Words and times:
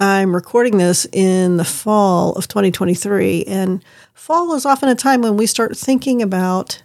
I'm 0.00 0.34
recording 0.34 0.78
this 0.78 1.06
in 1.12 1.58
the 1.58 1.64
fall 1.64 2.32
of 2.32 2.48
2023, 2.48 3.44
and 3.44 3.84
fall 4.14 4.54
is 4.54 4.64
often 4.64 4.88
a 4.88 4.94
time 4.94 5.20
when 5.20 5.36
we 5.36 5.46
start 5.46 5.76
thinking 5.76 6.22
about 6.22 6.82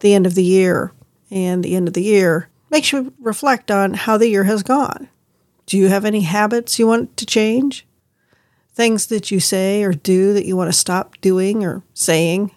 the 0.00 0.14
end 0.14 0.26
of 0.26 0.34
the 0.34 0.44
year. 0.44 0.92
And 1.30 1.62
the 1.62 1.76
end 1.76 1.86
of 1.86 1.94
the 1.94 2.02
year 2.02 2.48
makes 2.70 2.92
you 2.92 3.12
reflect 3.20 3.70
on 3.70 3.94
how 3.94 4.16
the 4.16 4.28
year 4.28 4.44
has 4.44 4.62
gone. 4.62 5.08
Do 5.66 5.76
you 5.76 5.88
have 5.88 6.04
any 6.04 6.22
habits 6.22 6.78
you 6.78 6.86
want 6.86 7.16
to 7.18 7.26
change? 7.26 7.86
Things 8.72 9.06
that 9.08 9.30
you 9.30 9.38
say 9.40 9.82
or 9.82 9.92
do 9.92 10.32
that 10.32 10.46
you 10.46 10.56
want 10.56 10.68
to 10.68 10.78
stop 10.78 11.20
doing 11.20 11.64
or 11.64 11.82
saying? 11.92 12.52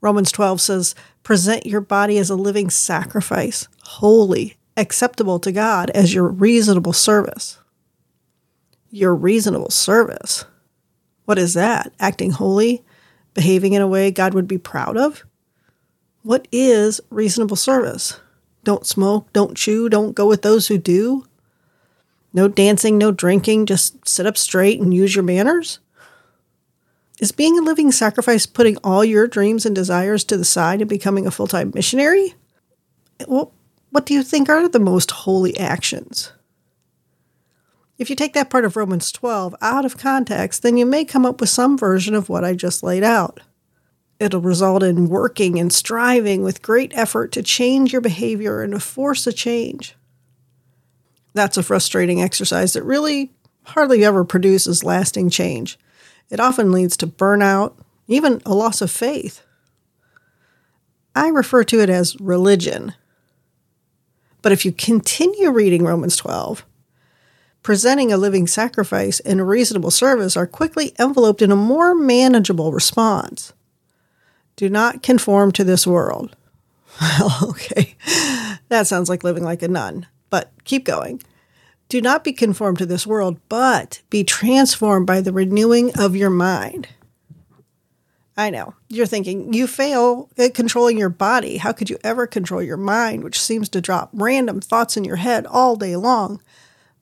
Romans 0.00 0.30
12 0.32 0.60
says, 0.60 0.94
Present 1.22 1.64
your 1.64 1.80
body 1.80 2.18
as 2.18 2.30
a 2.30 2.36
living 2.36 2.68
sacrifice, 2.68 3.68
holy, 3.84 4.56
acceptable 4.76 5.38
to 5.40 5.52
God 5.52 5.90
as 5.90 6.12
your 6.12 6.28
reasonable 6.28 6.92
service. 6.92 7.58
Your 8.90 9.14
reasonable 9.14 9.70
service? 9.70 10.44
What 11.24 11.38
is 11.38 11.54
that? 11.54 11.92
Acting 11.98 12.30
holy? 12.30 12.84
Behaving 13.34 13.74
in 13.74 13.82
a 13.82 13.88
way 13.88 14.10
God 14.10 14.34
would 14.34 14.48
be 14.48 14.58
proud 14.58 14.96
of? 14.96 15.24
What 16.22 16.48
is 16.50 17.00
reasonable 17.10 17.56
service? 17.56 18.20
Don't 18.64 18.86
smoke, 18.86 19.32
don't 19.32 19.56
chew, 19.56 19.88
don't 19.88 20.14
go 20.14 20.26
with 20.26 20.42
those 20.42 20.66
who 20.66 20.78
do? 20.78 21.24
No 22.32 22.48
dancing, 22.48 22.98
no 22.98 23.12
drinking, 23.12 23.66
just 23.66 24.08
sit 24.08 24.26
up 24.26 24.36
straight 24.36 24.80
and 24.80 24.92
use 24.92 25.14
your 25.14 25.22
manners? 25.22 25.78
Is 27.20 27.32
being 27.32 27.58
a 27.58 27.62
living 27.62 27.92
sacrifice 27.92 28.44
putting 28.44 28.76
all 28.78 29.04
your 29.04 29.26
dreams 29.26 29.64
and 29.64 29.74
desires 29.74 30.24
to 30.24 30.36
the 30.36 30.44
side 30.44 30.80
and 30.80 30.90
becoming 30.90 31.26
a 31.26 31.30
full 31.30 31.46
time 31.46 31.72
missionary? 31.74 32.34
Well, 33.26 33.52
what 33.90 34.04
do 34.04 34.12
you 34.12 34.22
think 34.22 34.48
are 34.48 34.68
the 34.68 34.78
most 34.78 35.10
holy 35.10 35.56
actions? 35.58 36.32
If 37.98 38.10
you 38.10 38.16
take 38.16 38.34
that 38.34 38.50
part 38.50 38.64
of 38.64 38.76
Romans 38.76 39.10
12 39.10 39.54
out 39.62 39.84
of 39.84 39.96
context, 39.96 40.62
then 40.62 40.76
you 40.76 40.84
may 40.84 41.04
come 41.04 41.24
up 41.24 41.40
with 41.40 41.48
some 41.48 41.78
version 41.78 42.14
of 42.14 42.28
what 42.28 42.44
I 42.44 42.54
just 42.54 42.82
laid 42.82 43.02
out. 43.02 43.40
It'll 44.18 44.40
result 44.40 44.82
in 44.82 45.08
working 45.08 45.58
and 45.58 45.72
striving 45.72 46.42
with 46.42 46.62
great 46.62 46.92
effort 46.94 47.32
to 47.32 47.42
change 47.42 47.92
your 47.92 48.00
behavior 48.00 48.62
and 48.62 48.72
to 48.72 48.80
force 48.80 49.26
a 49.26 49.32
change. 49.32 49.94
That's 51.34 51.56
a 51.56 51.62
frustrating 51.62 52.22
exercise 52.22 52.72
that 52.74 52.82
really 52.82 53.32
hardly 53.64 54.04
ever 54.04 54.24
produces 54.24 54.84
lasting 54.84 55.30
change. 55.30 55.78
It 56.30 56.40
often 56.40 56.72
leads 56.72 56.96
to 56.98 57.06
burnout, 57.06 57.74
even 58.08 58.40
a 58.46 58.54
loss 58.54 58.80
of 58.80 58.90
faith. 58.90 59.42
I 61.14 61.28
refer 61.28 61.64
to 61.64 61.80
it 61.80 61.90
as 61.90 62.18
religion. 62.20 62.94
But 64.42 64.52
if 64.52 64.64
you 64.64 64.72
continue 64.72 65.50
reading 65.50 65.84
Romans 65.84 66.16
12, 66.16 66.64
presenting 67.66 68.12
a 68.12 68.16
living 68.16 68.46
sacrifice 68.46 69.18
and 69.18 69.40
a 69.40 69.44
reasonable 69.44 69.90
service 69.90 70.36
are 70.36 70.46
quickly 70.46 70.94
enveloped 71.00 71.42
in 71.42 71.50
a 71.50 71.56
more 71.56 71.96
manageable 71.96 72.70
response. 72.70 73.54
Do 74.54 74.70
not 74.70 75.02
conform 75.02 75.50
to 75.50 75.64
this 75.64 75.84
world. 75.84 76.36
Okay, 77.42 77.96
that 78.68 78.86
sounds 78.86 79.08
like 79.08 79.24
living 79.24 79.42
like 79.42 79.64
a 79.64 79.68
nun, 79.68 80.06
but 80.30 80.52
keep 80.62 80.84
going. 80.84 81.20
Do 81.88 82.00
not 82.00 82.22
be 82.22 82.32
conformed 82.32 82.78
to 82.78 82.86
this 82.86 83.04
world, 83.04 83.40
but 83.48 84.00
be 84.10 84.22
transformed 84.22 85.08
by 85.08 85.20
the 85.20 85.32
renewing 85.32 85.90
of 85.98 86.14
your 86.14 86.30
mind. 86.30 86.86
I 88.36 88.50
know. 88.50 88.74
You're 88.88 89.06
thinking, 89.06 89.52
you 89.52 89.66
fail 89.66 90.30
at 90.38 90.54
controlling 90.54 90.98
your 90.98 91.08
body. 91.08 91.56
How 91.56 91.72
could 91.72 91.90
you 91.90 91.98
ever 92.04 92.28
control 92.28 92.62
your 92.62 92.76
mind, 92.76 93.24
which 93.24 93.40
seems 93.40 93.68
to 93.70 93.80
drop 93.80 94.10
random 94.12 94.60
thoughts 94.60 94.96
in 94.96 95.02
your 95.02 95.16
head 95.16 95.46
all 95.46 95.74
day 95.74 95.96
long? 95.96 96.40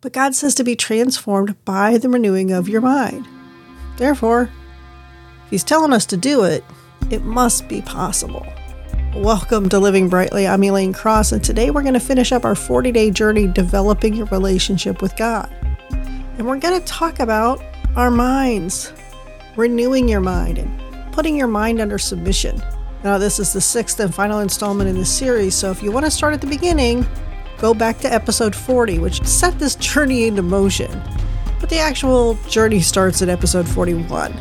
But 0.04 0.12
God 0.12 0.34
says 0.34 0.54
to 0.56 0.64
be 0.64 0.76
transformed 0.76 1.56
by 1.64 1.96
the 1.96 2.10
renewing 2.10 2.52
of 2.52 2.68
your 2.68 2.82
mind. 2.82 3.26
Therefore, 3.96 4.50
if 5.46 5.50
He's 5.50 5.64
telling 5.64 5.94
us 5.94 6.04
to 6.04 6.18
do 6.18 6.44
it, 6.44 6.62
it 7.08 7.24
must 7.24 7.68
be 7.68 7.80
possible. 7.80 8.46
Welcome 9.16 9.70
to 9.70 9.78
Living 9.78 10.10
Brightly. 10.10 10.46
I'm 10.46 10.62
Elayne 10.62 10.92
Cross, 10.92 11.32
and 11.32 11.42
today 11.42 11.70
we're 11.70 11.80
going 11.80 11.94
to 11.94 12.00
finish 12.00 12.32
up 12.32 12.44
our 12.44 12.54
40 12.54 12.92
day 12.92 13.10
journey 13.10 13.46
developing 13.46 14.12
your 14.12 14.26
relationship 14.26 15.00
with 15.00 15.16
God. 15.16 15.50
And 16.36 16.46
we're 16.46 16.58
going 16.58 16.78
to 16.78 16.86
talk 16.86 17.18
about 17.18 17.62
our 17.96 18.10
minds, 18.10 18.92
renewing 19.56 20.06
your 20.06 20.20
mind, 20.20 20.58
and 20.58 21.14
putting 21.14 21.34
your 21.34 21.48
mind 21.48 21.80
under 21.80 21.96
submission. 21.96 22.62
Now, 23.04 23.16
this 23.16 23.38
is 23.38 23.54
the 23.54 23.60
sixth 23.62 23.98
and 24.00 24.14
final 24.14 24.40
installment 24.40 24.90
in 24.90 24.98
this 24.98 25.10
series, 25.10 25.54
so 25.54 25.70
if 25.70 25.82
you 25.82 25.90
want 25.90 26.04
to 26.04 26.10
start 26.10 26.34
at 26.34 26.42
the 26.42 26.46
beginning, 26.46 27.06
go 27.64 27.72
back 27.72 27.98
to 27.98 28.12
episode 28.12 28.54
40, 28.54 28.98
which 28.98 29.24
set 29.24 29.58
this 29.58 29.74
journey 29.76 30.26
into 30.26 30.42
motion. 30.42 31.02
But 31.58 31.70
the 31.70 31.78
actual 31.78 32.34
journey 32.46 32.80
starts 32.80 33.22
at 33.22 33.30
episode 33.30 33.66
41. 33.66 34.38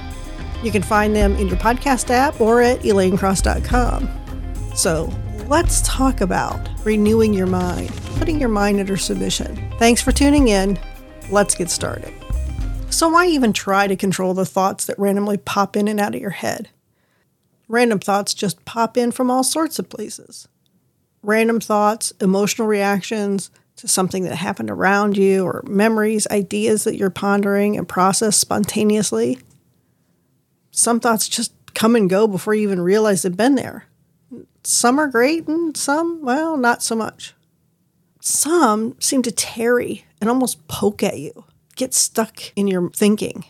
You 0.62 0.72
can 0.72 0.82
find 0.82 1.16
them 1.16 1.38
in 1.38 1.48
your 1.48 1.56
podcast 1.56 2.10
app 2.10 2.42
or 2.42 2.62
at 2.62 2.82
elaynecross.com. 2.82 4.10
So 4.76 5.10
let's 5.48 5.82
talk 5.84 6.20
about 6.20 6.68
renewing 6.84 7.34
your 7.34 7.48
mind, 7.48 7.96
putting 8.18 8.42
your 8.42 8.50
mind 8.50 8.82
under 8.82 8.98
submission. 8.98 9.72
Thanks 9.80 10.02
for 10.02 10.12
tuning 10.12 10.50
in. 10.50 10.78
Let's 11.30 11.56
get 11.56 11.70
started. 11.70 12.14
So, 12.90 13.08
why 13.08 13.28
even 13.28 13.54
try 13.54 13.88
to 13.88 13.96
control 13.96 14.34
the 14.34 14.46
thoughts 14.46 14.86
that 14.88 15.00
randomly 15.00 15.38
pop 15.38 15.78
in 15.78 15.88
and 15.88 16.02
out 16.02 16.14
of 16.14 16.20
your 16.20 16.32
head? 16.32 16.68
Random 17.70 18.00
thoughts 18.00 18.34
just 18.34 18.66
pop 18.66 18.98
in 18.98 19.14
from 19.14 19.32
all 19.32 19.46
sorts 19.46 19.80
of 19.80 19.88
places. 19.88 20.50
Random 21.24 21.60
thoughts, 21.60 22.12
emotional 22.22 22.68
reactions 22.68 23.50
to 23.78 23.88
something 23.88 24.24
that 24.24 24.36
happened 24.36 24.70
around 24.70 25.18
you, 25.18 25.46
or 25.46 25.64
memories, 25.66 26.28
ideas 26.28 26.84
that 26.84 26.96
you're 26.96 27.10
pondering 27.10 27.76
and 27.76 27.88
process 27.88 28.38
spontaneously. 28.38 29.40
Some 30.70 31.00
thoughts 31.00 31.28
just 31.28 31.54
come 31.74 31.96
and 31.96 32.10
go 32.10 32.28
before 32.28 32.54
you 32.54 32.64
even 32.64 32.82
realize 32.82 33.22
they've 33.22 33.36
been 33.36 33.56
there. 33.56 33.86
Some 34.64 35.00
are 35.00 35.08
great 35.08 35.48
and 35.48 35.76
some, 35.76 36.22
well, 36.22 36.56
not 36.56 36.84
so 36.84 36.96
much. 36.96 37.34
Some 38.22 38.96
seem 39.00 39.22
to 39.24 39.32
tarry 39.32 40.06
and 40.22 40.30
almost 40.30 40.68
poke 40.68 41.04
at 41.04 41.20
you, 41.20 41.46
get 41.76 41.94
stuck 41.94 42.42
in 42.56 42.68
your 42.68 42.90
thinking. 42.92 43.46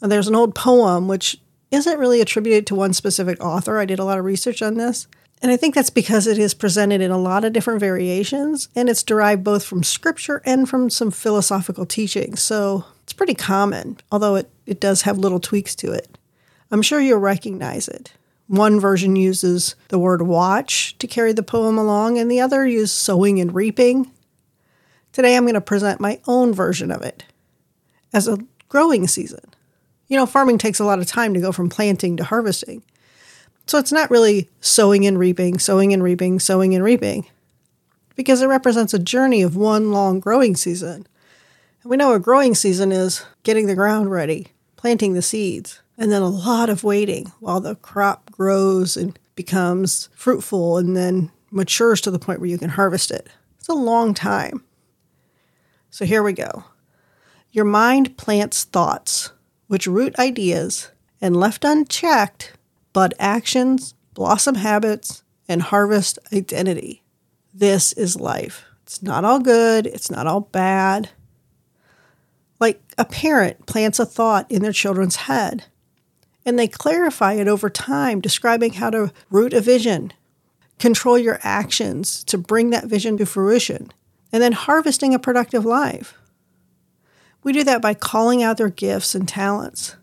And 0.00 0.10
there's 0.10 0.28
an 0.28 0.34
old 0.34 0.54
poem 0.54 1.08
which 1.08 1.40
isn't 1.70 1.98
really 1.98 2.20
attributed 2.20 2.66
to 2.68 2.74
one 2.74 2.92
specific 2.92 3.42
author. 3.44 3.78
I 3.78 3.84
did 3.84 3.98
a 3.98 4.04
lot 4.04 4.18
of 4.18 4.24
research 4.24 4.62
on 4.62 4.74
this. 4.74 5.06
And 5.42 5.50
I 5.50 5.56
think 5.56 5.74
that's 5.74 5.90
because 5.90 6.26
it 6.26 6.38
is 6.38 6.52
presented 6.52 7.00
in 7.00 7.10
a 7.10 7.18
lot 7.18 7.44
of 7.44 7.52
different 7.52 7.80
variations 7.80 8.68
and 8.76 8.88
it's 8.88 9.02
derived 9.02 9.42
both 9.42 9.64
from 9.64 9.82
scripture 9.82 10.42
and 10.44 10.68
from 10.68 10.90
some 10.90 11.10
philosophical 11.10 11.86
teachings. 11.86 12.42
So 12.42 12.84
it's 13.02 13.14
pretty 13.14 13.34
common, 13.34 13.96
although 14.12 14.36
it, 14.36 14.50
it 14.66 14.80
does 14.80 15.02
have 15.02 15.18
little 15.18 15.40
tweaks 15.40 15.74
to 15.76 15.92
it. 15.92 16.18
I'm 16.70 16.82
sure 16.82 17.00
you'll 17.00 17.18
recognize 17.18 17.88
it. 17.88 18.12
One 18.46 18.80
version 18.80 19.16
uses 19.16 19.76
the 19.88 19.98
word 19.98 20.22
watch 20.22 20.98
to 20.98 21.06
carry 21.06 21.32
the 21.32 21.42
poem 21.42 21.78
along, 21.78 22.18
and 22.18 22.28
the 22.28 22.40
other 22.40 22.66
uses 22.66 22.90
sowing 22.90 23.40
and 23.40 23.54
reaping. 23.54 24.10
Today 25.12 25.36
I'm 25.36 25.44
going 25.44 25.54
to 25.54 25.60
present 25.60 26.00
my 26.00 26.20
own 26.26 26.52
version 26.52 26.90
of 26.90 27.02
it 27.02 27.24
as 28.12 28.26
a 28.26 28.38
growing 28.68 29.06
season. 29.06 29.54
You 30.08 30.16
know, 30.16 30.26
farming 30.26 30.58
takes 30.58 30.80
a 30.80 30.84
lot 30.84 30.98
of 30.98 31.06
time 31.06 31.32
to 31.34 31.40
go 31.40 31.52
from 31.52 31.68
planting 31.68 32.16
to 32.16 32.24
harvesting. 32.24 32.82
So 33.70 33.78
it's 33.78 33.92
not 33.92 34.10
really 34.10 34.50
sowing 34.60 35.06
and 35.06 35.16
reaping, 35.16 35.60
sowing 35.60 35.92
and 35.92 36.02
reaping, 36.02 36.40
sowing 36.40 36.74
and 36.74 36.82
reaping, 36.82 37.28
because 38.16 38.42
it 38.42 38.48
represents 38.48 38.92
a 38.92 38.98
journey 38.98 39.42
of 39.42 39.54
one 39.54 39.92
long 39.92 40.18
growing 40.18 40.56
season. 40.56 41.06
And 41.84 41.90
we 41.90 41.96
know 41.96 42.12
a 42.12 42.18
growing 42.18 42.56
season 42.56 42.90
is 42.90 43.24
getting 43.44 43.68
the 43.68 43.76
ground 43.76 44.10
ready, 44.10 44.48
planting 44.74 45.14
the 45.14 45.22
seeds, 45.22 45.82
and 45.96 46.10
then 46.10 46.20
a 46.20 46.28
lot 46.28 46.68
of 46.68 46.82
waiting 46.82 47.30
while 47.38 47.60
the 47.60 47.76
crop 47.76 48.32
grows 48.32 48.96
and 48.96 49.16
becomes 49.36 50.08
fruitful 50.16 50.76
and 50.76 50.96
then 50.96 51.30
matures 51.52 52.00
to 52.00 52.10
the 52.10 52.18
point 52.18 52.40
where 52.40 52.50
you 52.50 52.58
can 52.58 52.70
harvest 52.70 53.12
it. 53.12 53.28
It's 53.60 53.68
a 53.68 53.74
long 53.74 54.14
time. 54.14 54.64
So 55.90 56.04
here 56.04 56.24
we 56.24 56.32
go. 56.32 56.64
Your 57.52 57.66
mind 57.66 58.16
plants 58.16 58.64
thoughts, 58.64 59.30
which 59.68 59.86
root 59.86 60.18
ideas, 60.18 60.90
and 61.20 61.36
left 61.36 61.64
unchecked, 61.64 62.54
bud 62.92 63.14
actions, 63.18 63.94
blossom 64.14 64.56
habits, 64.56 65.22
and 65.48 65.62
harvest 65.62 66.18
identity. 66.32 67.02
This 67.52 67.92
is 67.92 68.20
life. 68.20 68.64
It's 68.82 69.02
not 69.02 69.24
all 69.24 69.40
good, 69.40 69.86
it's 69.86 70.10
not 70.10 70.26
all 70.26 70.40
bad. 70.40 71.10
Like 72.58 72.80
a 72.98 73.04
parent 73.04 73.66
plants 73.66 73.98
a 73.98 74.06
thought 74.06 74.50
in 74.50 74.62
their 74.62 74.72
children's 74.72 75.16
head 75.16 75.64
and 76.44 76.58
they 76.58 76.68
clarify 76.68 77.34
it 77.34 77.48
over 77.48 77.68
time, 77.68 78.20
describing 78.20 78.74
how 78.74 78.90
to 78.90 79.12
root 79.30 79.52
a 79.52 79.60
vision, 79.60 80.12
control 80.78 81.18
your 81.18 81.38
actions 81.42 82.24
to 82.24 82.38
bring 82.38 82.70
that 82.70 82.86
vision 82.86 83.16
to 83.18 83.26
fruition, 83.26 83.92
and 84.32 84.42
then 84.42 84.52
harvesting 84.52 85.14
a 85.14 85.18
productive 85.18 85.64
life. 85.64 86.14
We 87.42 87.52
do 87.52 87.64
that 87.64 87.82
by 87.82 87.94
calling 87.94 88.42
out 88.42 88.56
their 88.56 88.68
gifts 88.68 89.14
and 89.14 89.28
talents, 89.28 89.96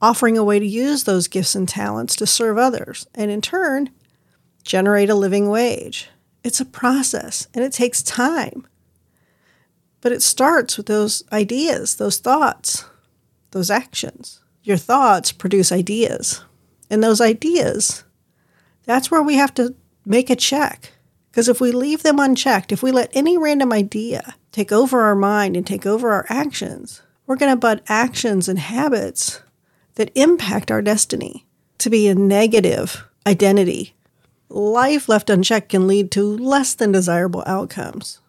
offering 0.00 0.36
a 0.36 0.44
way 0.44 0.58
to 0.58 0.66
use 0.66 1.04
those 1.04 1.28
gifts 1.28 1.54
and 1.54 1.68
talents 1.68 2.16
to 2.16 2.26
serve 2.26 2.58
others, 2.58 3.06
and 3.14 3.30
in 3.30 3.40
turn, 3.40 3.90
generate 4.62 5.10
a 5.10 5.14
living 5.14 5.48
wage. 5.48 6.08
It's 6.44 6.60
a 6.60 6.64
process 6.64 7.48
and 7.54 7.64
it 7.64 7.72
takes 7.72 8.02
time. 8.02 8.66
But 10.00 10.12
it 10.12 10.22
starts 10.22 10.76
with 10.76 10.86
those 10.86 11.24
ideas, 11.32 11.96
those 11.96 12.18
thoughts, 12.18 12.84
those 13.50 13.70
actions. 13.70 14.40
Your 14.62 14.76
thoughts 14.76 15.32
produce 15.32 15.72
ideas. 15.72 16.44
And 16.90 17.02
those 17.02 17.20
ideas, 17.20 18.04
that's 18.84 19.10
where 19.10 19.22
we 19.22 19.34
have 19.34 19.54
to 19.54 19.74
make 20.04 20.30
a 20.30 20.36
check. 20.36 20.92
Because 21.30 21.48
if 21.48 21.60
we 21.60 21.72
leave 21.72 22.02
them 22.02 22.20
unchecked, 22.20 22.70
if 22.70 22.82
we 22.82 22.92
let 22.92 23.10
any 23.14 23.36
random 23.36 23.72
idea 23.72 24.36
take 24.52 24.70
over 24.70 25.02
our 25.02 25.16
mind 25.16 25.56
and 25.56 25.66
take 25.66 25.84
over 25.84 26.12
our 26.12 26.26
actions, 26.28 27.02
we're 27.26 27.36
going 27.36 27.52
to 27.52 27.56
butt 27.56 27.82
actions 27.88 28.48
and 28.48 28.58
habits 28.58 29.42
that 29.96 30.12
impact 30.14 30.70
our 30.70 30.80
destiny 30.80 31.44
to 31.78 31.90
be 31.90 32.08
a 32.08 32.14
negative 32.14 33.04
identity. 33.26 33.94
Life 34.48 35.08
left 35.08 35.28
unchecked 35.28 35.70
can 35.70 35.86
lead 35.86 36.10
to 36.12 36.22
less 36.22 36.74
than 36.74 36.92
desirable 36.92 37.42
outcomes. 37.46 38.20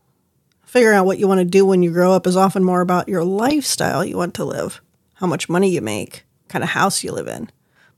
Figuring 0.66 0.98
out 0.98 1.06
what 1.06 1.19
you 1.19 1.28
want 1.28 1.40
to 1.40 1.46
do 1.46 1.66
when 1.66 1.84
you 1.84 1.92
grow 1.92 2.12
up 2.12 2.28
is 2.28 2.36
often 2.36 2.64
more 2.64 2.81
about 2.81 3.08
your 3.08 3.24
lifestyle 3.24 4.04
you 4.04 4.18
want 4.18 4.34
to 4.34 4.44
live, 4.44 4.81
how 5.16 5.28
much 5.28 5.48
money 5.48 5.69
you 5.69 5.81
make, 5.81 6.25
kind 6.50 6.64
of 6.64 6.72
house 6.72 7.04
you 7.04 7.12
live 7.12 7.28
in, 7.28 7.50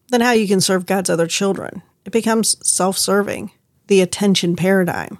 than 0.10 0.22
how 0.22 0.32
you 0.32 0.48
can 0.48 0.62
serve 0.62 0.86
God's 0.86 1.10
other 1.10 1.28
children. 1.28 1.82
It 2.06 2.12
becomes 2.12 2.56
self 2.68 2.98
serving, 2.98 3.52
the 3.88 4.02
attention 4.02 4.56
paradigm. 4.56 5.20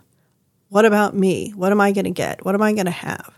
What 0.70 0.86
about 0.86 1.16
me? 1.16 1.52
What 1.52 1.72
am 1.72 1.82
I 1.82 1.92
going 1.92 2.06
to 2.06 2.12
get? 2.12 2.46
What 2.46 2.56
am 2.56 2.62
I 2.62 2.74
going 2.74 2.86
to 2.86 2.92
have? 2.92 3.34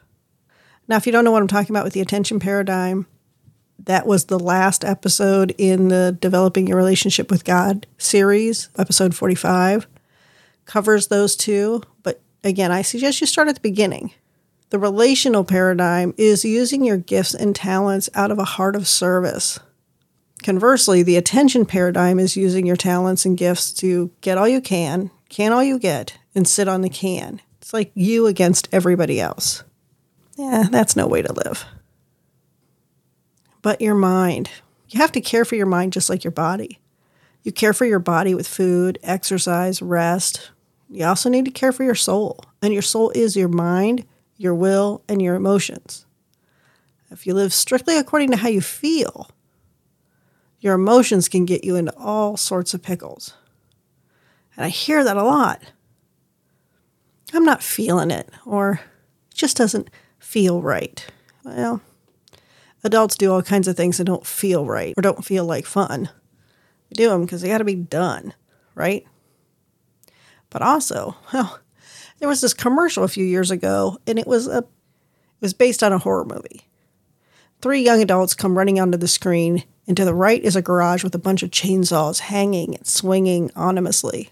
Now, 0.88 0.98
if 0.98 1.06
you 1.06 1.14
don't 1.14 1.24
know 1.24 1.32
what 1.32 1.42
I'm 1.42 1.48
talking 1.48 1.74
about 1.74 1.86
with 1.86 1.94
the 1.94 2.02
attention 2.02 2.40
paradigm, 2.40 3.08
that 3.86 4.06
was 4.06 4.26
the 4.26 4.40
last 4.40 4.84
episode 4.86 5.56
in 5.58 5.88
the 5.88 6.18
Developing 6.20 6.68
Your 6.68 6.78
Relationship 6.78 7.32
with 7.32 7.44
God 7.44 7.88
series, 7.98 8.70
episode 8.78 9.16
45. 9.16 9.88
Covers 10.66 11.08
those 11.08 11.36
two. 11.36 11.82
But 12.04 12.22
again, 12.44 12.72
I 12.72 12.82
suggest 12.82 13.22
you 13.22 13.28
start 13.28 13.48
at 13.48 13.56
the 13.56 13.62
beginning. 13.62 14.12
The 14.70 14.80
relational 14.80 15.44
paradigm 15.44 16.14
is 16.18 16.46
using 16.46 16.84
your 16.84 16.98
gifts 16.98 17.34
and 17.34 17.56
talents 17.56 18.10
out 18.14 18.32
of 18.32 18.40
a 18.40 18.46
heart 18.46 18.76
of 18.76 18.88
service. 18.88 19.60
Conversely, 20.44 21.04
the 21.04 21.18
attention 21.18 21.66
paradigm 21.66 22.20
is 22.20 22.38
using 22.38 22.66
your 22.66 22.76
talents 22.76 23.26
and 23.26 23.38
gifts 23.38 23.74
to 23.74 24.12
get 24.22 24.38
all 24.38 24.48
you 24.48 24.62
can, 24.62 25.12
can 25.30 25.52
all 25.52 25.64
you 25.64 25.78
get, 25.78 26.18
and 26.34 26.48
sit 26.48 26.68
on 26.68 26.82
the 26.82 26.90
can. 26.90 27.42
It's 27.60 27.74
like 27.74 27.92
you 27.94 28.28
against 28.28 28.70
everybody 28.72 29.20
else. 29.20 29.64
Yeah, 30.38 30.66
that's 30.72 30.96
no 30.96 31.06
way 31.06 31.22
to 31.22 31.34
live. 31.34 31.66
But 33.62 33.82
your 33.82 33.96
mind, 33.96 34.50
you 34.90 35.00
have 35.00 35.12
to 35.14 35.22
care 35.22 35.46
for 35.46 35.56
your 35.56 35.66
mind 35.66 35.94
just 35.94 36.10
like 36.10 36.24
your 36.24 36.32
body. 36.32 36.80
You 37.44 37.52
care 37.52 37.74
for 37.74 37.86
your 37.86 38.00
body 38.00 38.34
with 38.34 38.48
food, 38.48 39.00
exercise, 39.04 39.82
rest. 39.82 40.52
You 40.90 41.06
also 41.06 41.30
need 41.30 41.46
to 41.46 41.52
care 41.52 41.72
for 41.72 41.84
your 41.84 41.96
soul. 41.96 42.44
And 42.62 42.74
your 42.74 42.82
soul 42.82 43.12
is 43.16 43.36
your 43.36 43.48
mind, 43.48 44.06
your 44.38 44.54
will, 44.54 45.04
and 45.08 45.22
your 45.22 45.36
emotions. 45.36 46.06
If 47.10 47.28
you 47.28 47.34
live 47.34 47.54
strictly 47.54 47.98
according 47.98 48.32
to 48.32 48.38
how 48.38 48.48
you 48.48 48.62
feel, 48.62 49.30
your 50.60 50.76
emotions 50.76 51.28
can 51.28 51.46
get 51.46 51.64
you 51.64 51.76
into 51.76 51.94
all 51.98 52.38
sorts 52.38 52.74
of 52.74 52.84
pickles. 52.84 53.34
And 54.56 54.66
I 54.66 54.70
hear 54.70 55.04
that 55.04 55.18
a 55.18 55.24
lot. 55.24 55.62
I'm 57.34 57.46
not 57.46 57.64
feeling 57.64 58.12
it, 58.12 58.30
or 58.46 58.82
it 59.30 59.36
just 59.36 59.58
doesn't 59.58 59.90
feel 60.20 60.62
right. 60.62 61.06
Well, 61.44 61.82
adults 62.84 63.16
do 63.16 63.32
all 63.32 63.42
kinds 63.42 63.68
of 63.68 63.76
things 63.76 63.98
that 63.98 64.06
don't 64.06 64.26
feel 64.26 64.66
right 64.66 64.94
or 64.98 65.02
don't 65.02 65.26
feel 65.26 65.46
like 65.46 65.66
fun. 65.66 66.10
They 66.90 67.04
do 67.04 67.10
them 67.10 67.26
because 67.26 67.42
they 67.42 67.50
got 67.50 67.60
to 67.60 67.64
be 67.64 67.76
done, 67.76 68.34
right? 68.76 69.06
But 70.50 70.62
also, 70.62 71.16
well, 71.34 71.60
there 72.20 72.30
was 72.30 72.42
this 72.42 72.54
commercial 72.54 73.04
a 73.04 73.10
few 73.10 73.26
years 73.26 73.52
ago, 73.52 73.98
and 74.06 74.20
it 74.20 74.28
was 74.28 74.48
a 74.48 74.60
it 74.60 75.46
was 75.46 75.54
based 75.56 75.82
on 75.82 75.92
a 75.92 75.98
horror 75.98 76.26
movie. 76.26 76.68
Three 77.62 77.82
young 77.82 78.02
adults 78.02 78.36
come 78.36 78.58
running 78.58 78.80
onto 78.80 78.98
the 78.98 79.08
screen, 79.08 79.64
and 79.88 79.98
to 79.98 80.06
the 80.06 80.14
right 80.14 80.44
is 80.44 80.56
a 80.56 80.62
garage 80.62 81.04
with 81.04 81.16
a 81.16 81.20
bunch 81.20 81.42
of 81.42 81.50
chainsaws 81.50 82.20
hanging 82.20 82.76
and 82.76 82.86
swinging 82.86 83.50
ominously. 83.56 84.30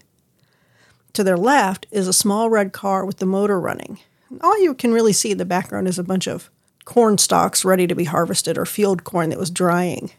To 1.14 1.24
their 1.24 1.36
left 1.36 1.86
is 1.90 2.06
a 2.06 2.12
small 2.12 2.48
red 2.48 2.72
car 2.72 3.04
with 3.04 3.18
the 3.18 3.26
motor 3.26 3.58
running. 3.58 3.98
All 4.40 4.60
you 4.62 4.74
can 4.74 4.92
really 4.92 5.12
see 5.12 5.32
in 5.32 5.38
the 5.38 5.44
background 5.44 5.88
is 5.88 5.98
a 5.98 6.04
bunch 6.04 6.28
of 6.28 6.50
corn 6.90 7.16
stalks 7.16 7.64
ready 7.64 7.86
to 7.86 7.94
be 7.94 8.02
harvested 8.02 8.58
or 8.58 8.66
field 8.66 9.04
corn 9.04 9.30
that 9.30 9.38
was 9.38 9.48
drying. 9.48 10.10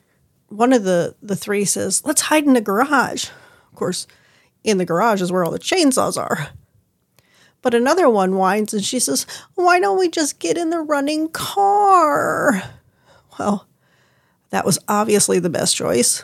One 0.47 0.71
of 0.71 0.85
the, 0.85 1.15
the 1.21 1.35
three 1.35 1.65
says, 1.65 2.01
Let's 2.05 2.21
hide 2.21 2.45
in 2.45 2.53
the 2.53 2.61
garage. 2.61 3.25
Of 3.25 3.75
course, 3.75 4.07
in 4.63 4.77
the 4.77 4.85
garage 4.85 5.21
is 5.21 5.33
where 5.33 5.43
all 5.43 5.51
the 5.51 5.59
chainsaws 5.59 6.17
are. 6.17 6.47
But 7.61 7.73
another 7.73 8.09
one 8.09 8.37
whines 8.37 8.73
and 8.73 8.85
she 8.85 8.99
says, 8.99 9.27
Why 9.55 9.81
don't 9.81 9.99
we 9.99 10.07
just 10.07 10.39
get 10.39 10.57
in 10.57 10.69
the 10.69 10.79
running 10.79 11.27
car? 11.27 12.63
Well, 13.37 13.67
that 14.51 14.65
was 14.65 14.79
obviously 14.87 15.39
the 15.39 15.49
best 15.49 15.75
choice. 15.75 16.23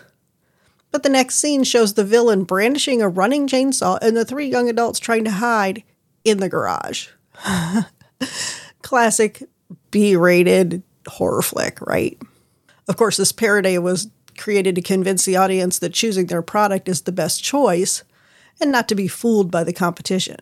But 0.91 1.03
the 1.03 1.09
next 1.09 1.35
scene 1.35 1.65
shows 1.65 1.95
the 1.95 2.05
villain 2.05 2.45
brandishing 2.45 3.01
a 3.01 3.09
running 3.09 3.50
chainsaw 3.50 4.00
and 4.01 4.15
the 4.15 4.23
three 4.23 4.47
young 4.47 4.69
adults 4.69 5.00
trying 5.00 5.25
to 5.25 5.31
hide 5.31 5.83
in 6.23 6.38
the 6.38 6.47
garage. 6.47 7.09
Classic 8.81 9.43
B 9.92 10.16
rated 10.16 10.84
horror 11.07 11.42
flick, 11.42 11.80
right? 11.81 12.18
Of 12.88 12.98
course, 12.98 13.18
this 13.18 13.31
parody 13.31 13.78
was 13.78 14.10
created 14.38 14.75
to 14.75 14.81
convince 14.81 15.25
the 15.25 15.36
audience 15.36 15.80
that 15.80 15.94
choosing 15.94 16.28
their 16.28 16.42
product 16.42 16.88
is 16.88 17.01
the 17.01 17.12
best 17.12 17.44
choice 17.44 18.04
and 18.62 18.72
not 18.72 18.88
to 18.89 18.95
be 18.95 19.07
fooled 19.07 19.51
by 19.51 19.63
the 19.63 19.74
competition. 19.74 20.39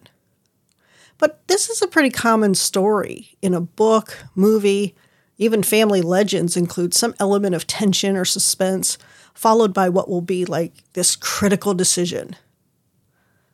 But 1.18 1.48
this 1.48 1.70
is 1.70 1.82
a 1.82 1.88
pretty 1.88 2.10
common 2.10 2.56
story 2.56 3.38
in 3.42 3.54
a 3.54 3.62
book, 3.62 4.26
movie, 4.36 4.96
even 5.38 5.64
family 5.64 6.02
legends 6.02 6.56
include 6.56 6.94
some 6.94 7.16
element 7.20 7.56
of 7.56 7.68
tension 7.68 8.16
or 8.16 8.26
suspense, 8.26 8.98
followed 9.34 9.74
by 9.74 9.90
what 9.90 10.10
will 10.10 10.22
be 10.22 10.46
like 10.46 10.74
this 10.94 11.16
critical 11.16 11.74
decision. 11.74 12.36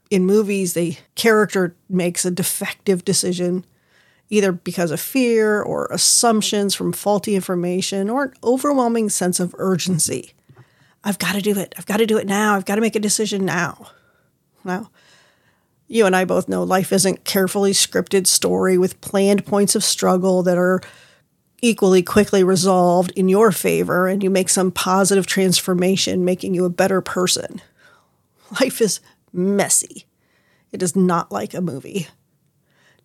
In 0.10 0.26
movies, 0.26 0.74
the 0.74 0.98
character 1.16 1.76
makes 1.90 2.26
a 2.26 2.32
defective 2.32 3.06
decision, 3.06 3.66
either 4.32 4.54
because 4.54 4.92
of 4.92 5.00
fear 5.00 5.62
or 5.62 5.88
assumptions 5.92 6.74
from 6.74 6.94
faulty 6.94 7.36
information 7.36 8.10
or 8.10 8.24
an 8.24 8.34
overwhelming 8.44 9.10
sense 9.10 9.40
of 9.40 9.54
urgency. 9.58 10.34
I've 11.04 11.20
got 11.20 11.34
to 11.34 11.42
do 11.42 11.60
it. 11.60 11.76
I've 11.78 11.86
got 11.86 11.98
to 11.98 12.06
do 12.06 12.18
it 12.18 12.26
now. 12.26 12.56
I've 12.56 12.66
got 12.66 12.76
to 12.76 12.82
make 12.82 12.96
a 12.96 13.00
decision 13.00 13.46
now. 13.46 13.92
Now, 14.64 14.90
you 15.88 16.06
and 16.06 16.16
I 16.16 16.24
both 16.24 16.48
know 16.48 16.64
life 16.64 16.94
isn't 16.94 17.26
carefully 17.26 17.74
scripted 17.74 18.26
story 18.26 18.78
with 18.78 19.02
planned 19.02 19.46
points 19.46 19.76
of 19.76 19.84
struggle 19.84 20.44
that 20.44 20.58
are 20.58 20.80
equally 21.62 22.02
quickly 22.02 22.44
resolved 22.44 23.12
in 23.18 23.28
your 23.28 23.52
favor 23.52 24.08
and 24.08 24.24
you 24.24 24.30
make 24.30 24.48
some 24.48 24.72
positive 24.72 25.28
transformation 25.28 26.24
making 26.24 26.54
you 26.54 26.64
a 26.64 26.70
better 26.70 27.02
person. 27.02 27.62
Life 28.62 28.80
is 28.80 29.02
messy. 29.34 30.06
It 30.72 30.82
is 30.82 30.96
not 30.96 31.34
like 31.34 31.54
a 31.54 31.62
movie. 31.62 32.08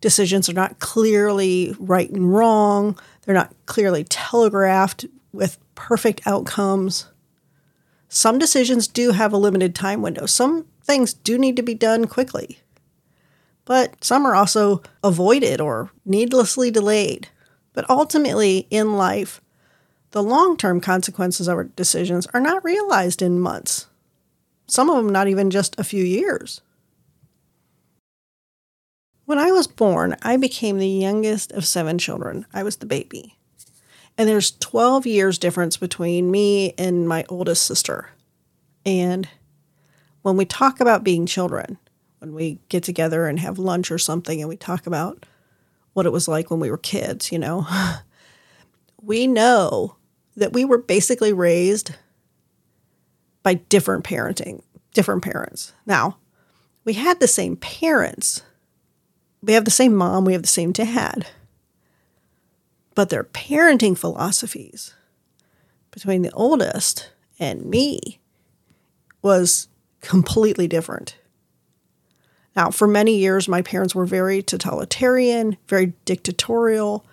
Decisions 0.01 0.47
are 0.49 0.53
not 0.53 0.79
clearly 0.79 1.75
right 1.79 2.09
and 2.09 2.33
wrong. 2.33 2.97
They're 3.23 3.35
not 3.35 3.53
clearly 3.65 4.03
telegraphed 4.03 5.05
with 5.31 5.57
perfect 5.75 6.21
outcomes. 6.25 7.07
Some 8.09 8.39
decisions 8.39 8.87
do 8.87 9.11
have 9.11 9.33
a 9.33 9.37
limited 9.37 9.75
time 9.75 10.01
window. 10.01 10.25
Some 10.25 10.65
things 10.83 11.13
do 11.13 11.37
need 11.37 11.55
to 11.55 11.63
be 11.63 11.73
done 11.73 12.05
quickly. 12.05 12.59
But 13.65 14.03
some 14.03 14.25
are 14.25 14.35
also 14.35 14.81
avoided 15.03 15.59
or 15.59 15.91
needlessly 16.05 16.71
delayed. 16.71 17.27
But 17.73 17.89
ultimately, 17.89 18.65
in 18.69 18.95
life, 18.95 19.41
the 20.11 20.23
long 20.23 20.57
term 20.57 20.79
consequences 20.79 21.47
of 21.47 21.57
our 21.57 21.63
decisions 21.65 22.27
are 22.33 22.39
not 22.39 22.63
realized 22.63 23.21
in 23.21 23.39
months, 23.39 23.87
some 24.67 24.89
of 24.89 24.97
them 24.97 25.09
not 25.09 25.27
even 25.27 25.49
just 25.49 25.77
a 25.79 25.83
few 25.83 26.03
years. 26.03 26.61
When 29.27 29.39
I 29.39 29.51
was 29.51 29.67
born, 29.67 30.15
I 30.21 30.37
became 30.37 30.77
the 30.77 30.87
youngest 30.87 31.51
of 31.51 31.65
seven 31.65 31.97
children. 31.97 32.45
I 32.53 32.63
was 32.63 32.77
the 32.77 32.85
baby. 32.85 33.37
And 34.17 34.29
there's 34.29 34.51
12 34.59 35.05
years 35.05 35.37
difference 35.37 35.75
between 35.75 36.31
me 36.31 36.73
and 36.77 37.09
my 37.09 37.25
oldest 37.27 37.65
sister. 37.65 38.11
And 38.85 39.27
when 40.21 40.37
we 40.37 40.45
talk 40.45 40.79
about 40.79 41.03
being 41.03 41.25
children, 41.25 41.77
when 42.19 42.33
we 42.33 42.61
get 42.69 42.83
together 42.83 43.27
and 43.27 43.37
have 43.41 43.59
lunch 43.59 43.91
or 43.91 43.97
something 43.97 44.39
and 44.39 44.47
we 44.47 44.55
talk 44.55 44.87
about 44.87 45.25
what 45.91 46.05
it 46.05 46.13
was 46.13 46.29
like 46.29 46.49
when 46.49 46.61
we 46.61 46.71
were 46.71 46.77
kids, 46.77 47.29
you 47.29 47.37
know. 47.37 47.67
we 49.01 49.27
know 49.27 49.97
that 50.37 50.53
we 50.53 50.63
were 50.63 50.77
basically 50.77 51.33
raised 51.33 51.93
by 53.43 53.55
different 53.55 54.05
parenting, 54.05 54.61
different 54.93 55.21
parents. 55.21 55.73
Now, 55.85 56.15
we 56.85 56.93
had 56.93 57.19
the 57.19 57.27
same 57.27 57.57
parents. 57.57 58.41
We 59.41 59.53
have 59.53 59.65
the 59.65 59.71
same 59.71 59.95
mom, 59.95 60.25
we 60.25 60.33
have 60.33 60.41
the 60.41 60.47
same 60.47 60.71
dad. 60.71 61.27
But 62.95 63.09
their 63.09 63.23
parenting 63.23 63.97
philosophies 63.97 64.93
between 65.91 66.23
the 66.23 66.31
oldest 66.31 67.11
and 67.39 67.65
me 67.65 68.19
was 69.21 69.67
completely 70.01 70.67
different. 70.67 71.17
Now, 72.55 72.71
for 72.71 72.87
many 72.87 73.17
years, 73.17 73.47
my 73.47 73.61
parents 73.61 73.93
were 73.93 74.07
very 74.07 74.41
totalitarian, 74.41 75.57
very 75.67 75.93
dictatorial, 76.05 77.05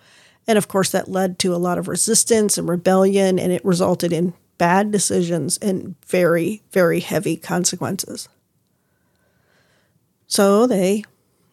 And 0.47 0.57
of 0.57 0.67
course, 0.67 0.91
that 0.91 1.09
led 1.09 1.39
to 1.39 1.55
a 1.55 1.57
lot 1.57 1.77
of 1.77 1.87
resistance 1.87 2.57
and 2.57 2.69
rebellion, 2.69 3.39
and 3.39 3.51
it 3.51 3.65
resulted 3.65 4.13
in 4.13 4.33
bad 4.57 4.91
decisions 4.91 5.57
and 5.57 5.95
very, 6.05 6.61
very 6.71 6.99
heavy 6.99 7.35
consequences. 7.35 8.29
So 10.27 10.67
they 10.67 11.03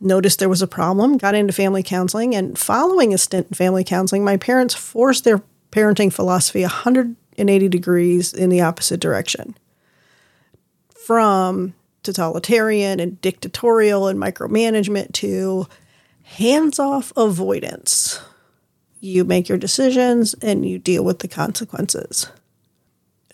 noticed 0.02 0.38
there 0.38 0.48
was 0.48 0.62
a 0.62 0.66
problem, 0.66 1.18
got 1.18 1.34
into 1.34 1.52
family 1.52 1.82
counseling, 1.82 2.34
and 2.34 2.58
following 2.58 3.14
a 3.14 3.18
stint 3.18 3.48
in 3.48 3.54
family 3.54 3.84
counseling, 3.84 4.24
my 4.24 4.36
parents 4.36 4.74
forced 4.74 5.24
their 5.24 5.42
parenting 5.70 6.12
philosophy 6.12 6.62
180 6.62 7.68
degrees 7.68 8.32
in 8.32 8.50
the 8.50 8.60
opposite 8.60 9.00
direction. 9.00 9.56
From 11.06 11.74
totalitarian 12.02 13.00
and 13.00 13.20
dictatorial 13.20 14.08
and 14.08 14.18
micromanagement 14.18 15.12
to 15.12 15.66
hands 16.22 16.78
off 16.78 17.12
avoidance. 17.16 18.20
You 19.00 19.24
make 19.24 19.48
your 19.48 19.58
decisions 19.58 20.34
and 20.34 20.66
you 20.66 20.78
deal 20.78 21.04
with 21.04 21.20
the 21.20 21.28
consequences. 21.28 22.28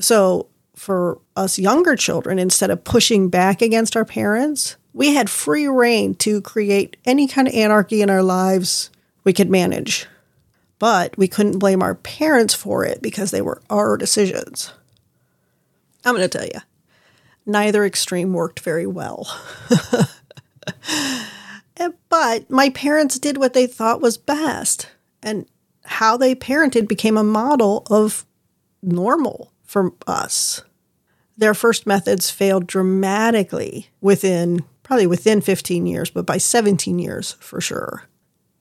So, 0.00 0.48
for 0.74 1.20
us 1.34 1.58
younger 1.58 1.96
children, 1.96 2.38
instead 2.38 2.70
of 2.70 2.84
pushing 2.84 3.28
back 3.28 3.60
against 3.60 3.96
our 3.96 4.04
parents, 4.04 4.76
we 4.98 5.14
had 5.14 5.30
free 5.30 5.68
reign 5.68 6.16
to 6.16 6.40
create 6.40 6.96
any 7.04 7.28
kind 7.28 7.46
of 7.46 7.54
anarchy 7.54 8.02
in 8.02 8.10
our 8.10 8.22
lives 8.22 8.90
we 9.22 9.32
could 9.32 9.48
manage. 9.48 10.08
But 10.80 11.16
we 11.16 11.28
couldn't 11.28 11.60
blame 11.60 11.82
our 11.82 11.94
parents 11.94 12.52
for 12.52 12.84
it 12.84 13.00
because 13.00 13.30
they 13.30 13.40
were 13.40 13.62
our 13.70 13.96
decisions. 13.96 14.72
I'm 16.04 16.16
going 16.16 16.28
to 16.28 16.38
tell 16.38 16.48
you, 16.48 16.60
neither 17.46 17.84
extreme 17.84 18.32
worked 18.32 18.58
very 18.58 18.88
well. 18.88 19.28
but 22.08 22.50
my 22.50 22.70
parents 22.70 23.20
did 23.20 23.36
what 23.38 23.52
they 23.52 23.68
thought 23.68 24.00
was 24.00 24.18
best, 24.18 24.88
and 25.22 25.46
how 25.84 26.16
they 26.16 26.34
parented 26.34 26.88
became 26.88 27.16
a 27.16 27.22
model 27.22 27.86
of 27.88 28.26
normal 28.82 29.52
for 29.62 29.92
us. 30.08 30.64
Their 31.36 31.54
first 31.54 31.86
methods 31.86 32.30
failed 32.30 32.66
dramatically 32.66 33.90
within 34.00 34.64
probably 34.88 35.06
within 35.06 35.42
15 35.42 35.84
years, 35.84 36.08
but 36.08 36.24
by 36.24 36.38
17 36.38 36.98
years 36.98 37.36
for 37.40 37.60
sure. 37.60 38.04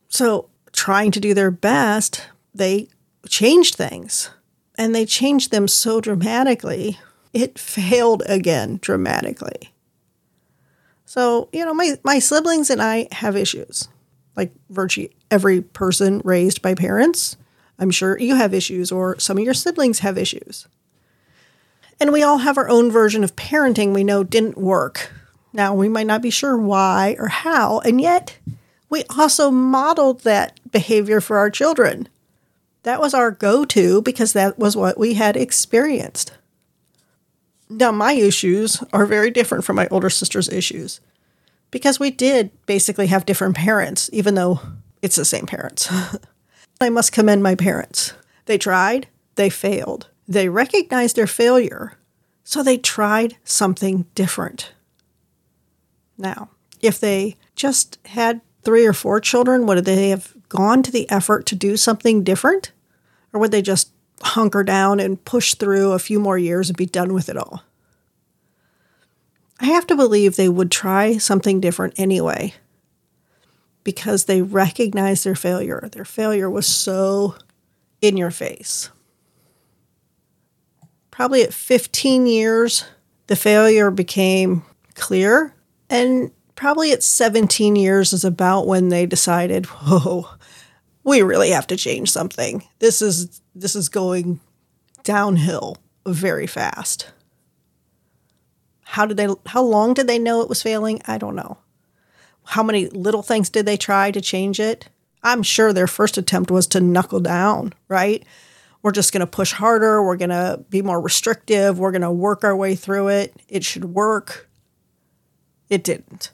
So, 0.10 0.50
trying 0.74 1.10
to 1.12 1.22
do 1.22 1.34
their 1.34 1.50
best, 1.50 2.27
they 2.53 2.89
changed 3.29 3.75
things. 3.75 4.29
And 4.77 4.93
they 4.93 5.05
changed 5.05 5.51
them 5.51 5.69
so 5.69 6.01
dramatically, 6.01 7.00
it 7.34 7.57
failed 7.60 8.24
again 8.27 8.77
dramatically. 8.81 9.74
So, 11.05 11.48
you 11.53 11.63
know, 11.63 11.74
my, 11.74 11.98
my 12.03 12.19
siblings 12.19 12.69
and 12.69 12.81
I 12.81 13.07
have 13.13 13.38
issues, 13.38 13.88
like 14.36 14.51
virtually 14.69 15.15
every 15.31 15.62
person 15.62 16.22
raised 16.25 16.62
by 16.62 16.75
parents. 16.75 17.38
I'm 17.79 17.89
sure 17.89 18.19
you 18.19 18.36
have 18.36 18.53
issues, 18.53 18.91
or 18.91 19.17
some 19.17 19.38
of 19.38 19.46
your 19.46 19.53
siblings 19.53 20.00
have 20.00 20.17
issues. 20.17 20.67
And 22.01 22.12
we 22.12 22.22
all 22.22 22.39
have 22.39 22.57
our 22.57 22.67
own 22.67 22.91
version 22.91 23.24
of 23.24 23.38
parenting 23.38 23.93
we 23.93 24.03
know 24.03 24.25
didn't 24.25 24.57
work. 24.57 25.13
Now, 25.57 25.73
we 25.73 25.89
might 25.89 26.05
not 26.05 26.21
be 26.21 26.29
sure 26.29 26.55
why 26.55 27.15
or 27.17 27.29
how, 27.29 27.79
and 27.79 27.99
yet 27.99 28.37
we 28.91 29.03
also 29.17 29.49
modeled 29.49 30.21
that 30.21 30.59
behavior 30.71 31.19
for 31.19 31.39
our 31.39 31.49
children. 31.49 32.07
That 32.83 33.01
was 33.01 33.15
our 33.15 33.31
go 33.31 33.65
to 33.65 34.03
because 34.03 34.33
that 34.33 34.59
was 34.59 34.77
what 34.77 34.99
we 34.99 35.15
had 35.15 35.35
experienced. 35.35 36.31
Now, 37.71 37.91
my 37.91 38.13
issues 38.13 38.83
are 38.93 39.07
very 39.07 39.31
different 39.31 39.65
from 39.65 39.77
my 39.77 39.87
older 39.89 40.11
sister's 40.11 40.47
issues 40.47 41.01
because 41.71 41.99
we 41.99 42.11
did 42.11 42.51
basically 42.67 43.07
have 43.07 43.25
different 43.25 43.55
parents, 43.55 44.11
even 44.13 44.35
though 44.35 44.59
it's 45.01 45.15
the 45.15 45.25
same 45.25 45.47
parents. 45.47 45.91
I 46.81 46.89
must 46.89 47.11
commend 47.11 47.41
my 47.41 47.55
parents. 47.55 48.13
They 48.45 48.59
tried, 48.59 49.07
they 49.33 49.49
failed. 49.49 50.07
They 50.27 50.49
recognized 50.49 51.15
their 51.15 51.25
failure, 51.25 51.97
so 52.43 52.61
they 52.61 52.77
tried 52.77 53.37
something 53.43 54.05
different. 54.13 54.71
Now, 56.17 56.50
if 56.81 57.00
they 57.00 57.36
just 57.55 58.00
had 58.05 58.41
three 58.63 58.86
or 58.86 58.93
four 58.93 59.19
children, 59.19 59.65
would 59.65 59.86
they 59.86 60.09
have 60.09 60.33
gone 60.50 60.83
to 60.83 60.91
the 60.91 61.09
effort 61.09 61.45
to 61.47 61.55
do 61.55 61.77
something 61.77 62.24
different? 62.24 62.71
Or 63.33 63.39
would 63.39 63.51
they 63.51 63.62
just 63.62 63.91
hunker 64.21 64.63
down 64.63 65.00
and 65.00 65.24
push 65.24 65.53
through 65.53 65.91
a 65.91 66.00
few 66.00 66.19
more 66.19 66.38
years 66.38 66.69
and 66.69 66.77
be 66.77 66.86
done 66.86 67.13
with 67.13 67.29
it 67.29 67.38
all? 67.38 67.63
I 69.59 69.65
have 69.65 69.88
to 69.88 69.95
believe 69.95 70.36
they 70.36 70.50
would 70.50 70.71
try 70.71 71.17
something 71.17 71.59
different 71.59 71.95
anyway 71.97 72.53
because 73.83 74.25
they 74.25 74.41
recognized 74.41 75.24
their 75.24 75.36
failure. 75.36 75.89
Their 75.91 76.05
failure 76.05 76.50
was 76.50 76.67
so 76.67 77.36
in 78.01 78.17
your 78.17 78.31
face 78.31 78.89
probably 81.17 81.41
at 81.41 81.51
15 81.51 82.27
years, 82.27 82.86
the 83.25 83.36
failure 83.36 83.89
became 83.89 84.62
clear. 84.93 85.51
And 85.89 86.32
probably 86.56 86.91
at 86.91 87.03
17 87.03 87.75
years 87.75 88.13
is 88.13 88.25
about 88.25 88.67
when 88.67 88.89
they 88.89 89.06
decided, 89.06 89.65
whoa, 89.65 90.27
we 91.03 91.22
really 91.22 91.51
have 91.51 91.67
to 91.67 91.77
change 91.77 92.12
something. 92.12 92.63
This 92.79 93.01
is 93.01 93.41
this 93.56 93.75
is 93.75 93.89
going 93.89 94.39
downhill 95.03 95.77
very 96.06 96.48
fast. 96.48 97.12
How 98.84 99.06
did 99.06 99.17
they 99.17 99.27
how 99.46 99.63
long 99.63 99.94
did 99.94 100.08
they 100.08 100.20
know 100.20 100.41
it 100.41 100.50
was 100.50 100.62
failing? 100.62 101.01
I 101.06 101.17
don't 101.17 101.36
know. 101.36 101.58
How 102.44 102.63
many 102.63 102.88
little 102.89 103.24
things 103.24 103.50
did 103.50 103.65
they 103.65 103.77
try 103.77 104.12
to 104.12 104.22
change 104.22 104.60
it? 104.60 104.89
I'm 105.24 105.44
sure 105.44 105.74
their 105.74 105.88
first 105.88 106.17
attempt 106.17 106.51
was 106.51 106.67
to 106.67 106.79
knuckle 106.79 107.20
down, 107.20 107.74
right? 107.89 108.25
we're 108.88 108.91
just 108.91 109.12
going 109.12 109.20
to 109.20 109.27
push 109.27 109.51
harder. 109.51 110.01
We're 110.01 110.15
going 110.15 110.29
to 110.29 110.63
be 110.70 110.82
more 110.82 111.01
restrictive. 111.01 111.77
We're 111.77 111.91
going 111.91 112.03
to 112.03 112.12
work 112.12 112.46
our 112.46 112.56
way 112.56 112.74
through 112.75 113.10
it. 113.10 113.36
It 113.50 113.65
should 113.65 113.84
work. 113.84 114.46
It 115.69 115.83
didn't. 115.83 116.31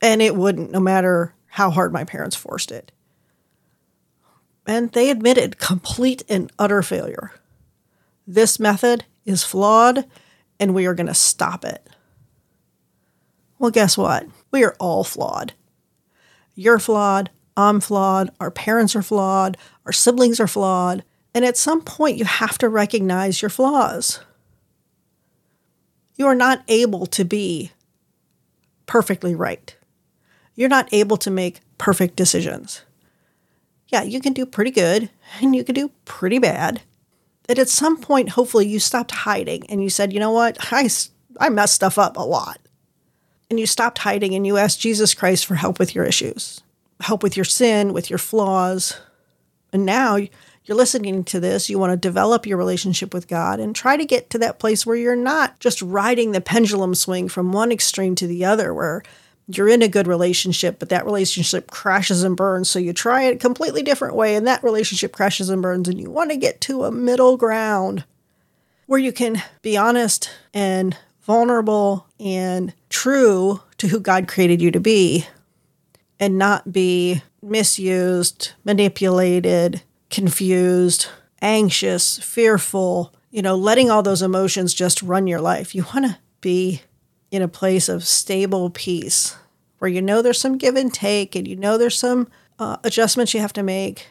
And 0.00 0.20
it 0.22 0.36
wouldn't, 0.36 0.70
no 0.70 0.80
matter 0.80 1.34
how 1.46 1.70
hard 1.70 1.92
my 1.92 2.04
parents 2.04 2.36
forced 2.36 2.72
it. 2.72 2.92
And 4.66 4.92
they 4.92 5.10
admitted 5.10 5.58
complete 5.58 6.22
and 6.28 6.50
utter 6.58 6.82
failure. 6.82 7.32
This 8.26 8.60
method 8.60 9.04
is 9.24 9.42
flawed, 9.42 10.06
and 10.60 10.74
we 10.74 10.86
are 10.86 10.94
going 10.94 11.08
to 11.08 11.14
stop 11.14 11.64
it. 11.64 11.88
Well, 13.58 13.70
guess 13.70 13.98
what? 13.98 14.26
We 14.50 14.64
are 14.64 14.76
all 14.78 15.04
flawed. 15.04 15.52
You're 16.54 16.78
flawed. 16.78 17.30
I'm 17.56 17.80
flawed. 17.80 18.30
Our 18.40 18.50
parents 18.50 18.96
are 18.96 19.02
flawed. 19.02 19.56
Our 19.86 19.92
siblings 19.92 20.40
are 20.40 20.48
flawed. 20.48 21.04
And 21.34 21.44
at 21.44 21.56
some 21.56 21.82
point, 21.82 22.18
you 22.18 22.24
have 22.24 22.58
to 22.58 22.68
recognize 22.68 23.42
your 23.42 23.48
flaws. 23.48 24.20
You 26.16 26.26
are 26.26 26.34
not 26.34 26.62
able 26.68 27.06
to 27.06 27.24
be 27.24 27.72
perfectly 28.92 29.34
right. 29.34 29.74
You're 30.54 30.68
not 30.68 30.92
able 30.92 31.16
to 31.16 31.30
make 31.30 31.62
perfect 31.78 32.14
decisions. 32.14 32.82
Yeah, 33.88 34.02
you 34.02 34.20
can 34.20 34.34
do 34.34 34.44
pretty 34.44 34.70
good 34.70 35.08
and 35.40 35.56
you 35.56 35.64
can 35.64 35.74
do 35.74 35.92
pretty 36.04 36.38
bad. 36.38 36.82
And 37.48 37.58
at 37.58 37.70
some 37.70 37.96
point, 37.96 38.28
hopefully, 38.28 38.68
you 38.68 38.78
stopped 38.78 39.12
hiding 39.12 39.64
and 39.70 39.82
you 39.82 39.88
said, 39.88 40.12
you 40.12 40.20
know 40.20 40.30
what? 40.30 40.58
I, 40.70 40.90
I 41.40 41.48
messed 41.48 41.76
stuff 41.76 41.98
up 41.98 42.18
a 42.18 42.20
lot. 42.22 42.60
And 43.48 43.58
you 43.58 43.64
stopped 43.64 43.96
hiding 43.96 44.34
and 44.34 44.46
you 44.46 44.58
asked 44.58 44.80
Jesus 44.80 45.14
Christ 45.14 45.46
for 45.46 45.54
help 45.54 45.78
with 45.78 45.94
your 45.94 46.04
issues, 46.04 46.60
help 47.00 47.22
with 47.22 47.34
your 47.34 47.46
sin, 47.46 47.94
with 47.94 48.10
your 48.10 48.18
flaws. 48.18 49.00
And 49.72 49.86
now 49.86 50.18
you're 50.64 50.76
listening 50.76 51.24
to 51.24 51.40
this, 51.40 51.68
you 51.68 51.78
want 51.78 51.92
to 51.92 51.96
develop 51.96 52.46
your 52.46 52.58
relationship 52.58 53.12
with 53.12 53.26
God 53.26 53.58
and 53.58 53.74
try 53.74 53.96
to 53.96 54.04
get 54.04 54.30
to 54.30 54.38
that 54.38 54.58
place 54.58 54.86
where 54.86 54.96
you're 54.96 55.16
not 55.16 55.58
just 55.58 55.82
riding 55.82 56.32
the 56.32 56.40
pendulum 56.40 56.94
swing 56.94 57.28
from 57.28 57.52
one 57.52 57.72
extreme 57.72 58.14
to 58.16 58.26
the 58.26 58.44
other, 58.44 58.72
where 58.72 59.02
you're 59.48 59.68
in 59.68 59.82
a 59.82 59.88
good 59.88 60.06
relationship, 60.06 60.78
but 60.78 60.88
that 60.88 61.04
relationship 61.04 61.70
crashes 61.70 62.22
and 62.22 62.36
burns. 62.36 62.70
So 62.70 62.78
you 62.78 62.92
try 62.92 63.24
it 63.24 63.34
a 63.34 63.38
completely 63.38 63.82
different 63.82 64.14
way, 64.14 64.36
and 64.36 64.46
that 64.46 64.62
relationship 64.62 65.12
crashes 65.12 65.48
and 65.48 65.60
burns, 65.60 65.88
and 65.88 66.00
you 66.00 66.10
want 66.10 66.30
to 66.30 66.36
get 66.36 66.60
to 66.62 66.84
a 66.84 66.92
middle 66.92 67.36
ground 67.36 68.04
where 68.86 69.00
you 69.00 69.12
can 69.12 69.42
be 69.62 69.76
honest 69.76 70.30
and 70.54 70.96
vulnerable 71.22 72.06
and 72.20 72.72
true 72.88 73.60
to 73.78 73.88
who 73.88 73.98
God 73.98 74.28
created 74.28 74.62
you 74.62 74.70
to 74.70 74.80
be 74.80 75.26
and 76.20 76.38
not 76.38 76.72
be 76.72 77.22
misused, 77.42 78.52
manipulated, 78.64 79.82
confused, 80.12 81.08
anxious, 81.40 82.18
fearful, 82.18 83.12
you 83.32 83.42
know, 83.42 83.56
letting 83.56 83.90
all 83.90 84.02
those 84.02 84.22
emotions 84.22 84.72
just 84.72 85.02
run 85.02 85.26
your 85.26 85.40
life. 85.40 85.74
You 85.74 85.84
want 85.84 86.04
to 86.04 86.18
be 86.40 86.82
in 87.32 87.42
a 87.42 87.48
place 87.48 87.88
of 87.88 88.04
stable 88.04 88.70
peace 88.70 89.36
where 89.78 89.90
you 89.90 90.00
know 90.02 90.22
there's 90.22 90.38
some 90.38 90.58
give 90.58 90.76
and 90.76 90.94
take 90.94 91.34
and 91.34 91.48
you 91.48 91.56
know 91.56 91.76
there's 91.76 91.98
some 91.98 92.28
uh, 92.58 92.76
adjustments 92.84 93.34
you 93.34 93.40
have 93.40 93.54
to 93.54 93.62
make, 93.62 94.06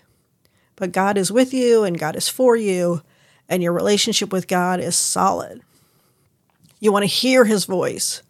but 0.75 0.91
God 0.91 1.17
is 1.17 1.31
with 1.31 1.53
you 1.53 1.84
and 1.84 1.98
God 1.98 2.17
is 2.17 2.27
for 2.27 2.58
you, 2.58 3.01
and 3.48 3.63
your 3.63 3.72
relationship 3.72 4.34
with 4.34 4.48
God 4.48 4.81
is 4.81 4.96
solid. 4.96 5.62
You 6.79 6.91
want 6.91 7.03
to 7.03 7.08
hear 7.08 7.46
his 7.46 7.65
voice 7.65 8.24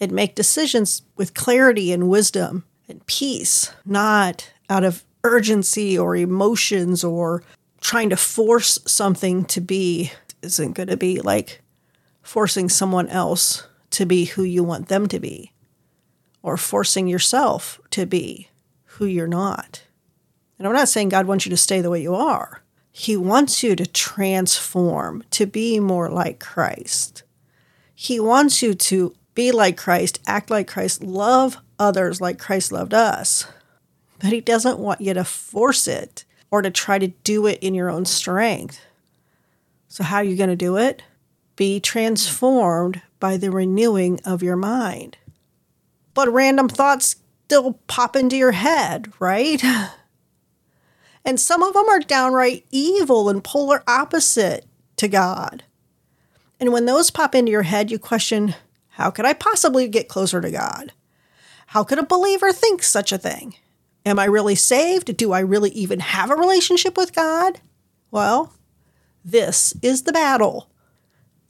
and 0.00 0.10
make 0.10 0.34
decisions 0.34 1.02
with 1.16 1.32
clarity 1.32 1.92
and 1.92 2.10
wisdom 2.10 2.64
and 2.88 3.06
peace, 3.06 3.72
not 3.86 4.50
out 4.68 4.84
of 4.84 5.04
urgency 5.24 5.98
or 5.98 6.14
emotions 6.14 7.02
or 7.02 7.42
trying 7.80 8.10
to 8.10 8.16
force 8.16 8.78
something 8.86 9.44
to 9.46 9.60
be 9.60 10.12
isn't 10.42 10.72
going 10.72 10.88
to 10.88 10.96
be 10.96 11.20
like 11.20 11.62
forcing 12.22 12.68
someone 12.68 13.08
else 13.08 13.66
to 13.90 14.06
be 14.06 14.26
who 14.26 14.42
you 14.42 14.62
want 14.62 14.88
them 14.88 15.06
to 15.08 15.18
be 15.18 15.52
or 16.42 16.56
forcing 16.56 17.08
yourself 17.08 17.80
to 17.90 18.06
be 18.06 18.48
who 18.84 19.06
you're 19.06 19.26
not. 19.26 19.82
And 20.58 20.68
I'm 20.68 20.74
not 20.74 20.88
saying 20.88 21.08
God 21.08 21.26
wants 21.26 21.46
you 21.46 21.50
to 21.50 21.56
stay 21.56 21.80
the 21.80 21.90
way 21.90 22.02
you 22.02 22.14
are. 22.14 22.62
He 22.92 23.16
wants 23.16 23.62
you 23.62 23.74
to 23.74 23.86
transform, 23.86 25.24
to 25.30 25.46
be 25.46 25.80
more 25.80 26.08
like 26.08 26.38
Christ. 26.38 27.24
He 27.94 28.20
wants 28.20 28.62
you 28.62 28.74
to 28.74 29.14
be 29.34 29.50
like 29.50 29.76
Christ, 29.76 30.20
act 30.26 30.48
like 30.48 30.68
Christ, 30.68 31.02
love 31.02 31.58
others 31.78 32.20
like 32.20 32.38
Christ 32.38 32.70
loved 32.70 32.94
us. 32.94 33.46
But 34.20 34.32
He 34.32 34.40
doesn't 34.40 34.78
want 34.78 35.00
you 35.00 35.14
to 35.14 35.24
force 35.24 35.86
it 35.86 36.24
or 36.50 36.62
to 36.62 36.70
try 36.70 36.98
to 36.98 37.08
do 37.08 37.46
it 37.46 37.58
in 37.60 37.74
your 37.74 37.90
own 37.90 38.04
strength. 38.04 38.80
So, 39.88 40.04
how 40.04 40.16
are 40.16 40.24
you 40.24 40.36
going 40.36 40.50
to 40.50 40.56
do 40.56 40.76
it? 40.76 41.02
Be 41.56 41.80
transformed 41.80 43.02
by 43.20 43.36
the 43.36 43.50
renewing 43.50 44.20
of 44.24 44.42
your 44.42 44.56
mind. 44.56 45.18
But 46.14 46.32
random 46.32 46.68
thoughts 46.68 47.16
still 47.46 47.74
pop 47.86 48.16
into 48.16 48.36
your 48.36 48.52
head, 48.52 49.12
right? 49.18 49.62
And 51.24 51.40
some 51.40 51.62
of 51.62 51.72
them 51.72 51.88
are 51.88 52.00
downright 52.00 52.66
evil 52.70 53.30
and 53.30 53.42
polar 53.42 53.82
opposite 53.88 54.66
to 54.96 55.08
God. 55.08 55.64
And 56.60 56.72
when 56.72 56.86
those 56.86 57.10
pop 57.10 57.34
into 57.34 57.50
your 57.50 57.62
head, 57.62 57.90
you 57.90 57.98
question, 57.98 58.54
how 58.90 59.10
could 59.10 59.24
I 59.24 59.32
possibly 59.32 59.88
get 59.88 60.08
closer 60.08 60.40
to 60.40 60.50
God? 60.50 60.92
How 61.68 61.82
could 61.82 61.98
a 61.98 62.04
believer 62.04 62.52
think 62.52 62.82
such 62.82 63.10
a 63.10 63.18
thing? 63.18 63.56
Am 64.06 64.18
I 64.18 64.24
really 64.24 64.54
saved? 64.54 65.16
Do 65.16 65.32
I 65.32 65.40
really 65.40 65.70
even 65.70 66.00
have 66.00 66.30
a 66.30 66.36
relationship 66.36 66.96
with 66.96 67.14
God? 67.14 67.60
Well, 68.10 68.52
this 69.24 69.74
is 69.82 70.02
the 70.02 70.12
battle. 70.12 70.70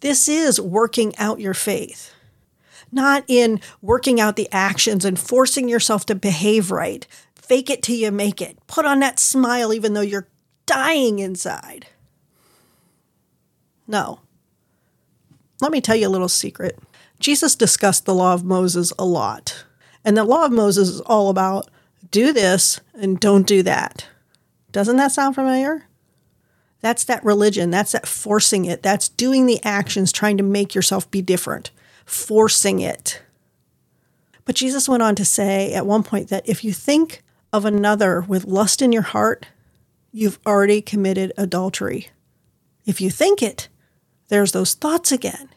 This 0.00 0.28
is 0.28 0.60
working 0.60 1.16
out 1.16 1.40
your 1.40 1.54
faith 1.54 2.14
not 2.94 3.24
in 3.26 3.60
working 3.82 4.20
out 4.20 4.36
the 4.36 4.48
actions 4.52 5.04
and 5.04 5.18
forcing 5.18 5.68
yourself 5.68 6.06
to 6.06 6.14
behave 6.14 6.70
right. 6.70 7.06
Fake 7.34 7.68
it 7.68 7.82
till 7.82 7.96
you 7.96 8.10
make 8.10 8.40
it. 8.40 8.56
Put 8.66 8.86
on 8.86 9.00
that 9.00 9.18
smile 9.18 9.74
even 9.74 9.92
though 9.92 10.00
you're 10.00 10.28
dying 10.64 11.18
inside. 11.18 11.88
No. 13.86 14.20
Let 15.60 15.72
me 15.72 15.80
tell 15.80 15.96
you 15.96 16.06
a 16.06 16.08
little 16.08 16.28
secret. 16.28 16.78
Jesus 17.18 17.54
discussed 17.54 18.06
the 18.06 18.14
law 18.14 18.32
of 18.32 18.44
Moses 18.44 18.92
a 18.98 19.04
lot. 19.04 19.66
And 20.04 20.16
the 20.16 20.24
law 20.24 20.46
of 20.46 20.52
Moses 20.52 20.88
is 20.88 21.00
all 21.02 21.28
about 21.28 21.68
do 22.10 22.32
this 22.32 22.80
and 22.94 23.20
don't 23.20 23.46
do 23.46 23.62
that. 23.62 24.06
Doesn't 24.72 24.96
that 24.96 25.12
sound 25.12 25.34
familiar? 25.34 25.86
That's 26.80 27.04
that 27.04 27.24
religion. 27.24 27.70
That's 27.70 27.92
that 27.92 28.06
forcing 28.06 28.64
it. 28.64 28.82
That's 28.82 29.08
doing 29.08 29.46
the 29.46 29.62
actions, 29.64 30.12
trying 30.12 30.36
to 30.36 30.42
make 30.42 30.74
yourself 30.74 31.10
be 31.10 31.22
different 31.22 31.70
forcing 32.04 32.80
it. 32.80 33.22
But 34.44 34.56
Jesus 34.56 34.88
went 34.88 35.02
on 35.02 35.14
to 35.16 35.24
say 35.24 35.72
at 35.72 35.86
one 35.86 36.02
point 36.02 36.28
that 36.28 36.48
if 36.48 36.64
you 36.64 36.72
think 36.72 37.22
of 37.52 37.64
another 37.64 38.20
with 38.20 38.44
lust 38.44 38.82
in 38.82 38.92
your 38.92 39.02
heart, 39.02 39.46
you've 40.12 40.38
already 40.46 40.82
committed 40.82 41.32
adultery. 41.36 42.08
If 42.84 43.00
you 43.00 43.10
think 43.10 43.42
it, 43.42 43.68
there's 44.28 44.52
those 44.52 44.74
thoughts 44.74 45.10
again. 45.10 45.48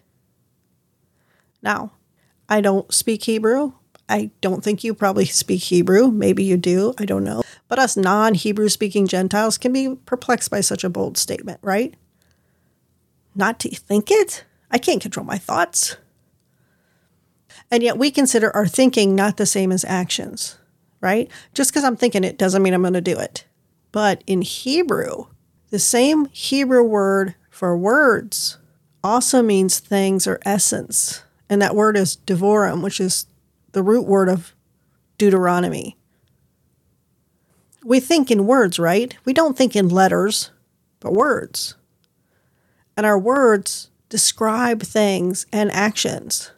Now, 1.62 1.92
I 2.48 2.62
don't 2.62 2.94
speak 2.94 3.24
Hebrew. 3.24 3.74
I 4.10 4.32
don't 4.42 4.64
think 4.64 4.84
you 4.84 4.94
probably 4.94 5.26
speak 5.26 5.64
Hebrew. 5.64 6.10
Maybe 6.10 6.44
you 6.44 6.58
do. 6.58 6.94
I 6.98 7.06
don't 7.06 7.24
know. 7.24 7.44
But 7.68 7.80
us 7.80 7.98
non 7.98 8.34
Hebrew 8.34 8.70
speaking 8.70 9.08
Gentiles 9.08 9.58
can 9.58 9.74
be 9.74 9.96
perplexed 10.06 10.50
by 10.50 10.62
such 10.62 10.84
a 10.84 10.90
bold 10.90 11.18
statement, 11.18 11.60
right? 11.62 11.94
Not 13.36 13.60
to 13.60 13.70
think 13.70 14.10
it? 14.10 14.46
I 14.72 14.78
can't 14.78 15.02
control 15.02 15.26
my 15.26 15.38
thoughts. 15.38 15.98
And 17.70 17.84
yet 17.84 17.98
we 17.98 18.12
consider 18.12 18.56
our 18.56 18.68
thinking 18.68 19.14
not 19.14 19.38
the 19.38 19.46
same 19.46 19.72
as 19.72 19.84
actions, 19.86 20.58
right? 21.02 21.30
Just 21.54 21.72
because 21.72 21.84
I'm 21.84 21.98
thinking 21.98 22.24
it 22.24 22.38
doesn't 22.38 22.64
mean 22.64 22.74
I'm 22.74 22.82
going 22.82 22.94
to 22.94 23.02
do 23.02 23.18
it. 23.18 23.46
But 23.92 24.24
in 24.26 24.42
Hebrew, 24.42 25.26
the 25.70 25.80
same 25.80 26.28
Hebrew 26.32 26.84
word 26.84 27.36
for 27.50 27.78
words 27.78 28.58
also 29.04 29.42
means 29.42 29.80
things 29.80 30.28
or 30.28 30.40
essence. 30.46 31.24
And 31.50 31.62
that 31.62 31.76
word 31.76 31.98
is 31.98 32.18
devorim, 32.26 32.82
which 32.82 33.00
is 33.00 33.26
the 33.72 33.84
root 33.84 34.06
word 34.06 34.30
of 34.30 34.54
Deuteronomy. 35.18 35.98
We 37.84 38.00
think 38.00 38.30
in 38.30 38.48
words, 38.48 38.80
right? 38.80 39.16
We 39.26 39.34
don't 39.34 39.58
think 39.58 39.76
in 39.76 39.90
letters, 39.90 40.52
but 41.00 41.14
words. 41.14 41.76
And 42.96 43.06
our 43.06 43.18
words 43.18 43.90
describe 44.10 44.82
things 44.82 45.46
and 45.52 45.72
actions. 45.72 46.52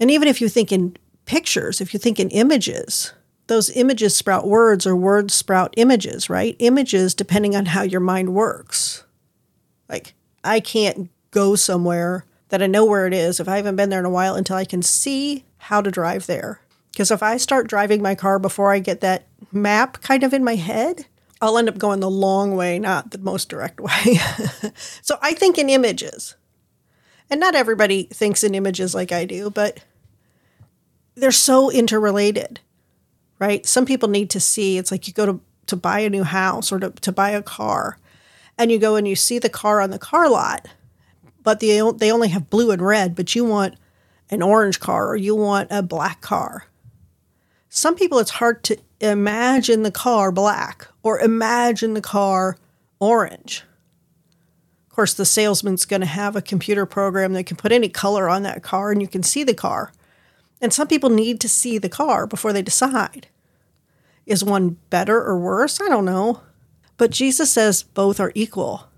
And 0.00 0.10
even 0.10 0.28
if 0.28 0.40
you 0.40 0.48
think 0.48 0.72
in 0.72 0.96
pictures, 1.24 1.80
if 1.80 1.92
you 1.92 2.00
think 2.00 2.18
in 2.18 2.30
images, 2.30 3.12
those 3.46 3.70
images 3.70 4.14
sprout 4.14 4.46
words 4.46 4.86
or 4.86 4.96
words 4.96 5.34
sprout 5.34 5.74
images, 5.76 6.28
right? 6.28 6.56
Images 6.58 7.14
depending 7.14 7.54
on 7.54 7.66
how 7.66 7.82
your 7.82 8.00
mind 8.00 8.34
works. 8.34 9.04
Like, 9.88 10.14
I 10.42 10.60
can't 10.60 11.10
go 11.30 11.54
somewhere 11.54 12.24
that 12.48 12.62
I 12.62 12.66
know 12.66 12.84
where 12.84 13.06
it 13.06 13.14
is 13.14 13.40
if 13.40 13.48
I 13.48 13.56
haven't 13.56 13.76
been 13.76 13.90
there 13.90 14.00
in 14.00 14.04
a 14.04 14.10
while 14.10 14.34
until 14.34 14.56
I 14.56 14.64
can 14.64 14.82
see 14.82 15.44
how 15.66 15.80
to 15.80 15.90
drive 15.90 16.26
there. 16.26 16.60
Because 16.92 17.10
if 17.10 17.22
I 17.22 17.36
start 17.36 17.68
driving 17.68 18.00
my 18.00 18.14
car 18.14 18.38
before 18.38 18.72
I 18.72 18.78
get 18.78 19.00
that 19.00 19.26
map 19.52 20.00
kind 20.00 20.22
of 20.22 20.32
in 20.32 20.44
my 20.44 20.54
head, 20.54 21.06
I'll 21.40 21.58
end 21.58 21.68
up 21.68 21.76
going 21.76 22.00
the 22.00 22.10
long 22.10 22.54
way, 22.54 22.78
not 22.78 23.10
the 23.10 23.18
most 23.18 23.48
direct 23.48 23.80
way. 23.80 24.18
so 25.02 25.18
I 25.20 25.34
think 25.34 25.58
in 25.58 25.68
images. 25.68 26.36
And 27.28 27.40
not 27.40 27.56
everybody 27.56 28.04
thinks 28.04 28.44
in 28.44 28.54
images 28.54 28.94
like 28.94 29.10
I 29.10 29.24
do, 29.24 29.50
but 29.50 29.80
they're 31.16 31.32
so 31.32 31.70
interrelated, 31.70 32.60
right? 33.40 33.66
Some 33.66 33.86
people 33.86 34.08
need 34.08 34.30
to 34.30 34.40
see, 34.40 34.78
it's 34.78 34.92
like 34.92 35.08
you 35.08 35.12
go 35.12 35.26
to, 35.26 35.40
to 35.66 35.76
buy 35.76 36.00
a 36.00 36.10
new 36.10 36.22
house 36.22 36.70
or 36.70 36.78
to, 36.78 36.90
to 36.90 37.10
buy 37.10 37.30
a 37.30 37.42
car, 37.42 37.98
and 38.56 38.70
you 38.70 38.78
go 38.78 38.94
and 38.94 39.08
you 39.08 39.16
see 39.16 39.40
the 39.40 39.48
car 39.48 39.80
on 39.80 39.90
the 39.90 39.98
car 39.98 40.30
lot, 40.30 40.68
but 41.42 41.58
they, 41.58 41.82
they 41.96 42.12
only 42.12 42.28
have 42.28 42.48
blue 42.48 42.70
and 42.70 42.80
red, 42.80 43.16
but 43.16 43.34
you 43.34 43.44
want 43.44 43.74
an 44.30 44.42
orange 44.42 44.80
car 44.80 45.08
or 45.08 45.16
you 45.16 45.34
want 45.34 45.68
a 45.70 45.82
black 45.82 46.20
car. 46.20 46.66
Some 47.68 47.94
people, 47.94 48.18
it's 48.18 48.30
hard 48.30 48.62
to 48.64 48.78
imagine 49.00 49.82
the 49.82 49.90
car 49.90 50.32
black 50.32 50.88
or 51.02 51.20
imagine 51.20 51.94
the 51.94 52.00
car 52.00 52.56
orange 52.98 53.64
Of 54.88 54.96
course, 54.96 55.12
the 55.14 55.26
salesman's 55.26 55.84
going 55.84 56.00
to 56.00 56.06
have 56.06 56.36
a 56.36 56.42
computer 56.42 56.86
program 56.86 57.34
that 57.34 57.44
can 57.44 57.58
put 57.58 57.72
any 57.72 57.88
color 57.90 58.28
on 58.28 58.42
that 58.44 58.62
car 58.62 58.90
and 58.90 59.02
you 59.02 59.08
can 59.08 59.22
see 59.22 59.44
the 59.44 59.54
car. 59.54 59.92
And 60.60 60.72
some 60.72 60.88
people 60.88 61.10
need 61.10 61.40
to 61.42 61.48
see 61.48 61.76
the 61.76 61.90
car 61.90 62.26
before 62.26 62.52
they 62.54 62.62
decide. 62.62 63.28
Is 64.24 64.42
one 64.42 64.78
better 64.88 65.22
or 65.22 65.38
worse? 65.38 65.80
I 65.80 65.88
don't 65.88 66.06
know. 66.06 66.40
But 66.96 67.10
Jesus 67.10 67.50
says 67.50 67.82
both 67.82 68.18
are 68.18 68.32
equal. 68.34 68.88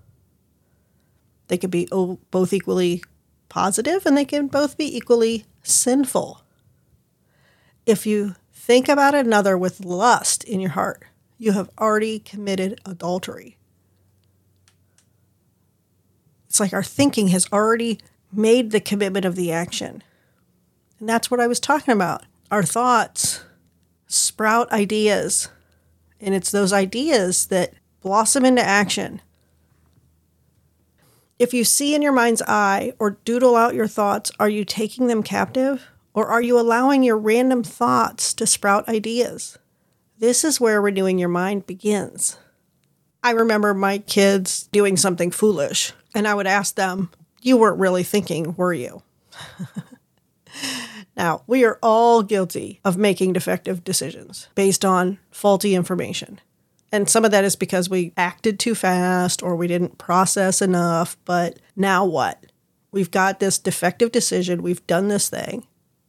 They 1.49 1.57
could 1.57 1.71
be 1.71 1.87
both 2.31 2.53
equally 2.53 3.03
positive 3.49 4.05
and 4.05 4.15
they 4.15 4.25
can 4.25 4.47
both 4.47 4.77
be 4.77 4.95
equally 4.95 5.45
sinful. 5.63 6.41
If 7.85 8.05
you 8.05 8.35
think 8.53 8.87
about 8.87 9.15
another 9.15 9.57
with 9.57 9.83
lust 9.83 10.43
in 10.43 10.59
your 10.59 10.71
heart, 10.71 11.03
you 11.37 11.53
have 11.53 11.69
already 11.79 12.19
committed 12.19 12.79
adultery. 12.85 13.57
It's 16.47 16.59
like 16.59 16.73
our 16.73 16.83
thinking 16.83 17.29
has 17.29 17.47
already 17.51 17.99
made 18.31 18.71
the 18.71 18.79
commitment 18.79 19.25
of 19.25 19.35
the 19.35 19.51
action. 19.51 20.03
And 20.99 21.07
that's 21.07 21.31
what 21.31 21.39
I 21.39 21.47
was 21.47 21.59
talking 21.59 21.93
about. 21.93 22.25
Our 22.51 22.63
thoughts 22.63 23.43
sprout 24.07 24.71
ideas, 24.71 25.49
and 26.19 26.33
it's 26.33 26.51
those 26.51 26.73
ideas 26.73 27.45
that 27.47 27.73
blossom 28.01 28.43
into 28.43 28.61
action. 28.61 29.21
If 31.39 31.53
you 31.53 31.63
see 31.63 31.95
in 31.95 32.01
your 32.01 32.11
mind's 32.11 32.41
eye 32.41 32.91
or 32.99 33.11
doodle 33.23 33.55
out 33.55 33.73
your 33.73 33.87
thoughts, 33.87 34.29
are 34.41 34.49
you 34.49 34.65
taking 34.65 35.07
them 35.07 35.23
captive? 35.23 35.87
Or 36.13 36.27
are 36.27 36.41
you 36.41 36.59
allowing 36.59 37.01
your 37.01 37.17
random 37.17 37.63
thoughts 37.63 38.33
to 38.33 38.45
sprout 38.45 38.89
ideas? 38.89 39.57
This 40.17 40.43
is 40.43 40.59
where 40.59 40.81
renewing 40.81 41.17
your 41.17 41.29
mind 41.29 41.65
begins. 41.65 42.37
I 43.23 43.31
remember 43.31 43.73
my 43.73 43.99
kids 43.99 44.67
doing 44.73 44.97
something 44.97 45.31
foolish 45.31 45.93
and 46.13 46.27
I 46.27 46.33
would 46.33 46.47
ask 46.47 46.75
them, 46.75 47.09
You 47.41 47.55
weren't 47.55 47.79
really 47.79 48.03
thinking, 48.03 48.53
were 48.57 48.73
you? 48.73 49.01
now, 51.15 51.43
we 51.47 51.63
are 51.63 51.79
all 51.81 52.21
guilty 52.21 52.81
of 52.83 52.97
making 52.97 53.31
defective 53.31 53.85
decisions 53.85 54.49
based 54.55 54.83
on 54.83 55.19
faulty 55.31 55.73
information. 55.73 56.41
And 56.91 57.09
some 57.09 57.25
of 57.25 57.31
that 57.31 57.43
is 57.43 57.55
because 57.55 57.89
we 57.89 58.13
acted 58.17 58.59
too 58.59 58.75
fast 58.75 59.43
or 59.43 59.55
we 59.55 59.67
didn't 59.67 59.97
process 59.97 60.61
enough. 60.61 61.17
But 61.25 61.59
now 61.75 62.05
what? 62.05 62.45
We've 62.91 63.11
got 63.11 63.39
this 63.39 63.59
defective 63.59 64.11
decision. 64.11 64.63
We've 64.63 64.85
done 64.87 65.07
this 65.07 65.29
thing. 65.29 65.67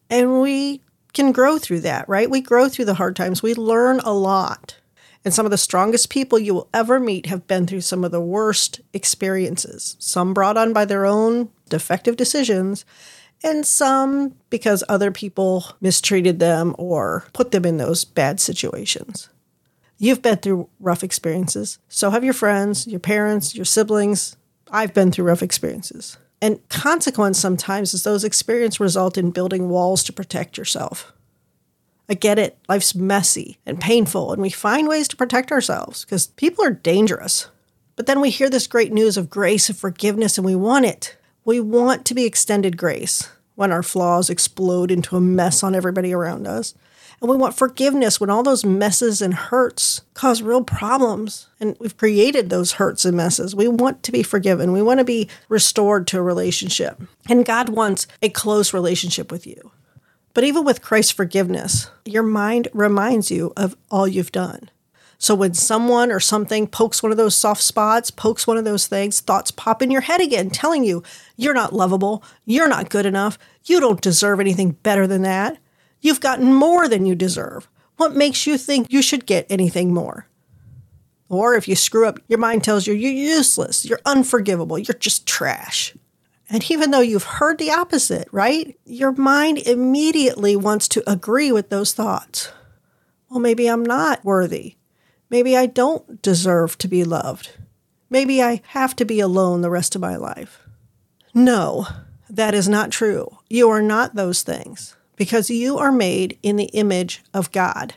And 0.08 0.40
we 0.40 0.80
can 1.12 1.32
grow 1.32 1.58
through 1.58 1.80
that, 1.80 2.08
right? 2.08 2.30
We 2.30 2.40
grow 2.40 2.68
through 2.68 2.86
the 2.86 2.94
hard 2.94 3.16
times. 3.16 3.42
We 3.42 3.54
learn 3.54 4.00
a 4.00 4.12
lot. 4.12 4.76
And 5.24 5.34
some 5.34 5.44
of 5.44 5.50
the 5.50 5.58
strongest 5.58 6.08
people 6.08 6.38
you 6.38 6.54
will 6.54 6.68
ever 6.72 6.98
meet 6.98 7.26
have 7.26 7.46
been 7.46 7.66
through 7.66 7.82
some 7.82 8.04
of 8.04 8.10
the 8.10 8.20
worst 8.20 8.80
experiences, 8.94 9.96
some 9.98 10.32
brought 10.32 10.56
on 10.56 10.72
by 10.72 10.86
their 10.86 11.04
own 11.04 11.50
defective 11.68 12.16
decisions, 12.16 12.86
and 13.42 13.66
some 13.66 14.34
because 14.48 14.82
other 14.88 15.10
people 15.10 15.66
mistreated 15.80 16.38
them 16.38 16.74
or 16.78 17.24
put 17.34 17.50
them 17.50 17.66
in 17.66 17.76
those 17.76 18.04
bad 18.04 18.40
situations. 18.40 19.28
You've 20.02 20.22
been 20.22 20.38
through 20.38 20.70
rough 20.80 21.04
experiences. 21.04 21.78
So 21.90 22.08
have 22.08 22.24
your 22.24 22.32
friends, 22.32 22.86
your 22.86 22.98
parents, 22.98 23.54
your 23.54 23.66
siblings. 23.66 24.34
I've 24.70 24.94
been 24.94 25.12
through 25.12 25.26
rough 25.26 25.42
experiences. 25.42 26.16
And 26.40 26.66
consequence 26.70 27.38
sometimes 27.38 27.92
is 27.92 28.02
those 28.02 28.24
experiences 28.24 28.80
result 28.80 29.18
in 29.18 29.30
building 29.30 29.68
walls 29.68 30.02
to 30.04 30.12
protect 30.14 30.56
yourself. 30.56 31.12
I 32.08 32.14
get 32.14 32.38
it. 32.38 32.56
Life's 32.66 32.94
messy 32.94 33.58
and 33.66 33.78
painful, 33.78 34.32
and 34.32 34.40
we 34.40 34.48
find 34.48 34.88
ways 34.88 35.06
to 35.08 35.16
protect 35.16 35.52
ourselves 35.52 36.06
because 36.06 36.28
people 36.28 36.64
are 36.64 36.70
dangerous. 36.70 37.48
But 37.94 38.06
then 38.06 38.22
we 38.22 38.30
hear 38.30 38.48
this 38.48 38.66
great 38.66 38.94
news 38.94 39.18
of 39.18 39.28
grace 39.28 39.68
and 39.68 39.76
forgiveness, 39.76 40.38
and 40.38 40.46
we 40.46 40.56
want 40.56 40.86
it. 40.86 41.18
We 41.44 41.60
want 41.60 42.06
to 42.06 42.14
be 42.14 42.24
extended 42.24 42.78
grace 42.78 43.28
when 43.54 43.70
our 43.70 43.82
flaws 43.82 44.30
explode 44.30 44.90
into 44.90 45.16
a 45.16 45.20
mess 45.20 45.62
on 45.62 45.74
everybody 45.74 46.14
around 46.14 46.46
us. 46.46 46.72
And 47.20 47.28
we 47.28 47.36
want 47.36 47.56
forgiveness 47.56 48.18
when 48.18 48.30
all 48.30 48.42
those 48.42 48.64
messes 48.64 49.20
and 49.20 49.34
hurts 49.34 50.00
cause 50.14 50.40
real 50.40 50.64
problems. 50.64 51.48
And 51.60 51.76
we've 51.78 51.96
created 51.96 52.48
those 52.48 52.72
hurts 52.72 53.04
and 53.04 53.16
messes. 53.16 53.54
We 53.54 53.68
want 53.68 54.02
to 54.04 54.12
be 54.12 54.22
forgiven. 54.22 54.72
We 54.72 54.80
want 54.80 54.98
to 54.98 55.04
be 55.04 55.28
restored 55.48 56.06
to 56.08 56.18
a 56.18 56.22
relationship. 56.22 57.00
And 57.28 57.44
God 57.44 57.68
wants 57.68 58.06
a 58.22 58.30
close 58.30 58.72
relationship 58.72 59.30
with 59.30 59.46
you. 59.46 59.70
But 60.32 60.44
even 60.44 60.64
with 60.64 60.80
Christ's 60.80 61.12
forgiveness, 61.12 61.90
your 62.04 62.22
mind 62.22 62.68
reminds 62.72 63.30
you 63.30 63.52
of 63.56 63.76
all 63.90 64.08
you've 64.08 64.32
done. 64.32 64.70
So 65.18 65.34
when 65.34 65.52
someone 65.52 66.10
or 66.10 66.20
something 66.20 66.66
pokes 66.66 67.02
one 67.02 67.12
of 67.12 67.18
those 67.18 67.36
soft 67.36 67.60
spots, 67.60 68.10
pokes 68.10 68.46
one 68.46 68.56
of 68.56 68.64
those 68.64 68.86
things, 68.86 69.20
thoughts 69.20 69.50
pop 69.50 69.82
in 69.82 69.90
your 69.90 70.00
head 70.00 70.22
again, 70.22 70.48
telling 70.48 70.82
you 70.82 71.02
you're 71.36 71.52
not 71.52 71.74
lovable, 71.74 72.24
you're 72.46 72.68
not 72.68 72.88
good 72.88 73.04
enough, 73.04 73.38
you 73.64 73.80
don't 73.80 74.00
deserve 74.00 74.40
anything 74.40 74.70
better 74.70 75.06
than 75.06 75.20
that. 75.20 75.58
You've 76.00 76.20
gotten 76.20 76.54
more 76.54 76.88
than 76.88 77.06
you 77.06 77.14
deserve. 77.14 77.68
What 77.96 78.16
makes 78.16 78.46
you 78.46 78.56
think 78.56 78.90
you 78.90 79.02
should 79.02 79.26
get 79.26 79.46
anything 79.50 79.92
more? 79.92 80.26
Or 81.28 81.54
if 81.54 81.68
you 81.68 81.76
screw 81.76 82.06
up, 82.06 82.18
your 82.28 82.38
mind 82.38 82.64
tells 82.64 82.86
you 82.86 82.94
you're 82.94 83.12
useless, 83.12 83.84
you're 83.84 84.00
unforgivable, 84.04 84.78
you're 84.78 84.94
just 84.98 85.26
trash. 85.26 85.94
And 86.48 86.68
even 86.70 86.90
though 86.90 87.00
you've 87.00 87.24
heard 87.24 87.58
the 87.58 87.70
opposite, 87.70 88.26
right? 88.32 88.76
Your 88.84 89.12
mind 89.12 89.58
immediately 89.58 90.56
wants 90.56 90.88
to 90.88 91.08
agree 91.08 91.52
with 91.52 91.68
those 91.68 91.92
thoughts. 91.92 92.50
Well, 93.28 93.38
maybe 93.38 93.68
I'm 93.68 93.84
not 93.84 94.24
worthy. 94.24 94.74
Maybe 95.28 95.56
I 95.56 95.66
don't 95.66 96.20
deserve 96.20 96.76
to 96.78 96.88
be 96.88 97.04
loved. 97.04 97.50
Maybe 98.08 98.42
I 98.42 98.62
have 98.68 98.96
to 98.96 99.04
be 99.04 99.20
alone 99.20 99.60
the 99.60 99.70
rest 99.70 99.94
of 99.94 100.00
my 100.00 100.16
life. 100.16 100.66
No, 101.32 101.86
that 102.28 102.54
is 102.54 102.68
not 102.68 102.90
true. 102.90 103.38
You 103.48 103.70
are 103.70 103.82
not 103.82 104.16
those 104.16 104.42
things 104.42 104.96
because 105.20 105.50
you 105.50 105.76
are 105.76 105.92
made 105.92 106.38
in 106.42 106.56
the 106.56 106.70
image 106.72 107.22
of 107.34 107.52
God. 107.52 107.92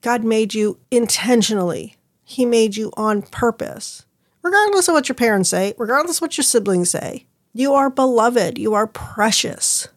God 0.00 0.24
made 0.24 0.54
you 0.54 0.78
intentionally, 0.90 1.96
He 2.24 2.46
made 2.46 2.74
you 2.74 2.90
on 2.96 3.20
purpose. 3.20 4.06
Regardless 4.42 4.88
of 4.88 4.94
what 4.94 5.10
your 5.10 5.14
parents 5.14 5.50
say, 5.50 5.74
regardless 5.76 6.16
of 6.16 6.22
what 6.22 6.38
your 6.38 6.42
siblings 6.42 6.88
say, 6.88 7.26
you 7.52 7.74
are 7.74 7.90
beloved. 7.90 8.56
You 8.56 8.72
are 8.72 8.86
precious. 8.86 9.88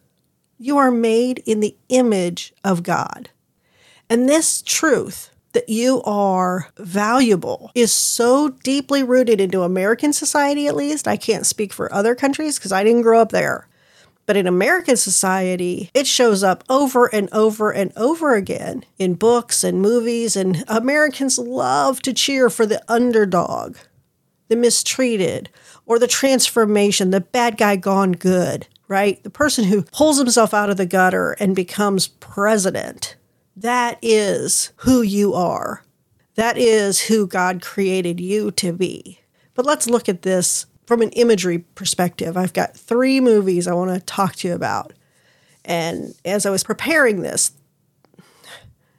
You 0.58 0.76
are 0.76 0.90
made 0.90 1.42
in 1.46 1.60
the 1.60 1.74
image 1.88 2.52
of 2.62 2.82
God. 2.82 3.30
And 4.10 4.28
this 4.28 4.60
truth 4.60 5.30
that 5.54 5.70
you 5.70 6.02
are 6.02 6.68
valuable 6.76 7.70
is 7.74 7.94
so 7.94 8.50
deeply 8.50 9.02
rooted 9.02 9.40
into 9.40 9.62
American 9.62 10.12
society, 10.12 10.66
at 10.66 10.76
least. 10.76 11.08
I 11.08 11.16
can't 11.16 11.46
speak 11.46 11.72
for 11.72 11.90
other 11.90 12.14
countries 12.14 12.58
because 12.58 12.72
I 12.72 12.84
didn't 12.84 13.02
grow 13.02 13.22
up 13.22 13.30
there. 13.30 13.68
But 14.26 14.36
in 14.36 14.48
American 14.48 14.96
society, 14.96 15.90
it 15.94 16.06
shows 16.06 16.42
up 16.42 16.64
over 16.68 17.06
and 17.06 17.28
over 17.32 17.70
and 17.70 17.92
over 17.96 18.34
again 18.34 18.84
in 18.98 19.14
books 19.14 19.62
and 19.62 19.80
movies, 19.80 20.34
and 20.34 20.64
Americans 20.66 21.38
love 21.38 22.02
to 22.02 22.12
cheer 22.12 22.50
for 22.50 22.66
the 22.66 22.82
underdog, 22.92 23.76
the 24.48 24.56
mistreated, 24.56 25.48
or 25.86 26.00
the 26.00 26.08
transformation, 26.08 27.10
the 27.10 27.20
bad 27.20 27.56
guy 27.56 27.76
gone 27.76 28.12
good, 28.12 28.66
right? 28.88 29.22
The 29.22 29.30
person 29.30 29.64
who 29.64 29.82
pulls 29.82 30.18
himself 30.18 30.52
out 30.52 30.70
of 30.70 30.76
the 30.76 30.86
gutter 30.86 31.32
and 31.38 31.54
becomes 31.54 32.08
president. 32.08 33.14
That 33.54 33.98
is 34.02 34.72
who 34.78 35.02
you 35.02 35.34
are. 35.34 35.84
That 36.34 36.58
is 36.58 37.02
who 37.02 37.26
God 37.26 37.62
created 37.62 38.20
you 38.20 38.50
to 38.52 38.72
be. 38.72 39.20
But 39.54 39.64
let's 39.64 39.88
look 39.88 40.08
at 40.08 40.22
this 40.22 40.66
from 40.86 41.02
an 41.02 41.10
imagery 41.10 41.58
perspective, 41.58 42.36
I've 42.36 42.52
got 42.52 42.76
three 42.76 43.20
movies 43.20 43.66
I 43.66 43.74
want 43.74 43.92
to 43.92 44.00
talk 44.00 44.36
to 44.36 44.48
you 44.48 44.54
about. 44.54 44.92
And 45.64 46.14
as 46.24 46.46
I 46.46 46.50
was 46.50 46.62
preparing 46.62 47.20
this, 47.20 47.52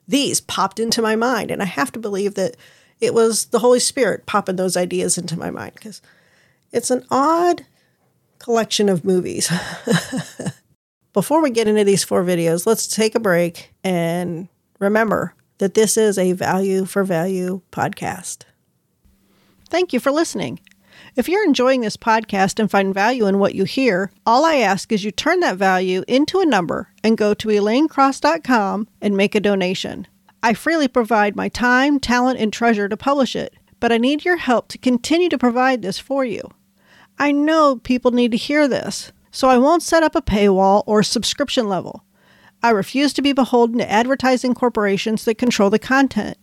these 0.07 0.41
popped 0.41 0.79
into 0.79 1.01
my 1.01 1.15
mind. 1.15 1.49
And 1.49 1.61
I 1.61 1.65
have 1.65 1.91
to 1.93 1.99
believe 1.99 2.35
that 2.35 2.55
it 2.99 3.13
was 3.13 3.45
the 3.45 3.59
Holy 3.59 3.79
Spirit 3.79 4.25
popping 4.25 4.57
those 4.57 4.77
ideas 4.77 5.17
into 5.17 5.37
my 5.37 5.49
mind 5.49 5.73
because 5.75 6.01
it's 6.71 6.91
an 6.91 7.05
odd 7.09 7.65
collection 8.39 8.89
of 8.89 9.05
movies. 9.05 9.51
Before 11.13 11.41
we 11.41 11.49
get 11.49 11.67
into 11.67 11.83
these 11.83 12.03
four 12.03 12.23
videos, 12.23 12.65
let's 12.65 12.87
take 12.87 13.15
a 13.15 13.19
break 13.19 13.73
and 13.83 14.47
remember 14.79 15.33
that 15.57 15.73
this 15.73 15.97
is 15.97 16.17
a 16.17 16.33
value 16.33 16.85
for 16.85 17.03
value 17.03 17.61
podcast. 17.71 18.43
Thank 19.69 19.93
you 19.93 19.99
for 19.99 20.11
listening. 20.11 20.59
If 21.17 21.27
you're 21.27 21.43
enjoying 21.43 21.81
this 21.81 21.97
podcast 21.97 22.59
and 22.59 22.69
find 22.69 22.93
value 22.93 23.25
in 23.25 23.39
what 23.39 23.55
you 23.55 23.63
hear, 23.63 24.11
all 24.23 24.45
I 24.45 24.57
ask 24.57 24.91
is 24.91 25.03
you 25.03 25.09
turn 25.09 25.39
that 25.39 25.57
value 25.57 26.03
into 26.07 26.41
a 26.41 26.45
number 26.45 26.93
and 27.03 27.17
go 27.17 27.33
to 27.33 27.47
elaynecross.com 27.47 28.87
and 29.01 29.17
make 29.17 29.33
a 29.33 29.39
donation. 29.39 30.05
I 30.43 30.53
freely 30.53 30.87
provide 30.87 31.35
my 31.35 31.49
time, 31.49 31.99
talent, 31.99 32.39
and 32.39 32.53
treasure 32.53 32.87
to 32.87 32.95
publish 32.95 33.35
it, 33.35 33.55
but 33.79 33.91
I 33.91 33.97
need 33.97 34.25
your 34.25 34.37
help 34.37 34.67
to 34.67 34.77
continue 34.77 35.27
to 35.29 35.39
provide 35.39 35.81
this 35.81 35.97
for 35.97 36.23
you. 36.23 36.51
I 37.17 37.31
know 37.31 37.77
people 37.77 38.11
need 38.11 38.29
to 38.29 38.37
hear 38.37 38.67
this, 38.67 39.11
so 39.31 39.49
I 39.49 39.57
won't 39.57 39.81
set 39.81 40.03
up 40.03 40.15
a 40.15 40.21
paywall 40.21 40.83
or 40.85 41.01
subscription 41.01 41.67
level. 41.67 42.05
I 42.61 42.69
refuse 42.69 43.11
to 43.13 43.23
be 43.23 43.33
beholden 43.33 43.79
to 43.79 43.91
advertising 43.91 44.53
corporations 44.53 45.25
that 45.25 45.39
control 45.39 45.71
the 45.71 45.79
content. 45.79 46.37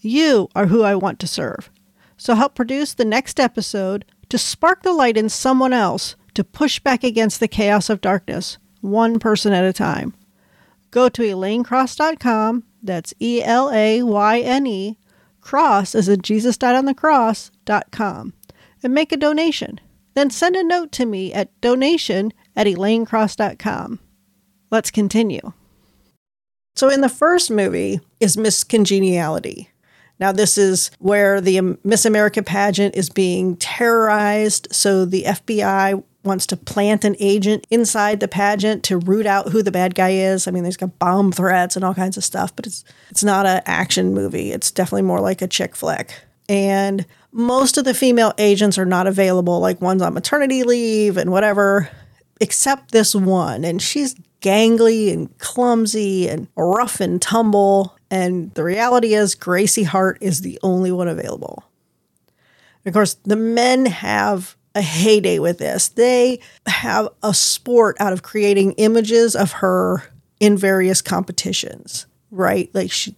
You 0.00 0.48
are 0.56 0.66
who 0.66 0.82
I 0.82 0.96
want 0.96 1.20
to 1.20 1.28
serve. 1.28 1.70
So 2.16 2.34
help 2.34 2.54
produce 2.54 2.94
the 2.94 3.04
next 3.04 3.38
episode 3.38 4.04
to 4.28 4.38
spark 4.38 4.82
the 4.82 4.92
light 4.92 5.16
in 5.16 5.28
someone 5.28 5.72
else 5.72 6.16
to 6.34 6.44
push 6.44 6.78
back 6.80 7.02
against 7.02 7.40
the 7.40 7.48
chaos 7.48 7.88
of 7.88 8.00
darkness, 8.00 8.58
one 8.80 9.18
person 9.18 9.52
at 9.52 9.64
a 9.64 9.72
time. 9.72 10.14
Go 10.90 11.08
to 11.08 11.22
elaynecross.com, 11.22 12.64
that's 12.82 13.14
E 13.20 13.42
L 13.42 13.70
A 13.70 14.02
Y 14.02 14.40
N 14.40 14.66
E, 14.66 14.98
cross 15.40 15.94
as 15.94 16.08
in 16.08 16.22
Jesus 16.22 16.56
died 16.56 16.76
on 16.76 16.84
the 16.84 16.94
cross.com, 16.94 18.34
and 18.82 18.94
make 18.94 19.12
a 19.12 19.16
donation. 19.16 19.80
Then 20.14 20.30
send 20.30 20.56
a 20.56 20.64
note 20.64 20.92
to 20.92 21.06
me 21.06 21.32
at 21.32 21.58
donation 21.60 22.32
at 22.54 22.66
elaynecross.com. 22.66 23.98
Let's 24.70 24.90
continue. 24.90 25.52
So, 26.74 26.88
in 26.88 27.00
the 27.00 27.08
first 27.08 27.50
movie 27.50 28.00
is 28.20 28.36
Miss 28.36 28.64
Congeniality. 28.64 29.70
Now, 30.18 30.32
this 30.32 30.56
is 30.56 30.90
where 30.98 31.40
the 31.40 31.76
Miss 31.84 32.04
America 32.04 32.42
pageant 32.42 32.96
is 32.96 33.10
being 33.10 33.56
terrorized. 33.56 34.68
So 34.72 35.04
the 35.04 35.24
FBI 35.24 36.02
wants 36.26 36.46
to 36.46 36.56
plant 36.56 37.04
an 37.04 37.16
agent 37.20 37.66
inside 37.70 38.20
the 38.20 38.28
pageant 38.28 38.82
to 38.84 38.98
root 38.98 39.26
out 39.26 39.50
who 39.50 39.62
the 39.62 39.70
bad 39.70 39.94
guy 39.94 40.10
is. 40.10 40.46
I 40.46 40.50
mean, 40.50 40.64
there's 40.64 40.76
got 40.76 40.98
bomb 40.98 41.32
threats 41.32 41.76
and 41.76 41.84
all 41.84 41.94
kinds 41.94 42.16
of 42.16 42.24
stuff, 42.24 42.54
but 42.54 42.66
it's 42.66 42.84
it's 43.10 43.24
not 43.24 43.46
an 43.46 43.62
action 43.64 44.12
movie. 44.12 44.52
It's 44.52 44.70
definitely 44.70 45.02
more 45.02 45.20
like 45.20 45.40
a 45.40 45.46
chick 45.46 45.76
flick. 45.76 46.22
And 46.48 47.06
most 47.32 47.76
of 47.76 47.84
the 47.84 47.94
female 47.94 48.32
agents 48.38 48.78
are 48.78 48.84
not 48.86 49.06
available, 49.06 49.60
like 49.60 49.80
one's 49.80 50.02
on 50.02 50.14
maternity 50.14 50.62
leave 50.62 51.16
and 51.16 51.30
whatever, 51.30 51.88
except 52.40 52.92
this 52.92 53.14
one. 53.14 53.64
And 53.64 53.80
she's 53.80 54.14
gangly 54.40 55.12
and 55.12 55.36
clumsy 55.38 56.28
and 56.28 56.48
rough 56.56 57.00
and 57.00 57.20
tumble. 57.20 57.95
And 58.10 58.52
the 58.54 58.62
reality 58.62 59.14
is, 59.14 59.34
Gracie 59.34 59.82
Hart 59.82 60.18
is 60.20 60.40
the 60.40 60.58
only 60.62 60.92
one 60.92 61.08
available. 61.08 61.64
of 62.84 62.92
course, 62.92 63.14
the 63.24 63.36
men 63.36 63.86
have 63.86 64.56
a 64.76 64.82
heyday 64.82 65.38
with 65.38 65.58
this. 65.58 65.88
They 65.88 66.38
have 66.66 67.08
a 67.22 67.34
sport 67.34 67.96
out 67.98 68.12
of 68.12 68.22
creating 68.22 68.72
images 68.72 69.34
of 69.34 69.52
her 69.52 70.04
in 70.38 70.56
various 70.56 71.02
competitions, 71.02 72.06
right? 72.30 72.70
Like 72.74 72.92
she, 72.92 73.16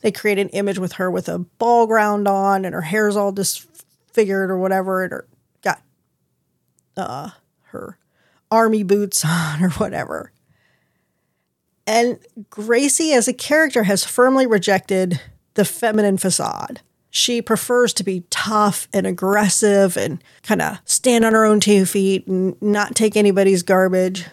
they 0.00 0.12
create 0.12 0.38
an 0.38 0.48
image 0.50 0.78
with 0.78 0.92
her 0.92 1.10
with 1.10 1.28
a 1.28 1.40
ball 1.40 1.86
ground 1.86 2.28
on 2.28 2.64
and 2.64 2.74
her 2.74 2.80
hair's 2.80 3.16
all 3.16 3.32
disfigured 3.32 4.50
or 4.50 4.58
whatever, 4.58 5.02
and 5.02 5.12
her 5.12 5.26
got 5.62 5.82
uh, 6.96 7.30
her 7.64 7.98
army 8.50 8.84
boots 8.84 9.24
on 9.26 9.62
or 9.62 9.70
whatever. 9.70 10.32
And 11.90 12.20
Gracie, 12.50 13.14
as 13.14 13.26
a 13.26 13.32
character, 13.32 13.82
has 13.82 14.04
firmly 14.04 14.46
rejected 14.46 15.20
the 15.54 15.64
feminine 15.64 16.18
facade. 16.18 16.82
She 17.10 17.42
prefers 17.42 17.92
to 17.94 18.04
be 18.04 18.22
tough 18.30 18.86
and 18.92 19.08
aggressive 19.08 19.96
and 19.96 20.22
kind 20.44 20.62
of 20.62 20.78
stand 20.84 21.24
on 21.24 21.32
her 21.32 21.44
own 21.44 21.58
two 21.58 21.84
feet 21.84 22.28
and 22.28 22.54
not 22.62 22.94
take 22.94 23.16
anybody's 23.16 23.64
garbage. 23.64 24.26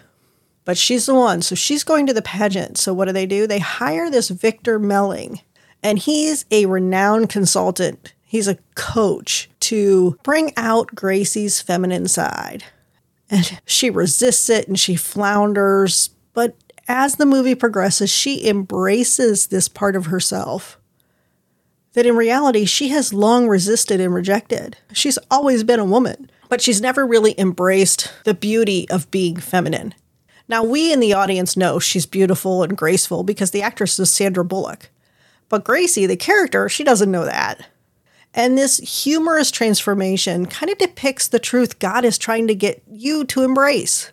But 0.64 0.78
she's 0.78 1.06
the 1.06 1.14
one. 1.16 1.42
So 1.42 1.56
she's 1.56 1.82
going 1.82 2.06
to 2.06 2.12
the 2.12 2.22
pageant. 2.22 2.78
So 2.78 2.94
what 2.94 3.06
do 3.06 3.12
they 3.12 3.26
do? 3.26 3.48
They 3.48 3.58
hire 3.58 4.08
this 4.08 4.28
Victor 4.28 4.78
Melling, 4.78 5.40
and 5.82 5.98
he's 5.98 6.44
a 6.52 6.66
renowned 6.66 7.28
consultant. 7.28 8.14
He's 8.22 8.46
a 8.46 8.58
coach 8.76 9.50
to 9.60 10.16
bring 10.22 10.52
out 10.56 10.94
Gracie's 10.94 11.60
feminine 11.60 12.06
side. 12.06 12.62
And 13.28 13.60
she 13.66 13.90
resists 13.90 14.48
it 14.48 14.68
and 14.68 14.78
she 14.78 14.94
flounders. 14.94 16.10
But 16.34 16.54
as 16.88 17.16
the 17.16 17.26
movie 17.26 17.54
progresses, 17.54 18.10
she 18.10 18.48
embraces 18.48 19.48
this 19.48 19.68
part 19.68 19.94
of 19.94 20.06
herself 20.06 20.78
that 21.92 22.06
in 22.06 22.16
reality 22.16 22.64
she 22.64 22.88
has 22.88 23.12
long 23.12 23.48
resisted 23.48 24.00
and 24.00 24.14
rejected. 24.14 24.76
She's 24.92 25.18
always 25.30 25.64
been 25.64 25.80
a 25.80 25.84
woman, 25.84 26.30
but 26.48 26.60
she's 26.60 26.80
never 26.80 27.06
really 27.06 27.38
embraced 27.38 28.12
the 28.24 28.34
beauty 28.34 28.88
of 28.90 29.10
being 29.10 29.36
feminine. 29.36 29.94
Now, 30.48 30.64
we 30.64 30.92
in 30.92 31.00
the 31.00 31.12
audience 31.12 31.56
know 31.56 31.78
she's 31.78 32.06
beautiful 32.06 32.62
and 32.62 32.76
graceful 32.76 33.22
because 33.22 33.50
the 33.50 33.62
actress 33.62 33.98
is 33.98 34.10
Sandra 34.10 34.44
Bullock. 34.44 34.90
But 35.50 35.64
Gracie, 35.64 36.06
the 36.06 36.16
character, 36.16 36.68
she 36.68 36.84
doesn't 36.84 37.10
know 37.10 37.24
that. 37.24 37.66
And 38.32 38.56
this 38.56 38.78
humorous 38.78 39.50
transformation 39.50 40.46
kind 40.46 40.70
of 40.70 40.78
depicts 40.78 41.28
the 41.28 41.38
truth 41.38 41.78
God 41.78 42.04
is 42.04 42.16
trying 42.16 42.46
to 42.46 42.54
get 42.54 42.82
you 42.86 43.24
to 43.26 43.42
embrace. 43.42 44.12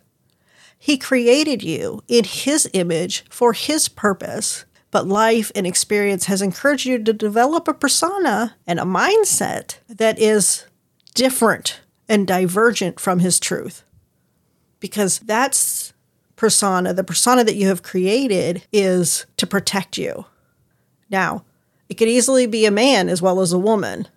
He 0.86 1.00
created 1.00 1.64
you 1.64 2.04
in 2.08 2.26
His 2.26 2.70
image 2.74 3.26
for 3.28 3.54
His 3.54 3.90
purpose, 3.90 4.66
but 4.92 5.08
life 5.08 5.52
and 5.56 5.66
experience 5.66 6.26
has 6.26 6.44
encouraged 6.44 6.86
you 6.86 7.04
to 7.04 7.12
develop 7.12 7.68
a 7.68 7.74
persona 7.74 8.56
and 8.68 8.80
a 8.80 8.84
mindset 8.84 9.80
that 9.90 10.20
is 10.20 10.68
different 11.16 11.82
and 12.08 12.28
divergent 12.28 13.00
from 13.00 13.18
his 13.18 13.40
truth. 13.40 13.84
Because 14.80 15.18
that's 15.18 15.92
persona, 16.36 16.94
the 16.94 17.04
persona 17.04 17.44
that 17.44 17.56
you 17.56 17.68
have 17.68 17.82
created 17.82 18.62
is 18.72 19.26
to 19.38 19.48
protect 19.48 19.98
you. 19.98 20.26
Now, 21.10 21.46
it 21.90 21.96
could 21.96 22.10
easily 22.10 22.46
be 22.46 22.68
a 22.68 22.72
man 22.72 23.10
as 23.10 23.24
well 23.24 23.40
as 23.40 23.52
a 23.52 23.58
woman, 23.58 24.08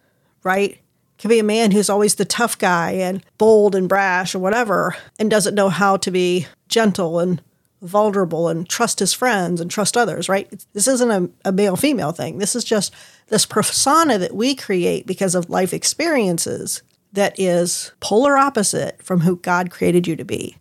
right? 0.42 0.78
Could 1.18 1.28
be 1.28 1.38
a 1.38 1.44
man 1.44 1.72
who's 1.72 1.90
always 1.90 2.14
the 2.14 2.24
tough 2.24 2.58
guy 2.58 2.92
and 2.92 3.24
bold 3.38 3.74
and 3.74 3.88
brash 3.88 4.34
or 4.34 4.38
whatever, 4.38 4.96
and 5.18 5.30
doesn't 5.30 5.54
know 5.54 5.68
how 5.68 5.96
to 5.98 6.10
be 6.10 6.46
gentle 6.68 7.18
and 7.18 7.42
vulnerable 7.82 8.48
and 8.48 8.68
trust 8.68 8.98
his 8.98 9.12
friends 9.12 9.60
and 9.60 9.70
trust 9.70 9.96
others, 9.96 10.28
right? 10.28 10.64
This 10.72 10.88
isn't 10.88 11.10
a, 11.10 11.30
a 11.48 11.52
male 11.52 11.76
female 11.76 12.12
thing. 12.12 12.38
This 12.38 12.56
is 12.56 12.64
just 12.64 12.94
this 13.28 13.46
persona 13.46 14.18
that 14.18 14.34
we 14.34 14.54
create 14.54 15.06
because 15.06 15.34
of 15.34 15.50
life 15.50 15.72
experiences 15.72 16.82
that 17.12 17.38
is 17.38 17.92
polar 18.00 18.36
opposite 18.36 19.02
from 19.02 19.20
who 19.20 19.36
God 19.36 19.70
created 19.70 20.06
you 20.06 20.16
to 20.16 20.24
be. 20.24 20.56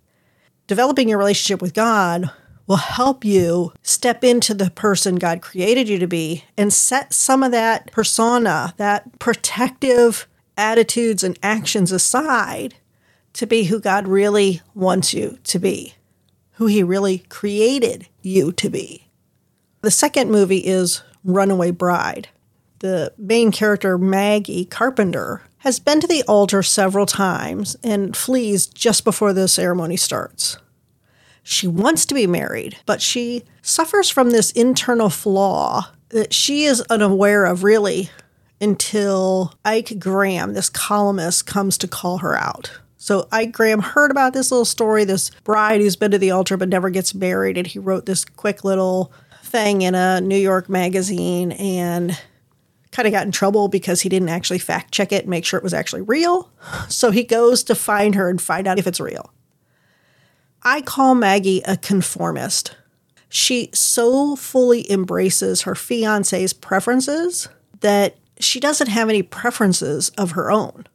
Developing 0.68 1.10
your 1.10 1.18
relationship 1.18 1.62
with 1.62 1.74
God 1.74 2.30
will 2.68 2.78
help 2.78 3.24
you 3.24 3.74
step 3.82 4.24
into 4.24 4.54
the 4.54 4.70
person 4.70 5.16
God 5.16 5.42
created 5.42 5.88
you 5.88 5.98
to 6.00 6.08
be 6.08 6.44
and 6.58 6.72
set 6.72 7.14
some 7.14 7.42
of 7.42 7.52
that 7.52 7.92
persona, 7.92 8.74
that 8.78 9.18
protective 9.20 10.28
attitudes 10.58 11.24
and 11.24 11.38
actions 11.42 11.92
aside 11.92 12.76
to 13.34 13.46
be 13.46 13.66
who 13.66 13.80
God 13.80 14.08
really 14.08 14.62
wants 14.74 15.14
you 15.14 15.38
to 15.44 15.60
be 15.60 15.94
who 16.58 16.66
he 16.66 16.82
really 16.82 17.20
created 17.30 18.08
you 18.24 18.52
to 18.52 18.70
be. 18.70 19.08
The 19.82 19.92
second 19.92 20.32
movie 20.32 20.66
is 20.66 21.04
Runaway 21.24 21.70
Bride. 21.70 22.30
The 22.80 23.14
main 23.18 23.52
character, 23.52 23.98
Maggie 23.98 24.66
Carpenter, 24.66 25.44
has 25.60 25.80
been 25.80 26.00
to 26.00 26.08
the 26.08 26.24
altar 26.24 26.64
several 26.64 27.06
times 27.06 27.76
and 27.84 28.18
flees 28.18 28.66
just 28.66 29.04
before 29.04 29.34
the 29.34 29.48
ceremony 29.48 29.98
starts. 29.98 30.58
She 31.44 31.68
wants 31.68 32.08
to 32.08 32.16
be 32.16 32.26
married, 32.26 32.78
but 32.88 33.02
she 33.02 33.44
suffers 33.62 34.10
from 34.10 34.32
this 34.32 34.52
internal 34.52 35.10
flaw 35.10 35.92
that 36.10 36.34
she 36.34 36.64
is 36.64 36.82
unaware 36.90 37.46
of 37.46 37.64
really 37.64 38.10
until 38.60 39.54
Ike 39.64 40.00
Graham, 40.00 40.54
this 40.54 40.70
columnist, 40.70 41.46
comes 41.46 41.78
to 41.80 41.88
call 41.88 42.20
her 42.20 42.36
out. 42.38 42.72
So 42.98 43.28
Ike 43.32 43.52
Graham 43.52 43.80
heard 43.80 44.12
about 44.12 44.34
this 44.34 44.52
little 44.52 44.66
story, 44.66 45.06
this 45.06 45.30
bride 45.44 45.80
who's 45.80 45.96
been 45.96 46.12
to 46.12 46.18
the 46.18 46.32
altar 46.32 46.58
but 46.58 46.70
never 46.70 46.90
gets 46.90 47.14
married, 47.14 47.58
and 47.58 47.68
he 47.68 47.80
wrote 47.80 48.06
this 48.06 48.26
quick 48.26 48.64
little 48.64 49.12
thing 49.44 49.82
in 49.82 49.96
a 49.96 50.20
New 50.20 50.38
York 50.38 50.68
magazine 50.68 51.54
and 51.54 52.20
kind 52.92 53.08
of 53.08 53.12
got 53.12 53.26
in 53.26 53.32
trouble 53.32 53.68
because 53.68 54.02
he 54.02 54.10
didn't 54.10 54.30
actually 54.30 54.60
fact 54.60 54.92
check 54.92 55.12
it 55.12 55.24
and 55.24 55.30
make 55.30 55.46
sure 55.46 55.58
it 55.58 55.64
was 55.64 55.74
actually 55.74 56.02
real. 56.02 56.52
So 56.90 57.12
he 57.12 57.24
goes 57.24 57.64
to 57.66 57.76
find 57.76 58.16
her 58.16 58.30
and 58.30 58.42
find 58.42 58.68
out 58.68 58.80
if 58.80 58.88
it's 58.88 59.00
real. 59.00 59.32
I 60.64 60.82
call 60.82 61.16
Maggie 61.16 61.62
a 61.66 61.78
conformist. 61.78 62.76
She 63.30 63.70
so 63.74 64.36
fully 64.36 64.90
embraces 64.92 65.62
her 65.62 65.76
fiance's 65.76 66.54
preferences 66.54 67.48
that 67.82 68.18
she 68.40 68.60
doesn't 68.60 68.88
have 68.88 69.10
any 69.10 69.24
preferences 69.24 70.10
of 70.18 70.32
her 70.32 70.52
own. 70.52 70.86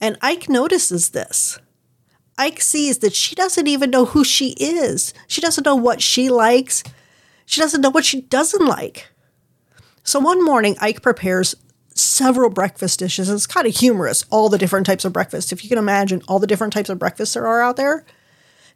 And 0.00 0.18
Ike 0.20 0.48
notices 0.48 1.10
this. 1.10 1.58
Ike 2.36 2.60
sees 2.60 2.98
that 2.98 3.14
she 3.14 3.34
doesn't 3.34 3.66
even 3.66 3.90
know 3.90 4.06
who 4.06 4.24
she 4.24 4.50
is. 4.58 5.14
She 5.28 5.40
doesn't 5.40 5.64
know 5.64 5.76
what 5.76 6.02
she 6.02 6.28
likes. 6.28 6.82
She 7.46 7.60
doesn't 7.60 7.80
know 7.80 7.90
what 7.90 8.04
she 8.04 8.22
doesn't 8.22 8.66
like. 8.66 9.08
So 10.02 10.18
one 10.20 10.44
morning, 10.44 10.76
Ike 10.80 11.00
prepares 11.00 11.54
several 11.94 12.50
breakfast 12.50 12.98
dishes. 12.98 13.30
It's 13.30 13.46
kind 13.46 13.66
of 13.66 13.76
humorous, 13.76 14.24
all 14.30 14.48
the 14.48 14.58
different 14.58 14.86
types 14.86 15.04
of 15.04 15.12
breakfast. 15.12 15.52
If 15.52 15.62
you 15.62 15.68
can 15.68 15.78
imagine 15.78 16.22
all 16.26 16.38
the 16.38 16.46
different 16.46 16.72
types 16.72 16.88
of 16.88 16.98
breakfasts 16.98 17.34
there 17.34 17.46
are 17.46 17.62
out 17.62 17.76
there, 17.76 18.04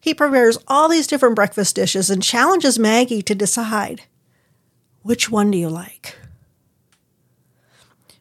he 0.01 0.14
prepares 0.14 0.59
all 0.68 0.88
these 0.88 1.09
different 1.09 1.35
breakfast 1.35 1.74
dishes 1.74 2.11
and 2.11 2.22
challenges 2.22 2.79
Maggie 2.79 3.22
to 3.22 3.35
decide 3.35 4.03
which 5.03 5.31
one 5.31 5.51
do 5.51 5.59
you 5.59 5.68
like? 5.68 6.17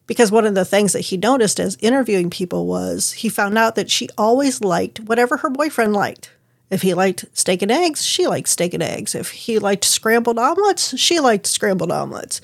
Because 0.07 0.31
one 0.31 0.45
of 0.45 0.55
the 0.55 0.65
things 0.65 0.93
that 0.93 1.01
he 1.01 1.17
noticed 1.17 1.59
as 1.59 1.77
interviewing 1.81 2.29
people 2.29 2.65
was 2.65 3.11
he 3.11 3.29
found 3.29 3.57
out 3.57 3.75
that 3.75 3.91
she 3.91 4.09
always 4.17 4.61
liked 4.61 5.01
whatever 5.01 5.37
her 5.37 5.49
boyfriend 5.49 5.93
liked. 5.93 6.31
If 6.69 6.81
he 6.81 6.93
liked 6.93 7.25
steak 7.33 7.61
and 7.61 7.71
eggs, 7.71 8.05
she 8.05 8.27
liked 8.27 8.47
steak 8.49 8.73
and 8.73 8.83
eggs. 8.83 9.15
If 9.15 9.31
he 9.31 9.59
liked 9.59 9.85
scrambled 9.85 10.39
omelets, 10.39 10.97
she 10.97 11.19
liked 11.19 11.45
scrambled 11.45 11.91
omelets. 11.91 12.41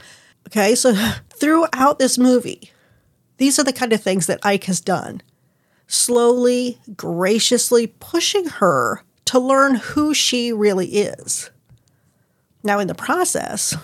Okay, 0.48 0.76
so 0.76 0.94
throughout 1.30 2.00
this 2.00 2.18
movie, 2.18 2.72
these 3.38 3.58
are 3.60 3.64
the 3.64 3.74
kind 3.74 3.92
of 3.94 4.02
things 4.02 4.28
that 4.28 4.46
Ike 4.46 4.66
has 4.66 4.80
done. 4.80 5.22
Slowly, 5.88 6.80
graciously 6.96 7.88
pushing 7.88 8.46
her 8.46 9.04
to 9.26 9.40
learn 9.40 9.76
who 9.76 10.14
she 10.14 10.54
really 10.54 10.88
is. 10.88 11.50
Now, 12.64 12.80
in 12.80 12.88
the 12.88 12.96
process, 12.96 13.76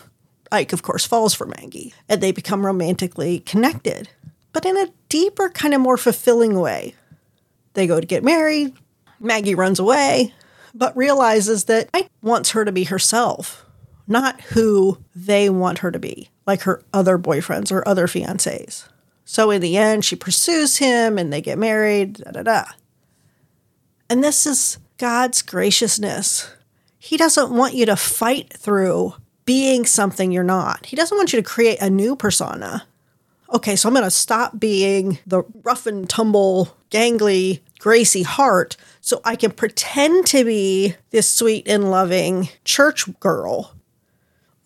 Ike, 0.51 0.73
of 0.73 0.81
course, 0.81 1.05
falls 1.05 1.33
for 1.33 1.45
Maggie, 1.45 1.93
and 2.07 2.21
they 2.21 2.31
become 2.31 2.65
romantically 2.65 3.39
connected, 3.39 4.09
but 4.51 4.65
in 4.65 4.77
a 4.77 4.91
deeper, 5.09 5.49
kind 5.49 5.73
of 5.73 5.81
more 5.81 5.97
fulfilling 5.97 6.59
way. 6.59 6.95
They 7.73 7.87
go 7.87 7.99
to 7.99 8.05
get 8.05 8.23
married, 8.23 8.73
Maggie 9.19 9.55
runs 9.55 9.79
away, 9.79 10.33
but 10.73 10.95
realizes 10.97 11.65
that 11.65 11.89
Ike 11.93 12.09
wants 12.21 12.51
her 12.51 12.65
to 12.65 12.71
be 12.71 12.85
herself, 12.85 13.65
not 14.07 14.41
who 14.41 14.97
they 15.15 15.49
want 15.49 15.79
her 15.79 15.91
to 15.91 15.99
be, 15.99 16.29
like 16.47 16.61
her 16.61 16.81
other 16.93 17.17
boyfriends 17.17 17.71
or 17.71 17.87
other 17.87 18.07
fiancés. 18.07 18.87
So 19.25 19.51
in 19.51 19.61
the 19.61 19.77
end, 19.77 20.05
she 20.05 20.15
pursues 20.15 20.77
him 20.77 21.17
and 21.17 21.31
they 21.31 21.41
get 21.41 21.59
married, 21.59 22.13
da 22.13 22.31
da 22.31 22.43
da. 22.43 22.65
And 24.09 24.23
this 24.23 24.47
is 24.47 24.79
God's 24.97 25.43
graciousness. 25.43 26.49
He 26.97 27.15
doesn't 27.15 27.51
want 27.51 27.75
you 27.75 27.85
to 27.85 27.95
fight 27.95 28.51
through 28.51 29.13
being 29.49 29.83
something 29.83 30.31
you're 30.31 30.43
not. 30.43 30.85
He 30.85 30.95
doesn't 30.95 31.17
want 31.17 31.33
you 31.33 31.41
to 31.41 31.49
create 31.49 31.81
a 31.81 31.89
new 31.89 32.15
persona. 32.15 32.85
Okay, 33.51 33.75
so 33.75 33.89
I'm 33.89 33.95
going 33.95 34.03
to 34.03 34.11
stop 34.11 34.59
being 34.59 35.17
the 35.25 35.41
rough 35.63 35.87
and 35.87 36.07
tumble, 36.07 36.77
gangly, 36.91 37.61
Gracie 37.79 38.21
Hart 38.21 38.77
so 39.01 39.21
I 39.25 39.35
can 39.35 39.49
pretend 39.49 40.27
to 40.27 40.45
be 40.45 40.93
this 41.09 41.27
sweet 41.27 41.67
and 41.67 41.89
loving 41.89 42.49
church 42.63 43.09
girl. 43.19 43.73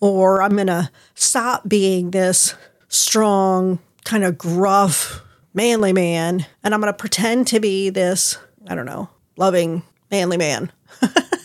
Or 0.00 0.42
I'm 0.42 0.54
going 0.54 0.66
to 0.66 0.90
stop 1.14 1.66
being 1.66 2.10
this 2.10 2.54
strong, 2.88 3.78
kind 4.04 4.22
of 4.22 4.36
gruff, 4.36 5.22
manly 5.54 5.94
man, 5.94 6.44
and 6.62 6.74
I'm 6.74 6.82
going 6.82 6.92
to 6.92 6.98
pretend 6.98 7.46
to 7.46 7.58
be 7.58 7.88
this, 7.88 8.36
I 8.66 8.74
don't 8.74 8.84
know, 8.84 9.08
loving, 9.38 9.82
manly 10.10 10.36
man. 10.36 10.70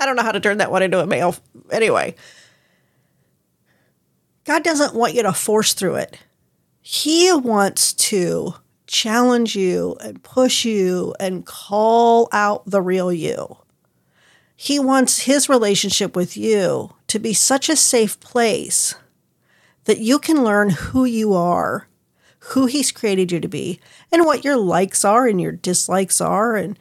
I 0.00 0.06
don't 0.06 0.16
know 0.16 0.22
how 0.22 0.32
to 0.32 0.40
turn 0.40 0.58
that 0.58 0.70
one 0.70 0.82
into 0.82 1.00
a 1.00 1.06
male. 1.06 1.34
Anyway, 1.70 2.14
God 4.44 4.62
doesn't 4.64 4.94
want 4.94 5.14
you 5.14 5.22
to 5.22 5.32
force 5.32 5.74
through 5.74 5.96
it. 5.96 6.18
He 6.80 7.32
wants 7.32 7.92
to 7.94 8.54
challenge 8.86 9.54
you 9.54 9.96
and 10.00 10.22
push 10.22 10.64
you 10.64 11.14
and 11.20 11.46
call 11.46 12.28
out 12.32 12.66
the 12.66 12.82
real 12.82 13.12
you. 13.12 13.56
He 14.56 14.78
wants 14.78 15.20
his 15.20 15.48
relationship 15.48 16.16
with 16.16 16.36
you 16.36 16.94
to 17.06 17.18
be 17.18 17.32
such 17.32 17.68
a 17.68 17.76
safe 17.76 18.18
place 18.20 18.94
that 19.84 20.00
you 20.00 20.18
can 20.18 20.44
learn 20.44 20.70
who 20.70 21.04
you 21.04 21.32
are, 21.32 21.86
who 22.38 22.66
he's 22.66 22.92
created 22.92 23.32
you 23.32 23.40
to 23.40 23.48
be, 23.48 23.80
and 24.12 24.24
what 24.24 24.44
your 24.44 24.56
likes 24.56 25.04
are 25.04 25.26
and 25.26 25.40
your 25.40 25.52
dislikes 25.52 26.20
are, 26.20 26.56
and 26.56 26.78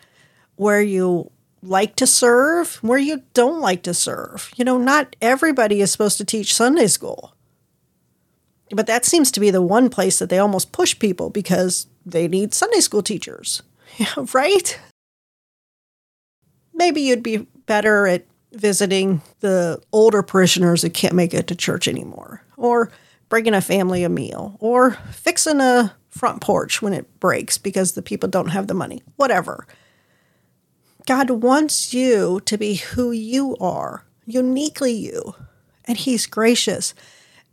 where 0.55 0.81
you 0.81 1.31
like 1.61 1.95
to 1.97 2.07
serve, 2.07 2.75
where 2.77 2.99
you 2.99 3.23
don't 3.33 3.61
like 3.61 3.83
to 3.83 3.93
serve. 3.93 4.51
You 4.55 4.65
know, 4.65 4.77
not 4.77 5.15
everybody 5.21 5.81
is 5.81 5.91
supposed 5.91 6.17
to 6.17 6.25
teach 6.25 6.53
Sunday 6.53 6.87
school. 6.87 7.33
But 8.71 8.87
that 8.87 9.05
seems 9.05 9.31
to 9.31 9.39
be 9.39 9.49
the 9.49 9.61
one 9.61 9.89
place 9.89 10.19
that 10.19 10.29
they 10.29 10.37
almost 10.37 10.71
push 10.71 10.97
people 10.97 11.29
because 11.29 11.87
they 12.05 12.27
need 12.27 12.53
Sunday 12.53 12.79
school 12.79 13.03
teachers. 13.03 13.61
Right? 14.33 14.79
Maybe 16.73 17.01
you'd 17.01 17.23
be 17.23 17.47
better 17.65 18.07
at 18.07 18.25
visiting 18.53 19.21
the 19.41 19.81
older 19.91 20.23
parishioners 20.23 20.83
that 20.83 20.93
can't 20.93 21.13
make 21.13 21.33
it 21.33 21.47
to 21.47 21.55
church 21.55 21.87
anymore, 21.87 22.41
or 22.55 22.91
bringing 23.27 23.53
a 23.53 23.61
family 23.61 24.03
a 24.03 24.09
meal, 24.09 24.55
or 24.59 24.91
fixing 25.11 25.59
a 25.59 25.93
front 26.09 26.41
porch 26.41 26.81
when 26.81 26.93
it 26.93 27.19
breaks 27.19 27.57
because 27.57 27.93
the 27.93 28.01
people 28.01 28.29
don't 28.29 28.49
have 28.49 28.67
the 28.67 28.73
money, 28.73 29.03
whatever. 29.17 29.67
God 31.05 31.29
wants 31.29 31.93
you 31.93 32.41
to 32.45 32.57
be 32.57 32.75
who 32.75 33.11
you 33.11 33.55
are, 33.59 34.05
uniquely 34.25 34.93
you. 34.93 35.35
And 35.85 35.97
He's 35.97 36.25
gracious 36.25 36.93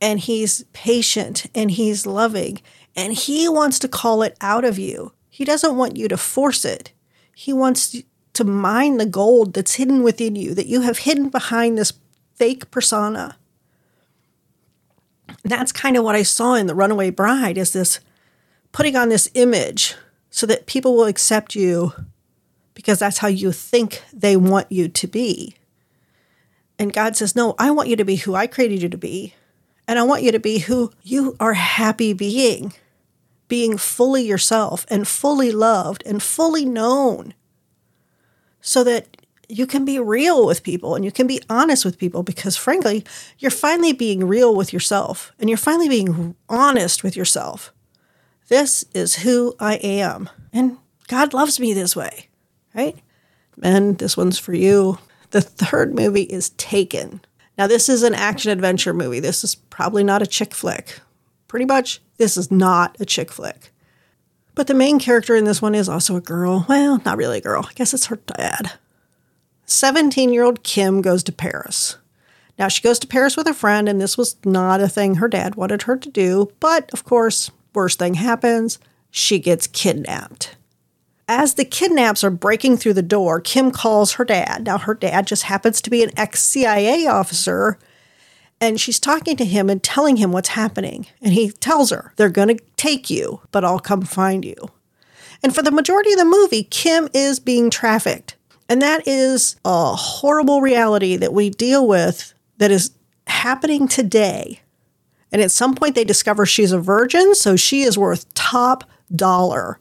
and 0.00 0.20
He's 0.20 0.64
patient 0.72 1.46
and 1.54 1.70
He's 1.70 2.06
loving 2.06 2.60
and 2.94 3.12
He 3.12 3.48
wants 3.48 3.78
to 3.80 3.88
call 3.88 4.22
it 4.22 4.36
out 4.40 4.64
of 4.64 4.78
you. 4.78 5.12
He 5.28 5.44
doesn't 5.44 5.76
want 5.76 5.96
you 5.96 6.08
to 6.08 6.16
force 6.16 6.64
it. 6.64 6.92
He 7.34 7.52
wants 7.52 8.02
to 8.32 8.44
mine 8.44 8.96
the 8.96 9.06
gold 9.06 9.54
that's 9.54 9.74
hidden 9.74 10.02
within 10.02 10.36
you, 10.36 10.54
that 10.54 10.66
you 10.66 10.82
have 10.82 10.98
hidden 10.98 11.28
behind 11.28 11.76
this 11.76 11.92
fake 12.34 12.70
persona. 12.70 13.36
That's 15.42 15.72
kind 15.72 15.96
of 15.96 16.04
what 16.04 16.14
I 16.14 16.22
saw 16.22 16.54
in 16.54 16.66
The 16.66 16.74
Runaway 16.74 17.10
Bride 17.10 17.58
is 17.58 17.72
this 17.72 18.00
putting 18.72 18.96
on 18.96 19.08
this 19.08 19.30
image 19.34 19.94
so 20.30 20.46
that 20.46 20.66
people 20.66 20.96
will 20.96 21.06
accept 21.06 21.54
you 21.54 21.92
because 22.76 22.98
that's 23.00 23.18
how 23.18 23.26
you 23.26 23.50
think 23.50 24.02
they 24.12 24.36
want 24.36 24.70
you 24.70 24.86
to 24.86 25.06
be. 25.08 25.56
And 26.78 26.92
God 26.92 27.16
says, 27.16 27.34
No, 27.34 27.56
I 27.58 27.72
want 27.72 27.88
you 27.88 27.96
to 27.96 28.04
be 28.04 28.16
who 28.16 28.36
I 28.36 28.46
created 28.46 28.82
you 28.82 28.88
to 28.90 28.98
be. 28.98 29.34
And 29.88 29.98
I 29.98 30.02
want 30.02 30.22
you 30.22 30.30
to 30.30 30.38
be 30.38 30.58
who 30.58 30.92
you 31.02 31.36
are 31.40 31.54
happy 31.54 32.12
being, 32.12 32.74
being 33.48 33.78
fully 33.78 34.26
yourself 34.26 34.84
and 34.90 35.08
fully 35.08 35.50
loved 35.50 36.02
and 36.04 36.22
fully 36.22 36.64
known 36.64 37.34
so 38.60 38.84
that 38.84 39.06
you 39.48 39.66
can 39.66 39.84
be 39.84 39.98
real 39.98 40.44
with 40.44 40.62
people 40.62 40.94
and 40.94 41.04
you 41.04 41.12
can 41.12 41.26
be 41.26 41.40
honest 41.48 41.84
with 41.84 41.98
people 41.98 42.22
because, 42.22 42.56
frankly, 42.56 43.04
you're 43.38 43.50
finally 43.50 43.92
being 43.92 44.26
real 44.26 44.54
with 44.54 44.72
yourself 44.72 45.32
and 45.38 45.48
you're 45.48 45.56
finally 45.56 45.88
being 45.88 46.34
honest 46.48 47.02
with 47.02 47.16
yourself. 47.16 47.72
This 48.48 48.84
is 48.92 49.16
who 49.16 49.54
I 49.58 49.76
am. 49.76 50.28
And 50.52 50.76
God 51.08 51.32
loves 51.32 51.58
me 51.58 51.72
this 51.72 51.96
way, 51.96 52.28
right? 52.76 52.96
Men, 53.56 53.94
this 53.94 54.16
one's 54.16 54.38
for 54.38 54.54
you. 54.54 54.98
The 55.30 55.40
third 55.40 55.94
movie 55.94 56.22
is 56.22 56.50
Taken. 56.50 57.20
Now, 57.58 57.66
this 57.66 57.88
is 57.88 58.02
an 58.02 58.14
action 58.14 58.50
adventure 58.50 58.92
movie. 58.92 59.20
This 59.20 59.42
is 59.42 59.54
probably 59.54 60.04
not 60.04 60.22
a 60.22 60.26
chick 60.26 60.54
flick. 60.54 61.00
Pretty 61.48 61.64
much, 61.64 62.02
this 62.18 62.36
is 62.36 62.50
not 62.50 62.96
a 63.00 63.06
chick 63.06 63.32
flick. 63.32 63.72
But 64.54 64.66
the 64.66 64.74
main 64.74 64.98
character 64.98 65.34
in 65.34 65.44
this 65.44 65.62
one 65.62 65.74
is 65.74 65.88
also 65.88 66.16
a 66.16 66.20
girl. 66.20 66.66
Well, 66.68 67.00
not 67.04 67.16
really 67.16 67.38
a 67.38 67.42
girl. 67.42 67.64
I 67.68 67.72
guess 67.72 67.94
it's 67.94 68.06
her 68.06 68.16
dad. 68.16 68.72
17 69.64 70.32
year 70.32 70.44
old 70.44 70.62
Kim 70.62 71.02
goes 71.02 71.22
to 71.24 71.32
Paris. 71.32 71.96
Now, 72.58 72.68
she 72.68 72.82
goes 72.82 72.98
to 73.00 73.06
Paris 73.06 73.36
with 73.36 73.46
a 73.46 73.54
friend, 73.54 73.88
and 73.88 74.00
this 74.00 74.16
was 74.16 74.36
not 74.44 74.80
a 74.80 74.88
thing 74.88 75.16
her 75.16 75.28
dad 75.28 75.56
wanted 75.56 75.82
her 75.82 75.96
to 75.96 76.10
do. 76.10 76.52
But 76.60 76.90
of 76.92 77.04
course, 77.04 77.50
worst 77.74 77.98
thing 77.98 78.14
happens 78.14 78.78
she 79.10 79.38
gets 79.38 79.66
kidnapped. 79.66 80.56
As 81.28 81.54
the 81.54 81.64
kidnaps 81.64 82.22
are 82.22 82.30
breaking 82.30 82.76
through 82.76 82.94
the 82.94 83.02
door, 83.02 83.40
Kim 83.40 83.72
calls 83.72 84.12
her 84.12 84.24
dad. 84.24 84.64
Now, 84.64 84.78
her 84.78 84.94
dad 84.94 85.26
just 85.26 85.44
happens 85.44 85.80
to 85.82 85.90
be 85.90 86.04
an 86.04 86.16
ex 86.16 86.42
CIA 86.42 87.06
officer, 87.06 87.78
and 88.60 88.80
she's 88.80 89.00
talking 89.00 89.36
to 89.36 89.44
him 89.44 89.68
and 89.68 89.82
telling 89.82 90.16
him 90.16 90.30
what's 90.30 90.50
happening. 90.50 91.06
And 91.20 91.32
he 91.32 91.50
tells 91.50 91.90
her, 91.90 92.12
They're 92.16 92.28
going 92.28 92.56
to 92.56 92.64
take 92.76 93.10
you, 93.10 93.40
but 93.50 93.64
I'll 93.64 93.80
come 93.80 94.02
find 94.02 94.44
you. 94.44 94.54
And 95.42 95.54
for 95.54 95.62
the 95.62 95.72
majority 95.72 96.12
of 96.12 96.18
the 96.18 96.24
movie, 96.24 96.62
Kim 96.62 97.08
is 97.12 97.40
being 97.40 97.70
trafficked. 97.70 98.36
And 98.68 98.80
that 98.82 99.06
is 99.06 99.56
a 99.64 99.94
horrible 99.94 100.60
reality 100.60 101.16
that 101.16 101.32
we 101.32 101.50
deal 101.50 101.86
with 101.86 102.34
that 102.58 102.70
is 102.70 102.92
happening 103.26 103.88
today. 103.88 104.60
And 105.32 105.42
at 105.42 105.50
some 105.50 105.74
point, 105.74 105.96
they 105.96 106.04
discover 106.04 106.46
she's 106.46 106.72
a 106.72 106.78
virgin, 106.78 107.34
so 107.34 107.56
she 107.56 107.82
is 107.82 107.98
worth 107.98 108.32
top 108.34 108.84
dollar 109.14 109.78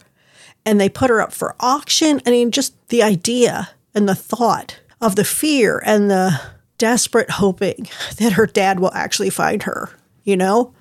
and 0.65 0.79
they 0.79 0.89
put 0.89 1.09
her 1.09 1.21
up 1.21 1.33
for 1.33 1.55
auction. 1.59 2.21
I 2.25 2.31
mean, 2.31 2.51
just 2.51 2.75
the 2.89 3.03
idea 3.03 3.69
and 3.93 4.09
the 4.09 4.15
thought 4.15 4.79
of 5.01 5.15
the 5.15 5.23
fear 5.23 5.81
and 5.85 6.09
the 6.09 6.41
desperate 6.77 7.31
hoping 7.31 7.87
that 8.17 8.33
her 8.33 8.47
dad 8.47 8.79
will 8.79 8.93
actually 8.93 9.29
find 9.29 9.63
her, 9.63 9.91
you 10.23 10.35
know? 10.35 10.73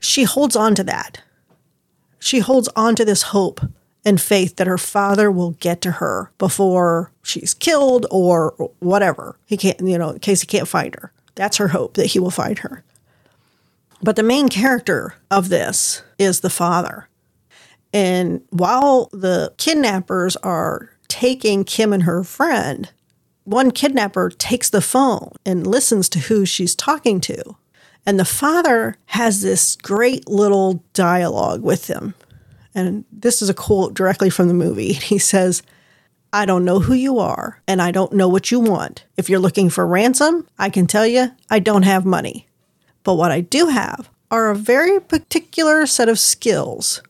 She 0.00 0.24
holds 0.24 0.56
on 0.56 0.74
to 0.74 0.84
that. 0.84 1.22
She 2.18 2.40
holds 2.40 2.68
on 2.76 2.94
to 2.96 3.04
this 3.04 3.22
hope 3.22 3.60
and 4.04 4.20
faith 4.20 4.56
that 4.56 4.66
her 4.66 4.78
father 4.78 5.30
will 5.30 5.52
get 5.52 5.80
to 5.82 5.92
her 5.92 6.30
before 6.36 7.10
she's 7.22 7.54
killed 7.54 8.06
or 8.10 8.50
whatever. 8.80 9.36
He 9.46 9.56
can't, 9.56 9.80
you 9.80 9.96
know, 9.96 10.10
in 10.10 10.18
case 10.18 10.42
he 10.42 10.46
can't 10.46 10.68
find 10.68 10.94
her. 10.94 11.12
That's 11.34 11.56
her 11.56 11.68
hope 11.68 11.94
that 11.94 12.08
he 12.08 12.18
will 12.18 12.30
find 12.30 12.58
her. 12.60 12.84
But 14.02 14.16
the 14.16 14.22
main 14.22 14.48
character 14.48 15.14
of 15.30 15.48
this 15.48 16.02
is 16.18 16.40
the 16.40 16.50
father. 16.50 17.08
And 17.94 18.42
while 18.50 19.08
the 19.12 19.54
kidnappers 19.56 20.34
are 20.36 20.90
taking 21.06 21.62
Kim 21.62 21.92
and 21.92 22.02
her 22.02 22.24
friend, 22.24 22.90
one 23.44 23.70
kidnapper 23.70 24.30
takes 24.30 24.68
the 24.68 24.80
phone 24.80 25.30
and 25.46 25.64
listens 25.64 26.08
to 26.08 26.18
who 26.18 26.44
she's 26.44 26.74
talking 26.74 27.20
to. 27.20 27.56
And 28.04 28.18
the 28.18 28.24
father 28.24 28.96
has 29.06 29.42
this 29.42 29.76
great 29.76 30.28
little 30.28 30.82
dialogue 30.92 31.62
with 31.62 31.86
him. 31.86 32.14
And 32.74 33.04
this 33.12 33.40
is 33.40 33.48
a 33.48 33.54
quote 33.54 33.94
directly 33.94 34.28
from 34.28 34.48
the 34.48 34.54
movie. 34.54 34.92
He 34.94 35.18
says, 35.18 35.62
I 36.32 36.46
don't 36.46 36.64
know 36.64 36.80
who 36.80 36.94
you 36.94 37.20
are, 37.20 37.62
and 37.68 37.80
I 37.80 37.92
don't 37.92 38.12
know 38.12 38.28
what 38.28 38.50
you 38.50 38.58
want. 38.58 39.04
If 39.16 39.30
you're 39.30 39.38
looking 39.38 39.70
for 39.70 39.86
ransom, 39.86 40.48
I 40.58 40.68
can 40.68 40.88
tell 40.88 41.06
you 41.06 41.30
I 41.48 41.60
don't 41.60 41.84
have 41.84 42.04
money. 42.04 42.48
But 43.04 43.14
what 43.14 43.30
I 43.30 43.40
do 43.40 43.68
have 43.68 44.10
are 44.32 44.50
a 44.50 44.56
very 44.56 44.98
particular 44.98 45.86
set 45.86 46.08
of 46.08 46.18
skills 46.18 47.00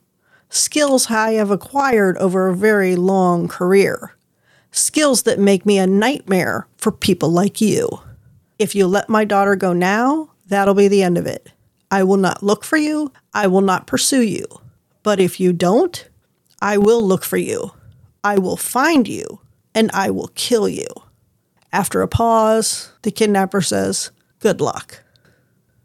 skills 0.55 1.11
I 1.11 1.33
have 1.33 1.51
acquired 1.51 2.17
over 2.19 2.49
a 2.49 2.57
very 2.57 2.97
long 2.97 3.49
career, 3.49 4.15
skills 4.71 5.25
that 5.25 5.39
make 5.39 5.67
me 5.67 5.79
a 5.79 5.87
nightmare 5.87 6.67
for 6.77 6.93
people 6.93 7.31
like 7.31 7.61
you. 7.61 7.89
If 8.59 8.75
you 8.75 8.87
let 8.87 9.09
my 9.09 9.25
daughter 9.25 9.57
go 9.57 9.73
now, 9.73 10.31
that'll 10.47 10.75
be 10.75 10.89
the 10.89 11.03
end 11.03 11.19
of 11.19 11.27
it. 11.27 11.51
I 11.91 12.05
will 12.05 12.17
not 12.17 12.43
look 12.43 12.65
for 12.65 12.77
you, 12.77 13.13
I 13.33 13.47
will 13.47 13.61
not 13.61 13.87
pursue 13.87 14.23
you. 14.23 14.47
But 15.03 15.21
if 15.21 15.39
you 15.39 15.53
don't, 15.53 16.09
I 16.61 16.79
will 16.79 17.03
look 17.03 17.25
for 17.25 17.37
you, 17.37 17.73
I 18.23 18.39
will 18.39 18.57
find 18.57 19.07
you, 19.07 19.41
and 19.75 19.91
I 19.93 20.11
will 20.11 20.31
kill 20.35 20.69
you. 20.69 20.87
After 21.73 22.01
a 22.03 22.09
pause, 22.09 22.93
the 23.03 23.11
kidnapper 23.11 23.61
says, 23.61 24.13
Good 24.39 24.61
luck. 24.61 25.03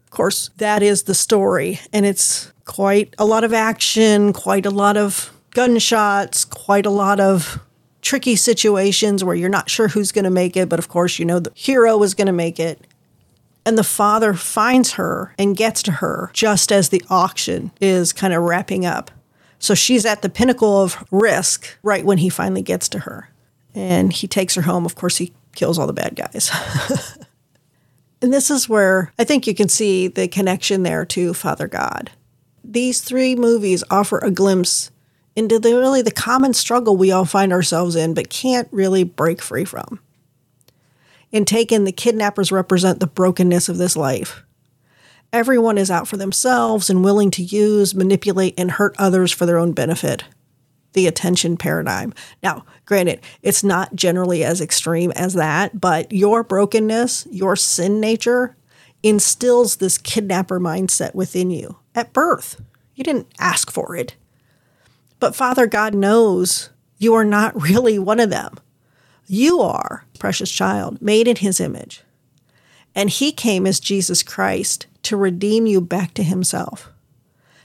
Of 0.04 0.10
course, 0.10 0.50
that 0.56 0.82
is 0.82 1.04
the 1.04 1.14
story, 1.14 1.80
and 1.92 2.06
it's 2.06 2.52
quite 2.70 3.12
a 3.18 3.24
lot 3.24 3.42
of 3.42 3.52
action, 3.52 4.32
quite 4.32 4.64
a 4.64 4.70
lot 4.70 4.96
of 4.96 5.32
gunshots, 5.50 6.44
quite 6.44 6.86
a 6.86 6.90
lot 6.90 7.18
of 7.18 7.58
tricky 8.00 8.36
situations 8.36 9.24
where 9.24 9.34
you're 9.34 9.48
not 9.48 9.68
sure 9.68 9.88
who's 9.88 10.12
going 10.12 10.24
to 10.24 10.30
make 10.30 10.56
it, 10.56 10.68
but 10.68 10.78
of 10.78 10.88
course, 10.88 11.18
you 11.18 11.24
know 11.24 11.40
the 11.40 11.50
hero 11.56 12.00
is 12.04 12.14
going 12.14 12.28
to 12.28 12.32
make 12.32 12.60
it. 12.60 12.86
And 13.66 13.76
the 13.76 13.82
father 13.82 14.34
finds 14.34 14.92
her 14.92 15.34
and 15.36 15.56
gets 15.56 15.82
to 15.82 15.92
her 15.94 16.30
just 16.32 16.70
as 16.70 16.90
the 16.90 17.02
auction 17.10 17.72
is 17.80 18.12
kind 18.12 18.32
of 18.32 18.44
wrapping 18.44 18.86
up. 18.86 19.10
So 19.58 19.74
she's 19.74 20.06
at 20.06 20.22
the 20.22 20.28
pinnacle 20.28 20.80
of 20.80 21.04
risk 21.10 21.76
right 21.82 22.04
when 22.04 22.18
he 22.18 22.28
finally 22.28 22.62
gets 22.62 22.88
to 22.90 23.00
her. 23.00 23.30
And 23.74 24.12
he 24.12 24.28
takes 24.28 24.54
her 24.54 24.62
home. 24.62 24.86
Of 24.86 24.94
course, 24.94 25.16
he 25.16 25.32
kills 25.56 25.76
all 25.76 25.88
the 25.88 25.92
bad 25.92 26.14
guys. 26.14 26.52
and 28.22 28.32
this 28.32 28.48
is 28.48 28.68
where 28.68 29.12
I 29.18 29.24
think 29.24 29.48
you 29.48 29.56
can 29.56 29.68
see 29.68 30.06
the 30.06 30.28
connection 30.28 30.84
there 30.84 31.04
to 31.06 31.34
Father 31.34 31.66
God 31.66 32.12
these 32.64 33.00
three 33.00 33.34
movies 33.34 33.84
offer 33.90 34.18
a 34.18 34.30
glimpse 34.30 34.90
into 35.36 35.58
the 35.58 35.74
really 35.76 36.02
the 36.02 36.10
common 36.10 36.52
struggle 36.52 36.96
we 36.96 37.10
all 37.12 37.24
find 37.24 37.52
ourselves 37.52 37.96
in 37.96 38.14
but 38.14 38.30
can't 38.30 38.68
really 38.70 39.04
break 39.04 39.40
free 39.40 39.64
from. 39.64 40.00
In 41.32 41.44
Taken, 41.44 41.84
the 41.84 41.92
kidnappers 41.92 42.50
represent 42.50 42.98
the 43.00 43.06
brokenness 43.06 43.68
of 43.68 43.78
this 43.78 43.96
life. 43.96 44.42
Everyone 45.32 45.78
is 45.78 45.90
out 45.90 46.08
for 46.08 46.16
themselves 46.16 46.90
and 46.90 47.04
willing 47.04 47.30
to 47.30 47.42
use, 47.42 47.94
manipulate, 47.94 48.54
and 48.58 48.72
hurt 48.72 48.96
others 48.98 49.30
for 49.30 49.46
their 49.46 49.58
own 49.58 49.72
benefit. 49.72 50.24
the 50.92 51.06
attention 51.06 51.56
paradigm. 51.56 52.12
Now, 52.42 52.64
granted, 52.84 53.20
it's 53.42 53.62
not 53.62 53.94
generally 53.94 54.44
as 54.44 54.60
extreme 54.60 55.12
as 55.12 55.34
that, 55.34 55.80
but 55.80 56.10
your 56.12 56.42
brokenness, 56.42 57.26
your 57.30 57.56
sin 57.56 58.00
nature, 58.00 58.56
instills 59.02 59.76
this 59.76 59.98
kidnapper 59.98 60.60
mindset 60.60 61.14
within 61.14 61.50
you 61.50 61.76
at 61.94 62.12
birth. 62.12 62.60
You 62.94 63.04
didn't 63.04 63.28
ask 63.38 63.70
for 63.70 63.96
it. 63.96 64.14
But 65.18 65.34
Father 65.34 65.66
God 65.66 65.94
knows 65.94 66.70
you 66.98 67.14
are 67.14 67.24
not 67.24 67.60
really 67.60 67.98
one 67.98 68.20
of 68.20 68.30
them. 68.30 68.56
You 69.26 69.60
are, 69.60 70.04
precious 70.18 70.50
child, 70.50 71.00
made 71.00 71.28
in 71.28 71.36
his 71.36 71.60
image. 71.60 72.02
And 72.94 73.08
he 73.08 73.30
came 73.30 73.66
as 73.66 73.78
Jesus 73.78 74.22
Christ 74.22 74.86
to 75.04 75.16
redeem 75.16 75.66
you 75.66 75.80
back 75.80 76.14
to 76.14 76.24
himself. 76.24 76.90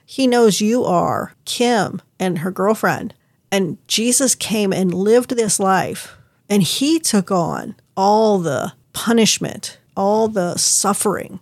He 0.06 0.28
knows 0.28 0.62
you 0.62 0.84
are 0.86 1.34
Kim 1.46 2.02
and 2.20 2.40
her 2.40 2.52
girlfriend. 2.52 3.16
And 3.52 3.78
Jesus 3.88 4.36
came 4.36 4.72
and 4.72 4.94
lived 4.94 5.32
this 5.32 5.60
life. 5.60 6.16
And 6.50 6.62
he 6.62 7.00
took 7.00 7.32
on 7.32 7.76
all 7.98 8.38
the 8.38 8.74
punishment, 8.94 9.80
all 9.98 10.28
the 10.28 10.58
suffering, 10.58 11.40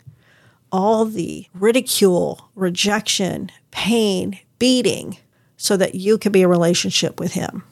all 0.74 1.06
the 1.06 1.46
ridicule, 1.54 2.50
rejection, 2.56 3.52
pain, 3.70 4.40
beating, 4.58 5.18
so 5.56 5.78
that 5.78 5.96
you 5.96 6.18
could 6.18 6.32
be 6.32 6.42
a 6.42 6.48
relationship 6.48 7.20
with 7.20 7.34
him. 7.34 7.64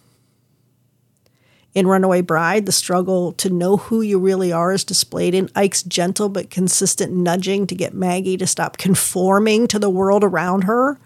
In 1.73 1.87
Runaway 1.87 2.21
Bride, 2.21 2.65
the 2.65 2.71
struggle 2.71 3.31
to 3.33 3.49
know 3.49 3.77
who 3.77 4.01
you 4.01 4.19
really 4.19 4.51
are 4.51 4.71
is 4.71 4.83
displayed 4.83 5.33
in 5.33 5.49
Ike's 5.55 5.83
gentle 5.83 6.29
but 6.29 6.49
consistent 6.49 7.11
nudging 7.11 7.65
to 7.67 7.75
get 7.75 7.93
Maggie 7.93 8.37
to 8.37 8.45
stop 8.45 8.77
conforming 8.77 9.67
to 9.67 9.79
the 9.79 9.89
world 9.89 10.23
around 10.23 10.65
her 10.65 10.99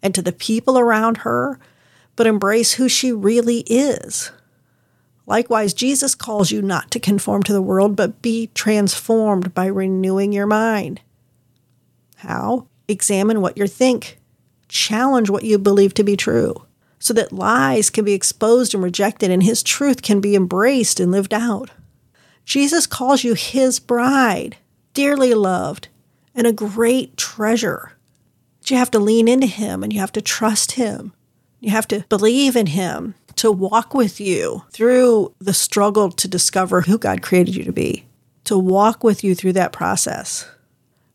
and 0.00 0.14
to 0.14 0.22
the 0.22 0.32
people 0.32 0.78
around 0.78 1.18
her, 1.18 1.58
but 2.16 2.26
embrace 2.26 2.74
who 2.74 2.88
she 2.88 3.12
really 3.12 3.60
is. 3.66 4.30
Likewise, 5.26 5.74
Jesus 5.74 6.14
calls 6.14 6.50
you 6.50 6.62
not 6.62 6.90
to 6.92 7.00
conform 7.00 7.42
to 7.42 7.52
the 7.52 7.62
world, 7.62 7.94
but 7.94 8.22
be 8.22 8.48
transformed 8.54 9.52
by 9.54 9.66
renewing 9.66 10.32
your 10.32 10.46
mind. 10.46 11.00
How? 12.22 12.68
Examine 12.86 13.40
what 13.40 13.58
you 13.58 13.66
think, 13.66 14.18
challenge 14.68 15.28
what 15.28 15.42
you 15.42 15.58
believe 15.58 15.92
to 15.94 16.04
be 16.04 16.16
true, 16.16 16.66
so 17.00 17.12
that 17.14 17.32
lies 17.32 17.90
can 17.90 18.04
be 18.04 18.12
exposed 18.12 18.74
and 18.74 18.82
rejected 18.82 19.32
and 19.32 19.42
his 19.42 19.60
truth 19.60 20.02
can 20.02 20.20
be 20.20 20.36
embraced 20.36 21.00
and 21.00 21.10
lived 21.10 21.34
out. 21.34 21.70
Jesus 22.44 22.86
calls 22.86 23.24
you 23.24 23.34
his 23.34 23.80
bride, 23.80 24.56
dearly 24.94 25.34
loved, 25.34 25.88
and 26.32 26.46
a 26.46 26.52
great 26.52 27.16
treasure. 27.16 27.92
But 28.60 28.70
you 28.70 28.76
have 28.76 28.92
to 28.92 29.00
lean 29.00 29.26
into 29.26 29.48
him 29.48 29.82
and 29.82 29.92
you 29.92 29.98
have 29.98 30.12
to 30.12 30.22
trust 30.22 30.72
him. 30.72 31.12
You 31.58 31.72
have 31.72 31.88
to 31.88 32.04
believe 32.08 32.54
in 32.54 32.66
him 32.66 33.16
to 33.34 33.50
walk 33.50 33.94
with 33.94 34.20
you 34.20 34.62
through 34.70 35.34
the 35.40 35.54
struggle 35.54 36.12
to 36.12 36.28
discover 36.28 36.82
who 36.82 36.98
God 36.98 37.20
created 37.20 37.56
you 37.56 37.64
to 37.64 37.72
be, 37.72 38.04
to 38.44 38.56
walk 38.56 39.02
with 39.02 39.24
you 39.24 39.34
through 39.34 39.54
that 39.54 39.72
process. 39.72 40.48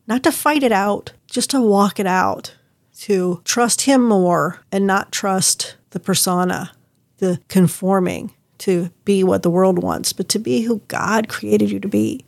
Not 0.08 0.22
to 0.22 0.32
fight 0.32 0.62
it 0.62 0.72
out, 0.72 1.12
just 1.26 1.50
to 1.50 1.60
walk 1.60 2.00
it 2.00 2.06
out, 2.06 2.56
to 3.00 3.42
trust 3.44 3.82
him 3.82 4.08
more 4.08 4.60
and 4.72 4.86
not 4.86 5.12
trust 5.12 5.76
the 5.90 6.00
persona, 6.00 6.72
the 7.18 7.40
conforming 7.48 8.32
to 8.58 8.90
be 9.04 9.22
what 9.22 9.42
the 9.42 9.50
world 9.50 9.82
wants, 9.82 10.14
but 10.14 10.28
to 10.30 10.38
be 10.38 10.62
who 10.62 10.80
God 10.88 11.28
created 11.28 11.70
you 11.70 11.78
to 11.78 11.88
be. 11.88 12.24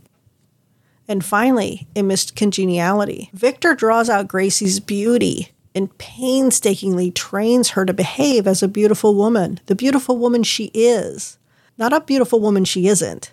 And 1.08 1.24
finally, 1.24 1.88
in 1.94 2.06
Miss 2.06 2.30
Congeniality, 2.30 3.30
Victor 3.32 3.74
draws 3.74 4.10
out 4.10 4.28
Gracie's 4.28 4.78
beauty 4.78 5.50
and 5.74 5.96
painstakingly 5.98 7.10
trains 7.10 7.70
her 7.70 7.86
to 7.86 7.94
behave 7.94 8.46
as 8.46 8.62
a 8.62 8.68
beautiful 8.68 9.14
woman, 9.14 9.58
the 9.66 9.74
beautiful 9.74 10.18
woman 10.18 10.42
she 10.42 10.70
is, 10.74 11.38
not 11.78 11.94
a 11.94 12.00
beautiful 12.02 12.40
woman 12.40 12.66
she 12.66 12.86
isn't. 12.86 13.32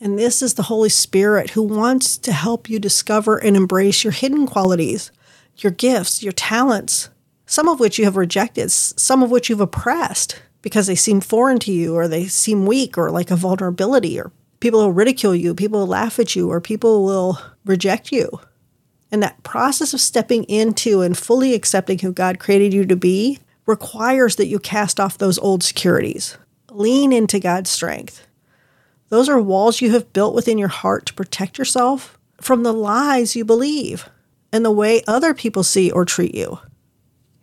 And 0.00 0.18
this 0.18 0.42
is 0.42 0.54
the 0.54 0.64
Holy 0.64 0.88
Spirit 0.88 1.50
who 1.50 1.62
wants 1.62 2.18
to 2.18 2.32
help 2.32 2.68
you 2.68 2.78
discover 2.78 3.38
and 3.38 3.56
embrace 3.56 4.04
your 4.04 4.12
hidden 4.12 4.46
qualities, 4.46 5.10
your 5.56 5.72
gifts, 5.72 6.22
your 6.22 6.32
talents, 6.32 7.08
some 7.46 7.68
of 7.68 7.80
which 7.80 7.98
you 7.98 8.04
have 8.04 8.16
rejected, 8.16 8.70
some 8.70 9.22
of 9.22 9.30
which 9.30 9.48
you've 9.48 9.60
oppressed 9.60 10.42
because 10.60 10.86
they 10.86 10.96
seem 10.96 11.20
foreign 11.20 11.58
to 11.60 11.72
you 11.72 11.94
or 11.94 12.08
they 12.08 12.26
seem 12.26 12.66
weak 12.66 12.98
or 12.98 13.10
like 13.10 13.30
a 13.30 13.36
vulnerability 13.36 14.18
or 14.18 14.32
people 14.60 14.80
will 14.80 14.92
ridicule 14.92 15.34
you, 15.34 15.54
people 15.54 15.80
will 15.80 15.86
laugh 15.86 16.18
at 16.18 16.34
you, 16.34 16.50
or 16.50 16.60
people 16.60 17.04
will 17.04 17.38
reject 17.64 18.12
you. 18.12 18.40
And 19.10 19.22
that 19.22 19.42
process 19.42 19.94
of 19.94 20.00
stepping 20.00 20.44
into 20.44 21.02
and 21.02 21.16
fully 21.16 21.54
accepting 21.54 22.00
who 22.00 22.12
God 22.12 22.38
created 22.38 22.74
you 22.74 22.84
to 22.86 22.96
be 22.96 23.38
requires 23.64 24.36
that 24.36 24.46
you 24.46 24.58
cast 24.58 24.98
off 24.98 25.18
those 25.18 25.38
old 25.38 25.62
securities. 25.62 26.36
Lean 26.70 27.12
into 27.12 27.38
God's 27.38 27.70
strength. 27.70 28.25
Those 29.08 29.28
are 29.28 29.40
walls 29.40 29.80
you 29.80 29.90
have 29.92 30.12
built 30.12 30.34
within 30.34 30.58
your 30.58 30.68
heart 30.68 31.06
to 31.06 31.14
protect 31.14 31.58
yourself 31.58 32.18
from 32.40 32.62
the 32.62 32.72
lies 32.72 33.36
you 33.36 33.44
believe 33.44 34.08
and 34.52 34.64
the 34.64 34.70
way 34.70 35.02
other 35.06 35.34
people 35.34 35.62
see 35.62 35.90
or 35.90 36.04
treat 36.04 36.34
you. 36.34 36.58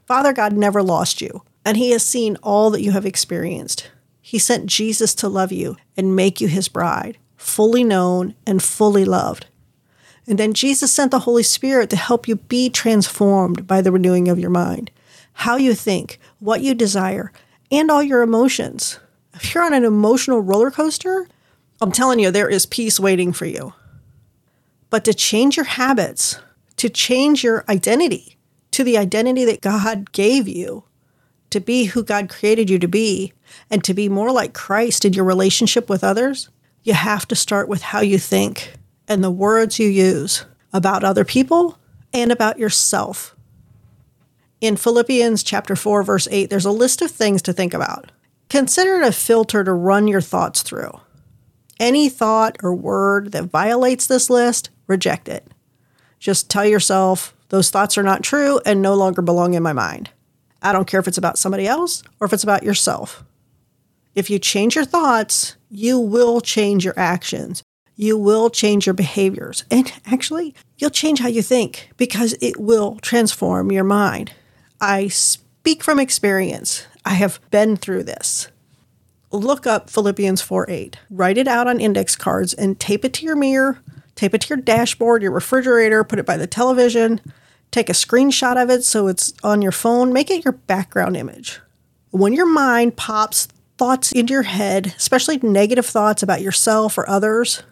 Father 0.05 0.33
God 0.33 0.53
never 0.53 0.83
lost 0.83 1.21
you, 1.21 1.43
and 1.63 1.77
He 1.77 1.91
has 1.91 2.05
seen 2.05 2.37
all 2.43 2.69
that 2.71 2.81
you 2.81 2.91
have 2.91 3.05
experienced. 3.05 3.89
He 4.25 4.39
sent 4.39 4.67
Jesus 4.67 5.13
to 5.15 5.27
love 5.27 5.51
you 5.51 5.77
and 5.97 6.15
make 6.15 6.39
you 6.39 6.47
his 6.47 6.69
bride, 6.69 7.17
fully 7.35 7.83
known 7.83 8.35
and 8.47 8.63
fully 8.63 9.03
loved. 9.03 9.47
And 10.25 10.37
then 10.39 10.53
Jesus 10.53 10.91
sent 10.91 11.11
the 11.11 11.19
Holy 11.19 11.43
Spirit 11.43 11.89
to 11.89 11.97
help 11.97 12.27
you 12.27 12.37
be 12.37 12.69
transformed 12.69 13.67
by 13.67 13.81
the 13.81 13.91
renewing 13.91 14.29
of 14.29 14.39
your 14.39 14.49
mind, 14.49 14.91
how 15.33 15.57
you 15.57 15.73
think, 15.73 16.19
what 16.39 16.61
you 16.61 16.73
desire, 16.73 17.33
and 17.69 17.91
all 17.91 18.01
your 18.01 18.21
emotions. 18.21 18.97
If 19.33 19.53
you're 19.53 19.65
on 19.65 19.73
an 19.73 19.83
emotional 19.83 20.39
roller 20.39 20.71
coaster, 20.71 21.27
I'm 21.81 21.91
telling 21.91 22.19
you, 22.19 22.31
there 22.31 22.49
is 22.49 22.65
peace 22.65 22.99
waiting 22.99 23.33
for 23.33 23.45
you. 23.45 23.73
But 24.89 25.03
to 25.05 25.13
change 25.13 25.57
your 25.57 25.65
habits, 25.65 26.39
to 26.77 26.89
change 26.89 27.43
your 27.43 27.65
identity 27.67 28.37
to 28.73 28.83
the 28.83 28.97
identity 28.97 29.45
that 29.45 29.61
God 29.61 30.11
gave 30.11 30.47
you, 30.47 30.83
to 31.51 31.61
be 31.61 31.85
who 31.85 32.03
God 32.03 32.29
created 32.29 32.69
you 32.69 32.79
to 32.79 32.87
be, 32.87 33.31
and 33.69 33.83
to 33.83 33.93
be 33.93 34.09
more 34.09 34.31
like 34.31 34.53
Christ 34.53 35.05
in 35.05 35.13
your 35.13 35.25
relationship 35.25 35.89
with 35.89 36.03
others, 36.03 36.49
you 36.81 36.93
have 36.93 37.27
to 37.27 37.35
start 37.35 37.69
with 37.69 37.83
how 37.83 38.01
you 38.01 38.17
think 38.17 38.73
and 39.07 39.23
the 39.23 39.31
words 39.31 39.79
you 39.79 39.87
use 39.87 40.45
about 40.73 41.03
other 41.03 41.23
people 41.23 41.77
and 42.11 42.31
about 42.31 42.57
yourself. 42.57 43.35
In 44.59 44.75
Philippians 44.75 45.43
chapter 45.43 45.75
4 45.75 46.03
verse 46.03 46.27
8, 46.31 46.49
there's 46.49 46.65
a 46.65 46.71
list 46.71 47.01
of 47.01 47.11
things 47.11 47.41
to 47.43 47.53
think 47.53 47.73
about. 47.73 48.11
Consider 48.49 49.01
it 49.01 49.07
a 49.07 49.11
filter 49.11 49.63
to 49.63 49.71
run 49.71 50.07
your 50.07 50.21
thoughts 50.21 50.63
through. 50.63 50.99
Any 51.79 52.09
thought 52.09 52.57
or 52.63 52.73
word 52.73 53.31
that 53.31 53.45
violates 53.45 54.07
this 54.07 54.29
list, 54.29 54.69
reject 54.87 55.27
it. 55.27 55.47
Just 56.19 56.49
tell 56.49 56.65
yourself 56.65 57.35
those 57.49 57.69
thoughts 57.69 57.97
are 57.97 58.03
not 58.03 58.23
true 58.23 58.59
and 58.65 58.81
no 58.81 58.93
longer 58.95 59.21
belong 59.21 59.53
in 59.53 59.63
my 59.63 59.73
mind. 59.73 60.09
I 60.61 60.71
don't 60.71 60.87
care 60.87 60.99
if 60.99 61.07
it's 61.07 61.17
about 61.17 61.37
somebody 61.37 61.67
else 61.67 62.03
or 62.19 62.25
if 62.25 62.33
it's 62.33 62.43
about 62.43 62.63
yourself. 62.63 63.23
If 64.15 64.29
you 64.29 64.39
change 64.39 64.75
your 64.75 64.85
thoughts, 64.85 65.57
you 65.69 65.99
will 65.99 66.39
change 66.39 66.85
your 66.85 66.97
actions. 66.97 67.63
You 67.95 68.17
will 68.17 68.49
change 68.49 68.85
your 68.85 68.93
behaviors. 68.93 69.65
And 69.69 69.91
actually, 70.05 70.55
you'll 70.77 70.89
change 70.89 71.19
how 71.19 71.27
you 71.27 71.41
think 71.41 71.89
because 71.97 72.35
it 72.41 72.59
will 72.59 72.97
transform 73.01 73.71
your 73.71 73.83
mind. 73.83 74.31
I 74.79 75.07
speak 75.07 75.83
from 75.83 75.99
experience. 75.99 76.85
I 77.05 77.15
have 77.15 77.39
been 77.51 77.75
through 77.75 78.03
this. 78.03 78.47
Look 79.33 79.67
up 79.67 79.89
Philippians 79.89 80.41
4 80.41 80.69
8. 80.69 80.97
Write 81.09 81.37
it 81.37 81.47
out 81.47 81.67
on 81.67 81.81
index 81.81 82.15
cards 82.15 82.53
and 82.53 82.79
tape 82.79 83.03
it 83.03 83.13
to 83.15 83.25
your 83.25 83.35
mirror, 83.35 83.79
tape 84.15 84.33
it 84.33 84.41
to 84.41 84.49
your 84.49 84.61
dashboard, 84.61 85.21
your 85.21 85.31
refrigerator, 85.31 86.03
put 86.05 86.19
it 86.19 86.25
by 86.25 86.37
the 86.37 86.47
television, 86.47 87.19
Take 87.73 87.89
a 87.89 87.93
screenshot 87.93 88.61
of 88.61 88.69
it 88.69 88.83
so 88.83 89.07
it's 89.07 89.33
on 89.43 89.63
your 89.63 89.71
phone. 89.71 90.13
Make 90.13 90.29
it 90.29 90.45
your 90.45 90.51
background 90.51 91.17
image. 91.17 91.59
When 92.11 92.31
your 92.31 92.45
mind 92.45 92.97
pops 92.97 93.47
thoughts 93.79 94.11
into 94.11 94.31
your 94.31 94.43
head, 94.43 94.93
especially 94.95 95.37
negative 95.37 95.87
thoughts 95.87 96.21
about 96.21 96.43
yourself 96.43 96.99
or 96.99 97.09
others, 97.09 97.63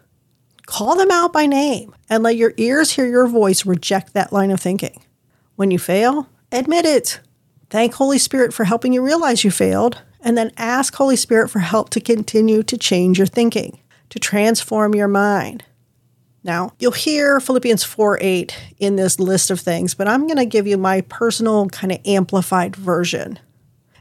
call 0.66 0.96
them 0.96 1.12
out 1.12 1.32
by 1.32 1.46
name 1.46 1.94
and 2.10 2.24
let 2.24 2.36
your 2.36 2.56
ears 2.58 2.94
hear 2.94 3.06
your 3.06 3.28
voice 3.28 3.64
reject 3.64 4.16
that 4.16 4.34
line 4.34 4.50
of 4.50 4.60
thinking. 4.60 5.04
When 5.56 5.70
you 5.70 5.78
fail, 5.78 6.28
admit 6.52 6.86
it. 6.86 7.20
Thank 7.70 7.94
Holy 7.94 8.18
Spirit 8.18 8.56
for 8.56 8.64
helping 8.64 8.94
you 8.94 9.06
realize 9.06 9.44
you 9.44 9.52
failed, 9.52 10.02
and 10.22 10.38
then 10.38 10.52
ask 10.58 10.96
Holy 10.96 11.16
Spirit 11.16 11.50
for 11.50 11.60
help 11.60 11.90
to 11.92 12.00
continue 12.00 12.64
to 12.64 12.78
change 12.78 13.18
your 13.18 13.28
thinking, 13.28 13.80
to 14.10 14.20
transform 14.20 14.96
your 14.96 15.08
mind. 15.08 15.64
Now, 16.44 16.74
you'll 16.80 16.92
hear 16.92 17.40
Philippians 17.40 17.84
4 17.84 18.18
8 18.20 18.58
in 18.80 18.96
this 18.96 19.20
list 19.20 19.52
of 19.52 19.60
things, 19.60 19.94
but 19.94 20.08
I'm 20.08 20.26
going 20.26 20.38
to 20.38 20.46
give 20.46 20.66
you 20.66 20.78
my 20.78 21.02
personal 21.02 21.68
kind 21.68 21.92
of 21.92 22.00
amplified 22.06 22.76
version. 22.76 23.40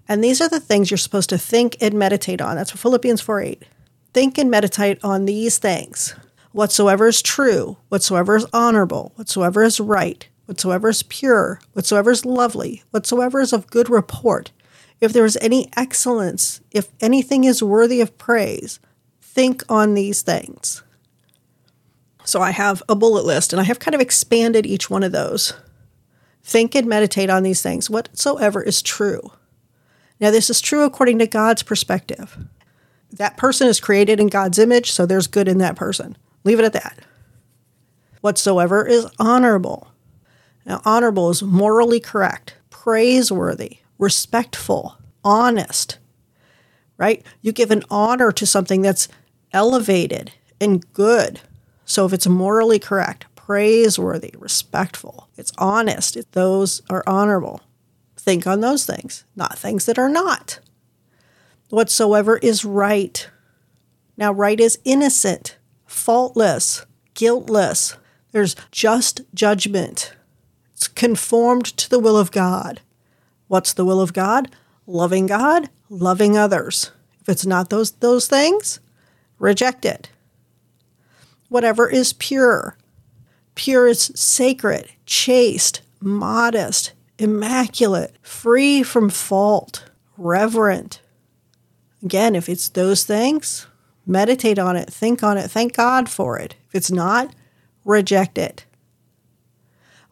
And 0.08 0.24
these 0.24 0.40
are 0.40 0.48
the 0.48 0.60
things 0.60 0.90
you're 0.90 0.98
supposed 0.98 1.28
to 1.30 1.38
think 1.38 1.76
and 1.80 1.94
meditate 1.94 2.40
on. 2.40 2.56
That's 2.56 2.72
what 2.72 2.80
Philippians 2.80 3.20
4 3.20 3.40
8. 3.40 3.62
Think 4.12 4.38
and 4.38 4.50
meditate 4.50 4.98
on 5.04 5.24
these 5.24 5.58
things 5.58 6.14
whatsoever 6.52 7.06
is 7.06 7.22
true, 7.22 7.76
whatsoever 7.88 8.36
is 8.36 8.46
honorable, 8.52 9.12
whatsoever 9.14 9.62
is 9.62 9.78
right, 9.78 10.28
whatsoever 10.46 10.88
is 10.88 11.02
pure, 11.04 11.60
whatsoever 11.74 12.10
is 12.10 12.24
lovely, 12.24 12.82
whatsoever 12.90 13.40
is 13.40 13.52
of 13.52 13.70
good 13.70 13.88
report. 13.88 14.50
If 15.00 15.12
there 15.12 15.24
is 15.24 15.38
any 15.40 15.70
excellence, 15.76 16.60
if 16.70 16.88
anything 17.00 17.44
is 17.44 17.62
worthy 17.62 18.00
of 18.00 18.18
praise, 18.18 18.80
think 19.20 19.62
on 19.68 19.94
these 19.94 20.22
things. 20.22 20.82
So 22.24 22.42
I 22.42 22.50
have 22.50 22.82
a 22.88 22.94
bullet 22.94 23.24
list 23.24 23.52
and 23.52 23.60
I 23.60 23.64
have 23.64 23.78
kind 23.78 23.94
of 23.94 24.00
expanded 24.00 24.66
each 24.66 24.90
one 24.90 25.02
of 25.02 25.12
those. 25.12 25.54
Think 26.42 26.74
and 26.74 26.86
meditate 26.86 27.30
on 27.30 27.42
these 27.42 27.62
things, 27.62 27.88
whatsoever 27.88 28.62
is 28.62 28.82
true. 28.82 29.32
Now, 30.20 30.30
this 30.30 30.50
is 30.50 30.60
true 30.60 30.84
according 30.84 31.18
to 31.20 31.26
God's 31.26 31.62
perspective. 31.62 32.36
That 33.10 33.36
person 33.36 33.68
is 33.68 33.80
created 33.80 34.20
in 34.20 34.28
God's 34.28 34.58
image, 34.58 34.92
so 34.92 35.06
there's 35.06 35.26
good 35.26 35.48
in 35.48 35.58
that 35.58 35.76
person. 35.76 36.16
Leave 36.44 36.58
it 36.58 36.64
at 36.64 36.74
that. 36.74 36.98
Whatsoever 38.20 38.86
is 38.86 39.06
honorable. 39.18 39.90
Now, 40.66 40.82
honorable 40.84 41.30
is 41.30 41.42
morally 41.42 42.00
correct, 42.00 42.54
praiseworthy, 42.68 43.78
respectful, 44.00 44.96
honest, 45.22 45.98
right? 46.96 47.24
You 47.42 47.52
give 47.52 47.70
an 47.70 47.84
honor 47.90 48.32
to 48.32 48.46
something 48.46 48.82
that's 48.82 49.06
elevated 49.52 50.32
and 50.60 50.90
good. 50.92 51.40
So 51.84 52.06
if 52.06 52.12
it's 52.12 52.26
morally 52.26 52.78
correct, 52.78 53.26
praiseworthy, 53.36 54.32
respectful, 54.38 55.28
it's 55.36 55.52
honest, 55.58 56.16
those 56.32 56.82
are 56.88 57.04
honorable. 57.06 57.60
Think 58.16 58.46
on 58.46 58.60
those 58.60 58.86
things, 58.86 59.24
not 59.36 59.58
things 59.58 59.86
that 59.86 59.98
are 59.98 60.08
not. 60.08 60.60
Whatsoever 61.68 62.38
is 62.38 62.64
right. 62.64 63.28
Now, 64.16 64.32
right 64.32 64.58
is 64.58 64.78
innocent, 64.84 65.56
faultless, 65.86 66.84
guiltless. 67.14 67.96
There's 68.32 68.56
just 68.70 69.22
judgment. 69.34 70.14
It's 70.72 70.88
conformed 70.88 71.64
to 71.64 71.90
the 71.90 71.98
will 71.98 72.16
of 72.16 72.30
God. 72.30 72.80
What's 73.50 73.72
the 73.72 73.84
will 73.84 74.00
of 74.00 74.12
God? 74.12 74.54
Loving 74.86 75.26
God, 75.26 75.70
loving 75.88 76.38
others. 76.38 76.92
If 77.20 77.28
it's 77.28 77.44
not 77.44 77.68
those 77.68 77.90
those 77.90 78.28
things, 78.28 78.78
reject 79.40 79.84
it. 79.84 80.08
Whatever 81.48 81.90
is 81.90 82.12
pure. 82.12 82.76
Pure 83.56 83.88
is 83.88 84.12
sacred, 84.14 84.92
chaste, 85.04 85.82
modest, 86.00 86.92
immaculate, 87.18 88.14
free 88.22 88.84
from 88.84 89.10
fault, 89.10 89.84
reverent. 90.16 91.02
Again, 92.04 92.36
if 92.36 92.48
it's 92.48 92.68
those 92.68 93.02
things, 93.02 93.66
meditate 94.06 94.60
on 94.60 94.76
it, 94.76 94.88
think 94.88 95.24
on 95.24 95.36
it, 95.36 95.50
thank 95.50 95.74
God 95.74 96.08
for 96.08 96.38
it. 96.38 96.54
If 96.68 96.76
it's 96.76 96.92
not, 96.92 97.34
reject 97.84 98.38
it. 98.38 98.64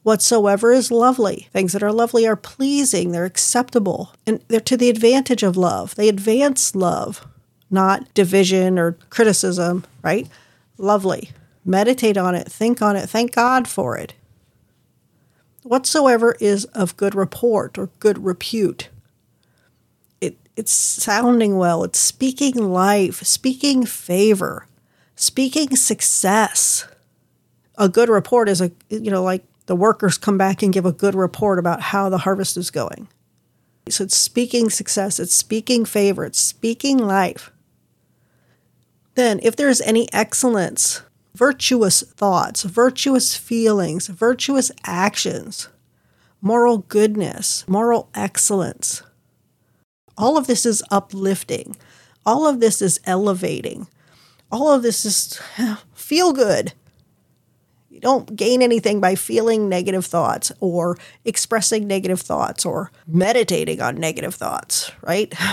Whatsoever 0.03 0.73
is 0.73 0.91
lovely, 0.91 1.49
things 1.53 1.73
that 1.73 1.83
are 1.83 1.93
lovely 1.93 2.27
are 2.27 2.37
pleasing, 2.37 3.13
they're 3.13 3.25
acceptable, 3.25 4.15
and 4.27 4.41
they're 4.49 4.61
to 4.61 4.77
the 4.77 4.89
advantage 4.89 5.43
of 5.43 5.57
love. 5.57 5.95
They 5.97 6.09
advance 6.09 6.75
love, 6.75 7.27
not 7.71 8.13
division 8.15 8.79
or 8.79 8.93
criticism, 9.11 9.85
right? 10.03 10.29
Lovely. 10.79 11.31
Meditate 11.65 12.17
on 12.17 12.35
it, 12.35 12.51
think 12.51 12.81
on 12.81 12.97
it, 12.97 13.09
thank 13.09 13.33
God 13.33 13.69
for 13.69 13.99
it 13.99 14.15
whatsoever 15.69 16.35
is 16.41 16.65
of 16.67 16.97
good 16.97 17.15
report 17.15 17.79
or 17.79 17.91
good 17.99 18.25
repute. 18.25 18.89
It, 20.21 20.37
it's 20.57 20.73
sounding 20.73 21.59
well, 21.59 21.85
it's 21.85 21.99
speaking 21.99 22.55
life, 22.55 23.23
speaking 23.23 23.85
favor, 23.85 24.67
speaking 25.15 25.77
success. 25.77 26.87
A 27.77 27.89
good 27.89 28.09
report 28.09 28.49
is 28.49 28.61
a, 28.61 28.73
you 28.89 29.11
know, 29.11 29.23
like 29.23 29.45
the 29.69 29.77
workers 29.77 30.17
come 30.17 30.39
back 30.39 30.63
and 30.63 30.73
give 30.73 30.87
a 30.87 30.93
good 30.93 31.15
report 31.15 31.59
about 31.59 31.83
how 31.83 32.09
the 32.09 32.19
harvest 32.19 32.57
is 32.57 32.71
going. 32.71 33.07
So 33.91 34.05
it's 34.05 34.17
speaking 34.17 34.71
success, 34.71 35.21
it's 35.21 35.35
speaking 35.35 35.85
favor, 35.85 36.25
it's 36.25 36.41
speaking 36.41 36.97
life. 36.97 37.53
Then, 39.15 39.41
if 39.43 39.57
there 39.57 39.69
is 39.69 39.83
any 39.83 40.11
excellence, 40.13 41.03
virtuous 41.35 42.01
thoughts, 42.03 42.63
virtuous 42.63 43.37
feelings, 43.37 44.07
virtuous 44.07 44.73
actions, 44.85 45.69
moral 46.41 46.79
goodness, 46.79 47.67
moral 47.69 48.09
excellence. 48.15 49.03
All 50.17 50.39
of 50.39 50.47
this 50.47 50.65
is 50.65 50.83
uplifting. 50.91 51.77
All 52.25 52.47
of 52.47 52.61
this 52.61 52.81
is 52.81 53.01
elevating. 53.05 53.87
All 54.51 54.73
of 54.73 54.83
this 54.83 55.05
is 55.05 55.39
feel 55.93 56.33
good. 56.33 56.73
You 57.99 58.03
don't 58.03 58.37
gain 58.37 58.63
anything 58.63 59.01
by 59.01 59.17
feeling 59.17 59.69
negative 59.69 60.07
thoughts 60.07 60.53
or 60.61 60.97
expressing 61.25 61.89
negative 61.89 62.21
thoughts 62.21 62.65
or 62.65 62.93
meditating 63.09 63.81
on 63.81 63.97
negative 63.97 64.37
thoughts, 64.37 64.93
right? 65.03 65.35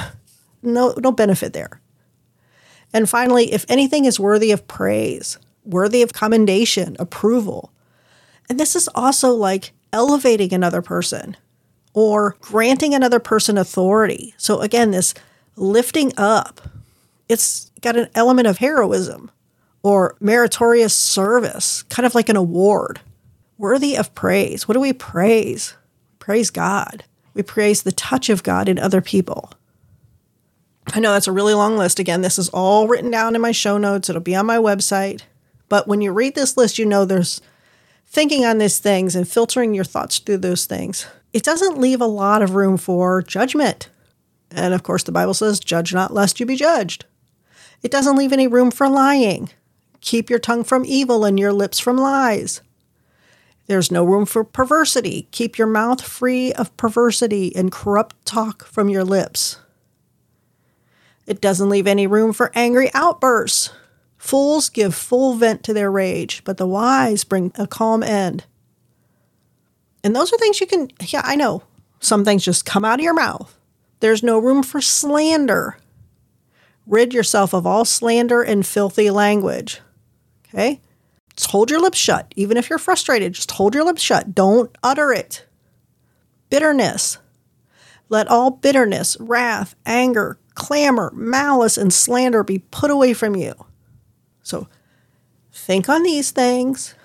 No, 0.61 0.95
no 0.97 1.11
benefit 1.11 1.53
there. 1.53 1.79
And 2.91 3.07
finally, 3.07 3.53
if 3.53 3.67
anything 3.69 4.05
is 4.05 4.19
worthy 4.19 4.51
of 4.51 4.67
praise, 4.67 5.37
worthy 5.63 6.01
of 6.01 6.11
commendation, 6.11 6.95
approval. 6.97 7.71
And 8.49 8.59
this 8.59 8.75
is 8.75 8.89
also 8.95 9.29
like 9.29 9.73
elevating 9.93 10.53
another 10.53 10.81
person 10.81 11.37
or 11.93 12.35
granting 12.41 12.95
another 12.95 13.19
person 13.19 13.59
authority. 13.59 14.33
So 14.37 14.59
again, 14.61 14.89
this 14.89 15.13
lifting 15.55 16.11
up, 16.17 16.61
it's 17.29 17.69
got 17.81 17.95
an 17.95 18.09
element 18.15 18.47
of 18.47 18.57
heroism 18.57 19.29
or 19.85 20.17
meritorious 20.19 20.95
service, 20.95 21.83
kind 21.83 22.07
of 22.07 22.15
like 22.15 22.27
an 22.27 22.35
award, 22.35 23.01
worthy 23.59 23.95
of 23.95 24.15
praise. 24.15 24.67
What 24.67 24.73
do 24.73 24.79
we 24.79 24.93
praise? 24.93 25.75
Praise 26.17 26.49
God. 26.49 27.03
We 27.35 27.43
praise 27.43 27.83
the 27.83 27.91
touch 27.91 28.29
of 28.29 28.41
God 28.41 28.67
in 28.67 28.79
other 28.79 28.99
people. 28.99 29.51
I 30.91 30.99
know 30.99 31.13
that's 31.13 31.27
a 31.27 31.31
really 31.31 31.53
long 31.53 31.77
list. 31.77 31.99
Again, 31.99 32.23
this 32.23 32.39
is 32.39 32.49
all 32.49 32.87
written 32.87 33.11
down 33.11 33.35
in 33.35 33.41
my 33.41 33.51
show 33.51 33.77
notes. 33.77 34.09
It'll 34.09 34.23
be 34.23 34.35
on 34.35 34.47
my 34.47 34.57
website. 34.57 35.21
But 35.69 35.87
when 35.87 36.01
you 36.01 36.11
read 36.11 36.33
this 36.33 36.57
list, 36.57 36.79
you 36.79 36.85
know 36.87 37.05
there's 37.05 37.39
thinking 38.07 38.43
on 38.43 38.57
these 38.57 38.79
things 38.79 39.15
and 39.15 39.27
filtering 39.27 39.75
your 39.75 39.83
thoughts 39.83 40.17
through 40.17 40.37
those 40.37 40.65
things. 40.65 41.05
It 41.31 41.43
doesn't 41.43 41.77
leave 41.77 42.01
a 42.01 42.07
lot 42.07 42.41
of 42.41 42.55
room 42.55 42.77
for 42.77 43.21
judgment. 43.21 43.89
And 44.49 44.73
of 44.73 44.81
course, 44.81 45.03
the 45.03 45.11
Bible 45.11 45.35
says, 45.35 45.59
judge 45.59 45.93
not 45.93 46.11
lest 46.11 46.39
you 46.39 46.47
be 46.47 46.55
judged. 46.55 47.05
It 47.83 47.91
doesn't 47.91 48.15
leave 48.15 48.33
any 48.33 48.47
room 48.47 48.71
for 48.71 48.89
lying. 48.89 49.51
Keep 50.05 50.29
your 50.29 50.37
tongue 50.37 50.63
from 50.63 50.85
evil 50.85 51.25
and 51.25 51.39
your 51.39 51.51
lips 51.51 51.79
from 51.79 51.97
lies. 51.97 52.61
There's 53.65 53.91
no 53.91 54.03
room 54.03 54.27
for 54.27 54.43
perversity. 54.43 55.27
Keep 55.31 55.57
your 55.57 55.67
mouth 55.67 55.99
free 55.99 56.53
of 56.53 56.77
perversity 56.77 57.55
and 57.55 57.71
corrupt 57.71 58.23
talk 58.23 58.65
from 58.65 58.87
your 58.87 59.03
lips. 59.03 59.57
It 61.25 61.41
doesn't 61.41 61.69
leave 61.69 61.87
any 61.87 62.05
room 62.05 62.33
for 62.33 62.51
angry 62.53 62.91
outbursts. 62.93 63.71
Fools 64.15 64.69
give 64.69 64.93
full 64.93 65.33
vent 65.33 65.63
to 65.63 65.73
their 65.73 65.89
rage, 65.89 66.43
but 66.43 66.57
the 66.57 66.67
wise 66.67 67.23
bring 67.23 67.51
a 67.55 67.65
calm 67.65 68.03
end. 68.03 68.45
And 70.03 70.15
those 70.15 70.31
are 70.31 70.37
things 70.37 70.61
you 70.61 70.67
can, 70.67 70.91
yeah, 71.07 71.23
I 71.23 71.35
know. 71.35 71.63
Some 71.99 72.23
things 72.23 72.45
just 72.45 72.63
come 72.63 72.85
out 72.85 72.99
of 72.99 73.03
your 73.03 73.15
mouth. 73.15 73.57
There's 74.01 74.21
no 74.21 74.37
room 74.37 74.61
for 74.61 74.81
slander. 74.81 75.79
Rid 76.85 77.11
yourself 77.11 77.55
of 77.55 77.65
all 77.65 77.85
slander 77.85 78.43
and 78.43 78.63
filthy 78.63 79.09
language. 79.09 79.81
Okay? 80.55 80.79
Just 81.35 81.51
hold 81.51 81.69
your 81.69 81.81
lips 81.81 81.97
shut. 81.97 82.33
Even 82.37 82.55
if 82.55 82.69
you're 82.69 82.79
frustrated, 82.79 83.33
just 83.33 83.51
hold 83.51 83.75
your 83.75 83.83
lips 83.83 84.01
shut. 84.01 84.33
Don't 84.33 84.75
utter 84.81 85.11
it. 85.11 85.45
Bitterness. 86.49 87.17
Let 88.07 88.29
all 88.29 88.51
bitterness, 88.51 89.17
wrath, 89.19 89.75
anger, 89.85 90.39
clamor, 90.53 91.11
malice, 91.13 91.77
and 91.77 91.93
slander 91.93 92.43
be 92.43 92.59
put 92.59 92.89
away 92.89 93.13
from 93.13 93.35
you. 93.35 93.53
So 94.43 94.67
think 95.51 95.89
on 95.89 96.03
these 96.03 96.31
things, 96.31 96.95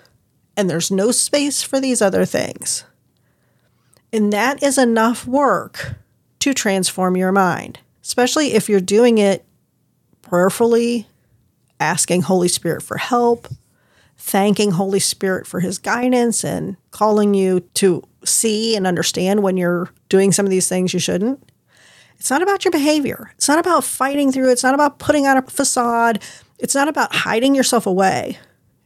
and 0.56 0.70
there's 0.70 0.90
no 0.90 1.10
space 1.10 1.62
for 1.62 1.80
these 1.80 2.00
other 2.00 2.24
things. 2.24 2.84
And 4.12 4.32
that 4.32 4.62
is 4.62 4.78
enough 4.78 5.26
work 5.26 5.96
to 6.40 6.54
transform 6.54 7.16
your 7.16 7.32
mind, 7.32 7.80
especially 8.02 8.52
if 8.52 8.68
you're 8.68 8.80
doing 8.80 9.18
it 9.18 9.44
prayerfully, 10.22 11.08
asking 11.80 12.22
Holy 12.22 12.48
Spirit 12.48 12.82
for 12.82 12.98
help, 12.98 13.48
thanking 14.16 14.72
Holy 14.72 15.00
Spirit 15.00 15.46
for 15.46 15.60
his 15.60 15.78
guidance, 15.78 16.44
and 16.44 16.76
calling 16.90 17.34
you 17.34 17.60
to 17.74 18.02
see 18.24 18.76
and 18.76 18.86
understand 18.86 19.42
when 19.42 19.56
you're 19.56 19.90
doing 20.08 20.30
some 20.30 20.46
of 20.46 20.50
these 20.50 20.68
things 20.68 20.94
you 20.94 21.00
shouldn't. 21.00 21.50
It's 22.18 22.30
not 22.30 22.42
about 22.42 22.64
your 22.64 22.72
behavior. 22.72 23.32
It's 23.36 23.48
not 23.48 23.58
about 23.58 23.82
fighting 23.82 24.30
through. 24.30 24.50
It's 24.50 24.62
not 24.62 24.74
about 24.74 24.98
putting 24.98 25.26
on 25.26 25.38
a 25.38 25.42
facade 25.42 26.22
it's 26.60 26.74
not 26.74 26.88
about 26.88 27.14
hiding 27.14 27.54
yourself 27.54 27.86
away, 27.86 28.38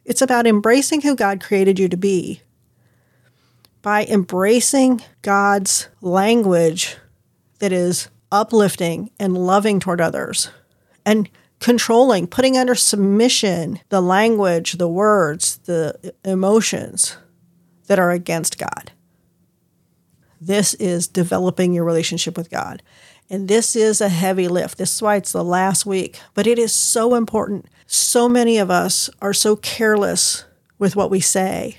it's 0.05 0.23
about 0.23 0.47
embracing 0.47 1.03
who 1.03 1.17
God 1.17 1.43
created 1.43 1.79
you 1.79 1.89
to 1.89 1.97
be. 1.97 2.41
By 3.83 4.05
embracing 4.05 5.03
God's 5.21 5.89
language 6.01 6.97
that 7.59 7.73
is 7.73 8.09
uplifting 8.33 9.11
and 9.19 9.37
loving 9.37 9.79
toward 9.79 10.01
others 10.01 10.51
and 11.05 11.29
controlling, 11.65 12.27
putting 12.27 12.59
under 12.59 12.75
submission 12.75 13.81
the 13.89 14.03
language, 14.03 14.73
the 14.73 14.87
words, 14.87 15.57
the 15.65 16.15
emotions 16.23 17.17
that 17.87 17.99
are 17.99 18.11
against 18.11 18.59
God. 18.59 18.93
This 20.39 20.75
is 20.75 21.09
developing 21.09 21.73
your 21.73 21.85
relationship 21.85 22.37
with 22.37 22.51
God. 22.51 22.83
And 23.31 23.49
this 23.49 23.75
is 23.75 24.03
a 24.03 24.11
heavy 24.11 24.47
lift. 24.47 24.77
This 24.77 24.93
is 24.93 25.01
why 25.01 25.17
it's 25.17 25.33
the 25.33 25.43
last 25.43 25.87
week, 25.87 26.21
but 26.35 26.47
it 26.47 26.59
is 26.59 26.71
so 26.71 27.15
important. 27.15 27.65
So 27.87 28.29
many 28.29 28.59
of 28.59 28.71
us 28.71 29.09
are 29.23 29.33
so 29.33 29.57
careless 29.57 30.45
with 30.79 30.97
what 30.97 31.11
we 31.11 31.21
say. 31.21 31.79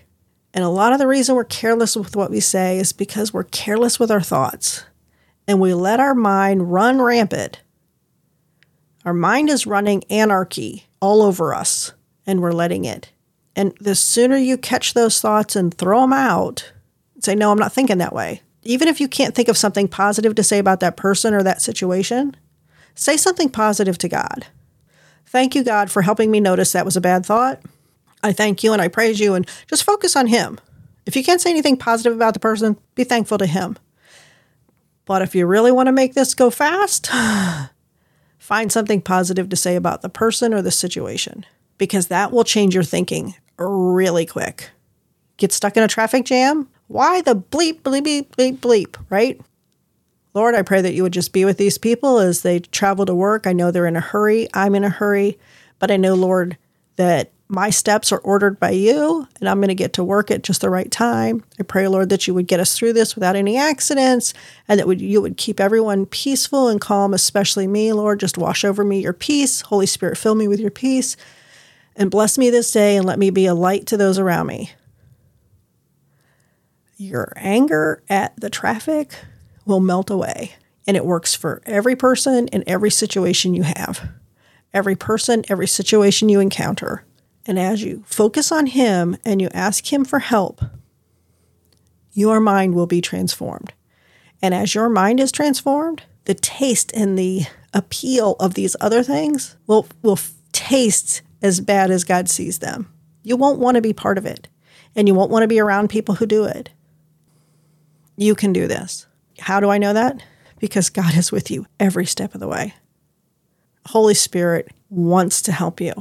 And 0.52 0.64
a 0.64 0.70
lot 0.70 0.94
of 0.94 1.00
the 1.00 1.06
reason 1.06 1.36
we're 1.36 1.44
careless 1.44 1.96
with 1.96 2.16
what 2.16 2.32
we 2.32 2.40
say 2.40 2.80
is 2.80 2.92
because 2.92 3.36
we're 3.36 3.44
careless 3.44 4.00
with 4.00 4.10
our 4.10 4.22
thoughts 4.22 4.84
and 5.48 5.62
we 5.62 5.76
let 5.76 6.00
our 6.00 6.16
mind 6.16 6.74
run 6.74 7.04
rampant. 7.04 7.62
Our 9.06 9.14
mind 9.14 9.50
is 9.50 9.68
running 9.68 10.04
anarchy 10.10 10.86
all 11.00 11.22
over 11.22 11.54
us 11.54 11.94
and 12.26 12.42
we're 12.42 12.52
letting 12.52 12.86
it. 12.86 13.12
And 13.56 13.74
the 13.80 13.96
sooner 13.96 14.36
you 14.36 14.58
catch 14.58 14.94
those 14.94 15.22
thoughts 15.22 15.56
and 15.56 15.74
throw 15.74 16.02
them 16.02 16.12
out, 16.12 16.74
say, 17.20 17.36
No, 17.36 17.52
I'm 17.52 17.60
not 17.60 17.72
thinking 17.72 18.00
that 18.00 18.14
way. 18.14 18.42
Even 18.64 18.88
if 18.88 19.00
you 19.00 19.08
can't 19.08 19.36
think 19.36 19.48
of 19.48 19.58
something 19.58 19.88
positive 19.88 20.34
to 20.36 20.44
say 20.44 20.58
about 20.58 20.80
that 20.80 20.98
person 20.98 21.36
or 21.36 21.44
that 21.44 21.62
situation, 21.62 22.36
say 22.96 23.16
something 23.16 23.50
positive 23.50 23.98
to 24.00 24.10
God. 24.10 24.48
Thank 25.28 25.54
you, 25.54 25.64
God, 25.64 25.92
for 25.92 26.02
helping 26.02 26.32
me 26.32 26.40
notice 26.40 26.72
that 26.72 26.86
was 26.86 26.98
a 26.98 27.02
bad 27.02 27.26
thought. 27.26 27.62
I 28.24 28.34
thank 28.34 28.64
you 28.64 28.74
and 28.74 28.82
I 28.82 28.88
praise 28.88 29.20
you, 29.20 29.36
and 29.36 29.48
just 29.68 29.84
focus 29.84 30.16
on 30.16 30.28
Him. 30.28 30.60
If 31.06 31.16
you 31.16 31.24
can't 31.24 31.42
say 31.42 31.52
anything 31.52 31.78
positive 31.78 32.16
about 32.16 32.34
the 32.34 32.40
person, 32.40 32.78
be 32.96 33.04
thankful 33.04 33.38
to 33.38 33.46
Him. 33.46 33.78
But 35.06 35.22
if 35.22 35.36
you 35.36 35.46
really 35.46 35.72
want 35.72 35.88
to 35.88 35.92
make 35.92 36.16
this 36.16 36.34
go 36.34 36.50
fast, 36.50 37.12
find 38.46 38.72
something 38.72 39.02
positive 39.02 39.50
to 39.50 39.56
say 39.56 39.76
about 39.76 40.04
the 40.04 40.10
person 40.10 40.54
or 40.54 40.62
the 40.62 40.70
situation 40.70 41.48
because 41.80 42.08
that 42.08 42.32
will 42.32 42.44
change 42.44 42.76
your 42.76 42.84
thinking 42.84 43.34
really 43.58 44.26
quick. 44.26 44.70
Get 45.38 45.52
stuck 45.52 45.76
in 45.76 45.82
a 45.82 45.88
traffic 45.88 46.26
jam? 46.26 46.70
Why 46.88 47.22
the 47.22 47.36
bleep, 47.36 47.82
bleep, 47.82 48.04
bleep, 48.04 48.28
bleep, 48.30 48.58
bleep, 48.60 49.06
right? 49.10 49.42
Lord, 50.36 50.54
I 50.54 50.62
pray 50.62 50.82
that 50.82 50.94
you 50.94 51.02
would 51.02 51.12
just 51.12 51.34
be 51.34 51.44
with 51.44 51.58
these 51.58 51.80
people 51.80 52.20
as 52.20 52.44
they 52.44 52.60
travel 52.60 53.08
to 53.08 53.16
work. 53.16 53.48
I 53.48 53.54
know 53.54 53.72
they're 53.72 53.88
in 53.88 53.96
a 53.96 54.02
hurry. 54.02 54.48
I'm 54.54 54.76
in 54.76 54.84
a 54.84 54.90
hurry. 54.90 55.40
But 55.80 55.90
I 55.90 55.98
know, 55.98 56.14
Lord, 56.14 56.56
that 56.96 57.32
my 57.48 57.70
steps 57.70 58.12
are 58.12 58.20
ordered 58.20 58.60
by 58.60 58.72
you 58.72 59.28
and 59.40 59.48
I'm 59.48 59.60
going 59.60 59.68
to 59.68 59.76
get 59.76 59.94
to 59.94 60.04
work 60.04 60.32
at 60.32 60.44
just 60.44 60.62
the 60.62 60.70
right 60.70 60.90
time. 60.90 61.44
I 61.60 61.64
pray, 61.64 61.88
Lord, 61.88 62.10
that 62.10 62.26
you 62.26 62.34
would 62.34 62.48
get 62.48 62.60
us 62.60 62.76
through 62.76 62.94
this 62.94 63.16
without 63.16 63.36
any 63.36 63.56
accidents 63.58 64.34
and 64.68 64.80
that 64.80 65.00
you 65.00 65.22
would 65.22 65.38
keep 65.38 65.60
everyone 65.60 66.08
peaceful 66.08 66.68
and 66.68 66.82
calm, 66.82 67.14
especially 67.14 67.68
me, 67.68 67.94
Lord. 67.94 68.20
Just 68.20 68.38
wash 68.38 68.66
over 68.66 68.84
me 68.84 69.02
your 69.02 69.14
peace. 69.14 69.62
Holy 69.62 69.86
Spirit, 69.86 70.18
fill 70.18 70.34
me 70.34 70.48
with 70.48 70.60
your 70.60 70.72
peace 70.72 71.16
and 71.96 72.12
bless 72.12 72.38
me 72.38 72.50
this 72.50 72.72
day 72.72 72.98
and 72.98 73.06
let 73.06 73.20
me 73.20 73.30
be 73.30 73.46
a 73.46 73.54
light 73.54 73.86
to 73.88 73.98
those 73.98 74.18
around 74.18 74.48
me. 74.48 74.72
Your 76.98 77.34
anger 77.36 78.02
at 78.10 78.40
the 78.40 78.50
traffic 78.50 79.20
will 79.66 79.82
melt 79.82 80.10
away, 80.10 80.54
and 80.88 80.96
it 80.96 81.06
works 81.06 81.36
for 81.36 81.62
every 81.66 81.96
person 81.96 82.48
in 82.50 82.64
every 82.68 82.92
situation 82.92 83.54
you 83.54 83.64
have, 83.64 84.10
every 84.76 84.96
person, 84.96 85.44
every 85.50 85.68
situation 85.68 86.30
you 86.30 86.40
encounter. 86.40 87.04
And 87.48 87.58
as 87.58 87.82
you 87.82 88.04
focus 88.06 88.52
on 88.52 88.68
Him 88.68 89.18
and 89.24 89.42
you 89.42 89.50
ask 89.54 89.92
Him 89.92 90.04
for 90.04 90.20
help, 90.20 90.62
your 92.14 92.40
mind 92.40 92.76
will 92.76 92.86
be 92.86 93.02
transformed. 93.02 93.74
And 94.42 94.54
as 94.54 94.76
your 94.76 94.90
mind 94.90 95.20
is 95.20 95.32
transformed, 95.32 96.04
the 96.26 96.34
taste 96.34 96.92
and 96.94 97.18
the 97.18 97.44
appeal 97.74 98.36
of 98.40 98.54
these 98.54 98.76
other 98.82 99.02
things 99.02 99.56
will, 99.66 99.88
will 100.02 100.20
taste 100.52 101.22
as 101.42 101.62
bad 101.62 101.90
as 101.90 102.04
God 102.04 102.30
sees 102.30 102.60
them. 102.60 102.92
You 103.24 103.38
won't 103.38 103.60
want 103.60 103.76
to 103.76 103.82
be 103.82 103.94
part 103.94 104.18
of 104.18 104.26
it, 104.26 104.48
and 104.96 105.08
you 105.08 105.14
won't 105.14 105.32
want 105.32 105.44
to 105.44 105.48
be 105.48 105.60
around 105.60 105.90
people 105.90 106.16
who 106.16 106.26
do 106.26 106.46
it. 106.46 106.70
You 108.18 108.36
can 108.36 108.54
do 108.54 108.68
this. 108.68 109.08
How 109.40 109.60
do 109.60 109.70
I 109.70 109.78
know 109.78 109.94
that? 109.94 110.22
Because 110.60 110.90
God 110.90 111.16
is 111.16 111.32
with 111.32 111.52
you 111.52 111.66
every 111.80 112.06
step 112.06 112.34
of 112.34 112.40
the 112.40 112.48
way. 112.48 112.74
Holy 113.88 114.14
Spirit 114.14 114.70
wants 114.90 115.42
to 115.44 115.52
help 115.52 115.80
you. 115.80 115.94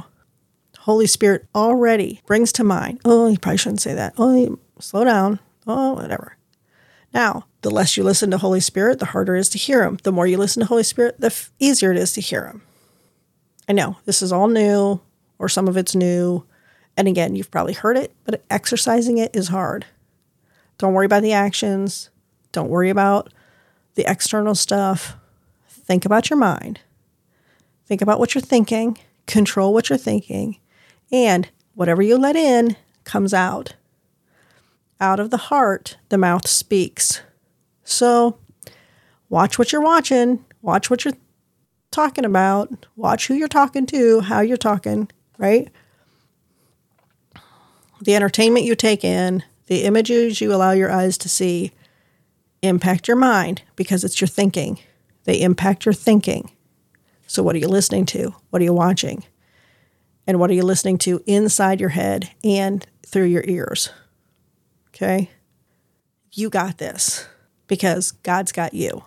Holy 0.79 1.07
Spirit 1.07 1.45
already 1.55 2.21
brings 2.25 2.51
to 2.53 2.63
mind, 2.63 3.01
oh, 3.05 3.27
you 3.27 3.39
probably 3.39 3.57
shouldn't 3.57 3.81
say 3.81 3.93
that. 3.93 4.13
Oh, 4.17 4.59
slow 4.79 5.03
down. 5.03 5.39
Oh, 5.65 5.93
whatever. 5.93 6.37
Now, 7.13 7.45
the 7.61 7.71
less 7.71 7.97
you 7.97 8.03
listen 8.03 8.29
to 8.31 8.37
Holy 8.37 8.59
Spirit, 8.59 8.99
the 8.99 9.05
harder 9.05 9.35
it 9.35 9.39
is 9.39 9.49
to 9.49 9.57
hear 9.57 9.83
Him. 9.83 9.97
The 10.03 10.11
more 10.11 10.27
you 10.27 10.37
listen 10.37 10.59
to 10.59 10.67
Holy 10.67 10.83
Spirit, 10.83 11.19
the 11.19 11.27
f- 11.27 11.51
easier 11.59 11.91
it 11.91 11.97
is 11.97 12.13
to 12.13 12.21
hear 12.21 12.45
Him. 12.45 12.61
I 13.67 13.73
know 13.73 13.97
this 14.05 14.21
is 14.21 14.31
all 14.31 14.47
new 14.47 14.99
or 15.39 15.49
some 15.49 15.67
of 15.67 15.77
it's 15.77 15.95
new. 15.95 16.45
And 16.97 17.07
again, 17.07 17.35
you've 17.35 17.51
probably 17.51 17.73
heard 17.73 17.97
it, 17.97 18.13
but 18.25 18.43
exercising 18.49 19.17
it 19.17 19.35
is 19.35 19.47
hard. 19.47 19.85
Don't 20.77 20.93
worry 20.93 21.05
about 21.05 21.23
the 21.23 21.33
actions. 21.33 22.09
Don't 22.51 22.69
worry 22.69 22.89
about 22.89 23.33
the 23.95 24.09
external 24.09 24.55
stuff. 24.55 25.15
Think 25.67 26.05
about 26.05 26.29
your 26.29 26.37
mind. 26.37 26.81
Think 27.85 28.01
about 28.01 28.19
what 28.19 28.33
you're 28.33 28.41
thinking. 28.41 28.97
Control 29.27 29.73
what 29.73 29.89
you're 29.89 29.97
thinking. 29.97 30.57
And 31.11 31.49
whatever 31.73 32.01
you 32.01 32.17
let 32.17 32.35
in 32.35 32.75
comes 33.03 33.33
out. 33.33 33.75
Out 34.99 35.19
of 35.19 35.29
the 35.29 35.37
heart, 35.37 35.97
the 36.09 36.17
mouth 36.17 36.47
speaks. 36.47 37.21
So 37.83 38.37
watch 39.29 39.59
what 39.59 39.71
you're 39.71 39.81
watching. 39.81 40.43
Watch 40.61 40.89
what 40.89 41.05
you're 41.05 41.13
talking 41.91 42.25
about. 42.25 42.85
Watch 42.95 43.27
who 43.27 43.33
you're 43.33 43.47
talking 43.47 43.85
to, 43.87 44.21
how 44.21 44.41
you're 44.41 44.57
talking, 44.57 45.09
right? 45.37 45.69
The 48.01 48.15
entertainment 48.15 48.65
you 48.65 48.75
take 48.75 49.03
in, 49.03 49.43
the 49.67 49.83
images 49.83 50.41
you 50.41 50.53
allow 50.53 50.71
your 50.71 50.91
eyes 50.91 51.17
to 51.19 51.29
see 51.29 51.71
impact 52.61 53.07
your 53.07 53.17
mind 53.17 53.61
because 53.75 54.03
it's 54.03 54.19
your 54.19 54.27
thinking. 54.27 54.79
They 55.23 55.41
impact 55.41 55.85
your 55.85 55.93
thinking. 55.93 56.51
So, 57.27 57.43
what 57.43 57.55
are 57.55 57.59
you 57.59 57.67
listening 57.67 58.05
to? 58.07 58.35
What 58.49 58.61
are 58.61 58.65
you 58.65 58.73
watching? 58.73 59.23
And 60.27 60.39
what 60.39 60.49
are 60.49 60.53
you 60.53 60.63
listening 60.63 60.97
to 60.99 61.21
inside 61.25 61.79
your 61.79 61.89
head 61.89 62.31
and 62.43 62.85
through 63.05 63.25
your 63.25 63.43
ears? 63.47 63.89
Okay? 64.89 65.29
You 66.31 66.49
got 66.49 66.77
this 66.77 67.27
because 67.67 68.11
God's 68.11 68.51
got 68.51 68.73
you. 68.73 69.03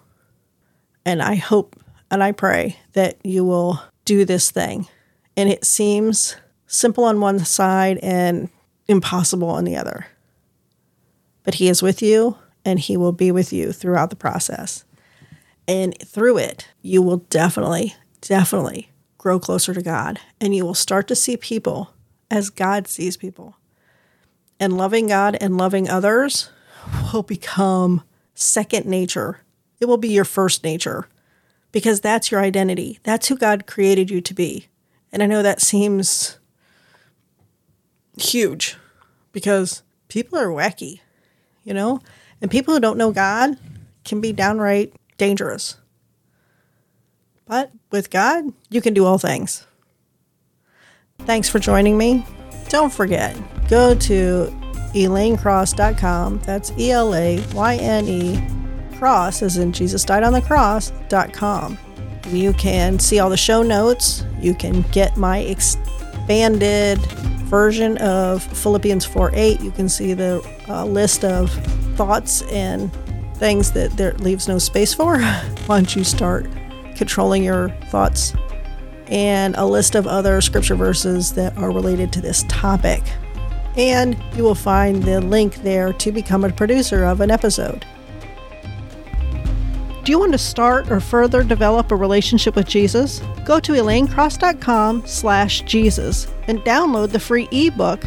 And 1.04 1.22
I 1.22 1.36
hope 1.36 1.76
and 2.10 2.22
I 2.22 2.32
pray 2.32 2.76
that 2.92 3.18
you 3.24 3.44
will 3.44 3.82
do 4.04 4.24
this 4.24 4.50
thing. 4.50 4.88
And 5.36 5.48
it 5.48 5.64
seems 5.64 6.36
simple 6.66 7.04
on 7.04 7.20
one 7.20 7.38
side 7.40 7.98
and 7.98 8.48
impossible 8.86 9.50
on 9.50 9.64
the 9.64 9.76
other. 9.76 10.06
But 11.44 11.54
He 11.54 11.68
is 11.68 11.82
with 11.82 12.02
you 12.02 12.36
and 12.64 12.78
He 12.78 12.96
will 12.96 13.12
be 13.12 13.30
with 13.30 13.52
you 13.52 13.72
throughout 13.72 14.10
the 14.10 14.16
process. 14.16 14.84
And 15.66 15.96
through 15.98 16.38
it, 16.38 16.68
you 16.80 17.02
will 17.02 17.18
definitely, 17.18 17.94
definitely 18.28 18.90
grow 19.16 19.40
closer 19.40 19.72
to 19.72 19.82
God 19.82 20.20
and 20.38 20.54
you 20.54 20.64
will 20.64 20.74
start 20.74 21.08
to 21.08 21.16
see 21.16 21.36
people 21.36 21.94
as 22.30 22.50
God 22.50 22.86
sees 22.86 23.16
people. 23.16 23.56
And 24.60 24.76
loving 24.76 25.06
God 25.06 25.36
and 25.40 25.56
loving 25.56 25.88
others 25.88 26.50
will 27.12 27.22
become 27.22 28.02
second 28.34 28.84
nature. 28.84 29.40
It 29.80 29.86
will 29.86 29.96
be 29.96 30.10
your 30.10 30.26
first 30.26 30.62
nature 30.62 31.08
because 31.72 32.00
that's 32.00 32.30
your 32.30 32.40
identity. 32.40 32.98
That's 33.02 33.28
who 33.28 33.36
God 33.36 33.66
created 33.66 34.10
you 34.10 34.20
to 34.20 34.34
be. 34.34 34.66
And 35.10 35.22
I 35.22 35.26
know 35.26 35.42
that 35.42 35.62
seems 35.62 36.38
huge 38.18 38.76
because 39.32 39.82
people 40.08 40.38
are 40.38 40.48
wacky, 40.48 41.00
you 41.64 41.72
know? 41.72 42.00
And 42.42 42.50
people 42.50 42.74
who 42.74 42.80
don't 42.80 42.98
know 42.98 43.10
God 43.10 43.56
can 44.04 44.20
be 44.20 44.32
downright 44.32 44.92
dangerous. 45.16 45.78
But 47.48 47.72
with 47.90 48.10
God, 48.10 48.52
you 48.68 48.82
can 48.82 48.92
do 48.92 49.06
all 49.06 49.18
things. 49.18 49.66
Thanks 51.20 51.48
for 51.48 51.58
joining 51.58 51.96
me. 51.96 52.24
Don't 52.68 52.92
forget, 52.92 53.34
go 53.68 53.94
to 53.94 54.54
elaynecross.com. 54.94 56.40
That's 56.40 56.70
E 56.78 56.92
L 56.92 57.14
A 57.14 57.42
Y 57.54 57.76
N 57.76 58.06
E 58.06 58.42
cross, 58.98 59.42
as 59.42 59.56
in 59.56 59.72
Jesus 59.72 60.04
died 60.04 60.22
on 60.22 60.32
the 60.32 60.42
cross.com. 60.42 61.78
You 62.28 62.52
can 62.52 62.98
see 62.98 63.18
all 63.18 63.30
the 63.30 63.36
show 63.36 63.62
notes. 63.62 64.24
You 64.38 64.54
can 64.54 64.82
get 64.92 65.16
my 65.16 65.38
expanded 65.38 66.98
version 67.48 67.96
of 67.98 68.42
Philippians 68.42 69.06
4 69.06 69.30
8. 69.32 69.60
You 69.62 69.70
can 69.70 69.88
see 69.88 70.12
the 70.12 70.46
uh, 70.68 70.84
list 70.84 71.24
of 71.24 71.50
thoughts 71.96 72.42
and 72.42 72.92
things 73.36 73.72
that 73.72 73.92
there 73.92 74.12
leaves 74.14 74.48
no 74.48 74.58
space 74.58 74.92
for 74.92 75.18
once 75.68 75.96
you 75.96 76.04
start 76.04 76.46
controlling 76.98 77.42
your 77.42 77.70
thoughts, 77.86 78.34
and 79.06 79.54
a 79.56 79.64
list 79.64 79.94
of 79.94 80.06
other 80.06 80.40
scripture 80.42 80.74
verses 80.74 81.32
that 81.32 81.56
are 81.56 81.70
related 81.70 82.12
to 82.12 82.20
this 82.20 82.44
topic. 82.48 83.02
And 83.76 84.22
you 84.34 84.42
will 84.42 84.54
find 84.54 85.02
the 85.02 85.20
link 85.20 85.62
there 85.62 85.92
to 85.94 86.12
become 86.12 86.44
a 86.44 86.52
producer 86.52 87.04
of 87.04 87.20
an 87.22 87.30
episode. 87.30 87.86
Do 90.04 90.12
you 90.12 90.18
want 90.18 90.32
to 90.32 90.38
start 90.38 90.90
or 90.90 91.00
further 91.00 91.42
develop 91.42 91.92
a 91.92 91.96
relationship 91.96 92.56
with 92.56 92.66
Jesus? 92.66 93.20
Go 93.44 93.60
to 93.60 93.72
elaynecross.com 93.72 95.06
slash 95.06 95.60
Jesus 95.62 96.26
and 96.48 96.60
download 96.60 97.12
the 97.12 97.20
free 97.20 97.46
ebook, 97.52 98.02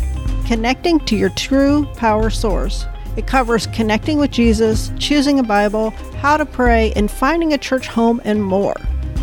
Connecting 0.48 1.00
to 1.02 1.16
Your 1.16 1.30
True 1.30 1.88
Power 1.96 2.30
Source. 2.30 2.86
It 3.18 3.28
covers 3.28 3.68
connecting 3.68 4.18
with 4.18 4.32
Jesus, 4.32 4.92
choosing 4.98 5.40
a 5.40 5.44
Bible, 5.44 5.90
how 6.18 6.38
to 6.38 6.46
pray, 6.46 6.94
and 6.96 7.12
finding 7.12 7.54
a 7.54 7.58
church 7.58 7.88
home, 7.88 8.22
and 8.24 8.44
more. 8.44 8.76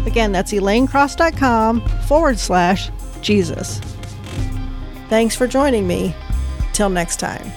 Again, 0.07 0.33
that's 0.33 0.53
elaynecross.com 0.53 1.81
forward 2.07 2.39
slash 2.39 2.91
Jesus. 3.21 3.81
Thanks 5.09 5.35
for 5.35 5.47
joining 5.47 5.87
me. 5.87 6.15
Till 6.73 6.91
next 6.91 7.17
time. 7.17 7.51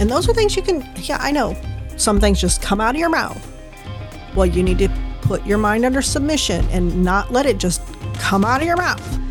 And 0.00 0.10
those 0.10 0.28
are 0.28 0.34
things 0.34 0.54
you 0.54 0.62
can, 0.62 0.88
yeah, 0.96 1.18
I 1.20 1.30
know. 1.30 1.56
Some 1.96 2.20
things 2.20 2.40
just 2.40 2.60
come 2.60 2.80
out 2.80 2.94
of 2.94 3.00
your 3.00 3.08
mouth. 3.08 3.40
Well, 4.34 4.46
you 4.46 4.62
need 4.62 4.78
to 4.78 4.88
put 5.22 5.44
your 5.46 5.58
mind 5.58 5.84
under 5.84 6.02
submission 6.02 6.66
and 6.70 7.04
not 7.04 7.32
let 7.32 7.46
it 7.46 7.58
just 7.58 7.80
come 8.14 8.44
out 8.44 8.60
of 8.60 8.66
your 8.66 8.76
mouth. 8.76 9.23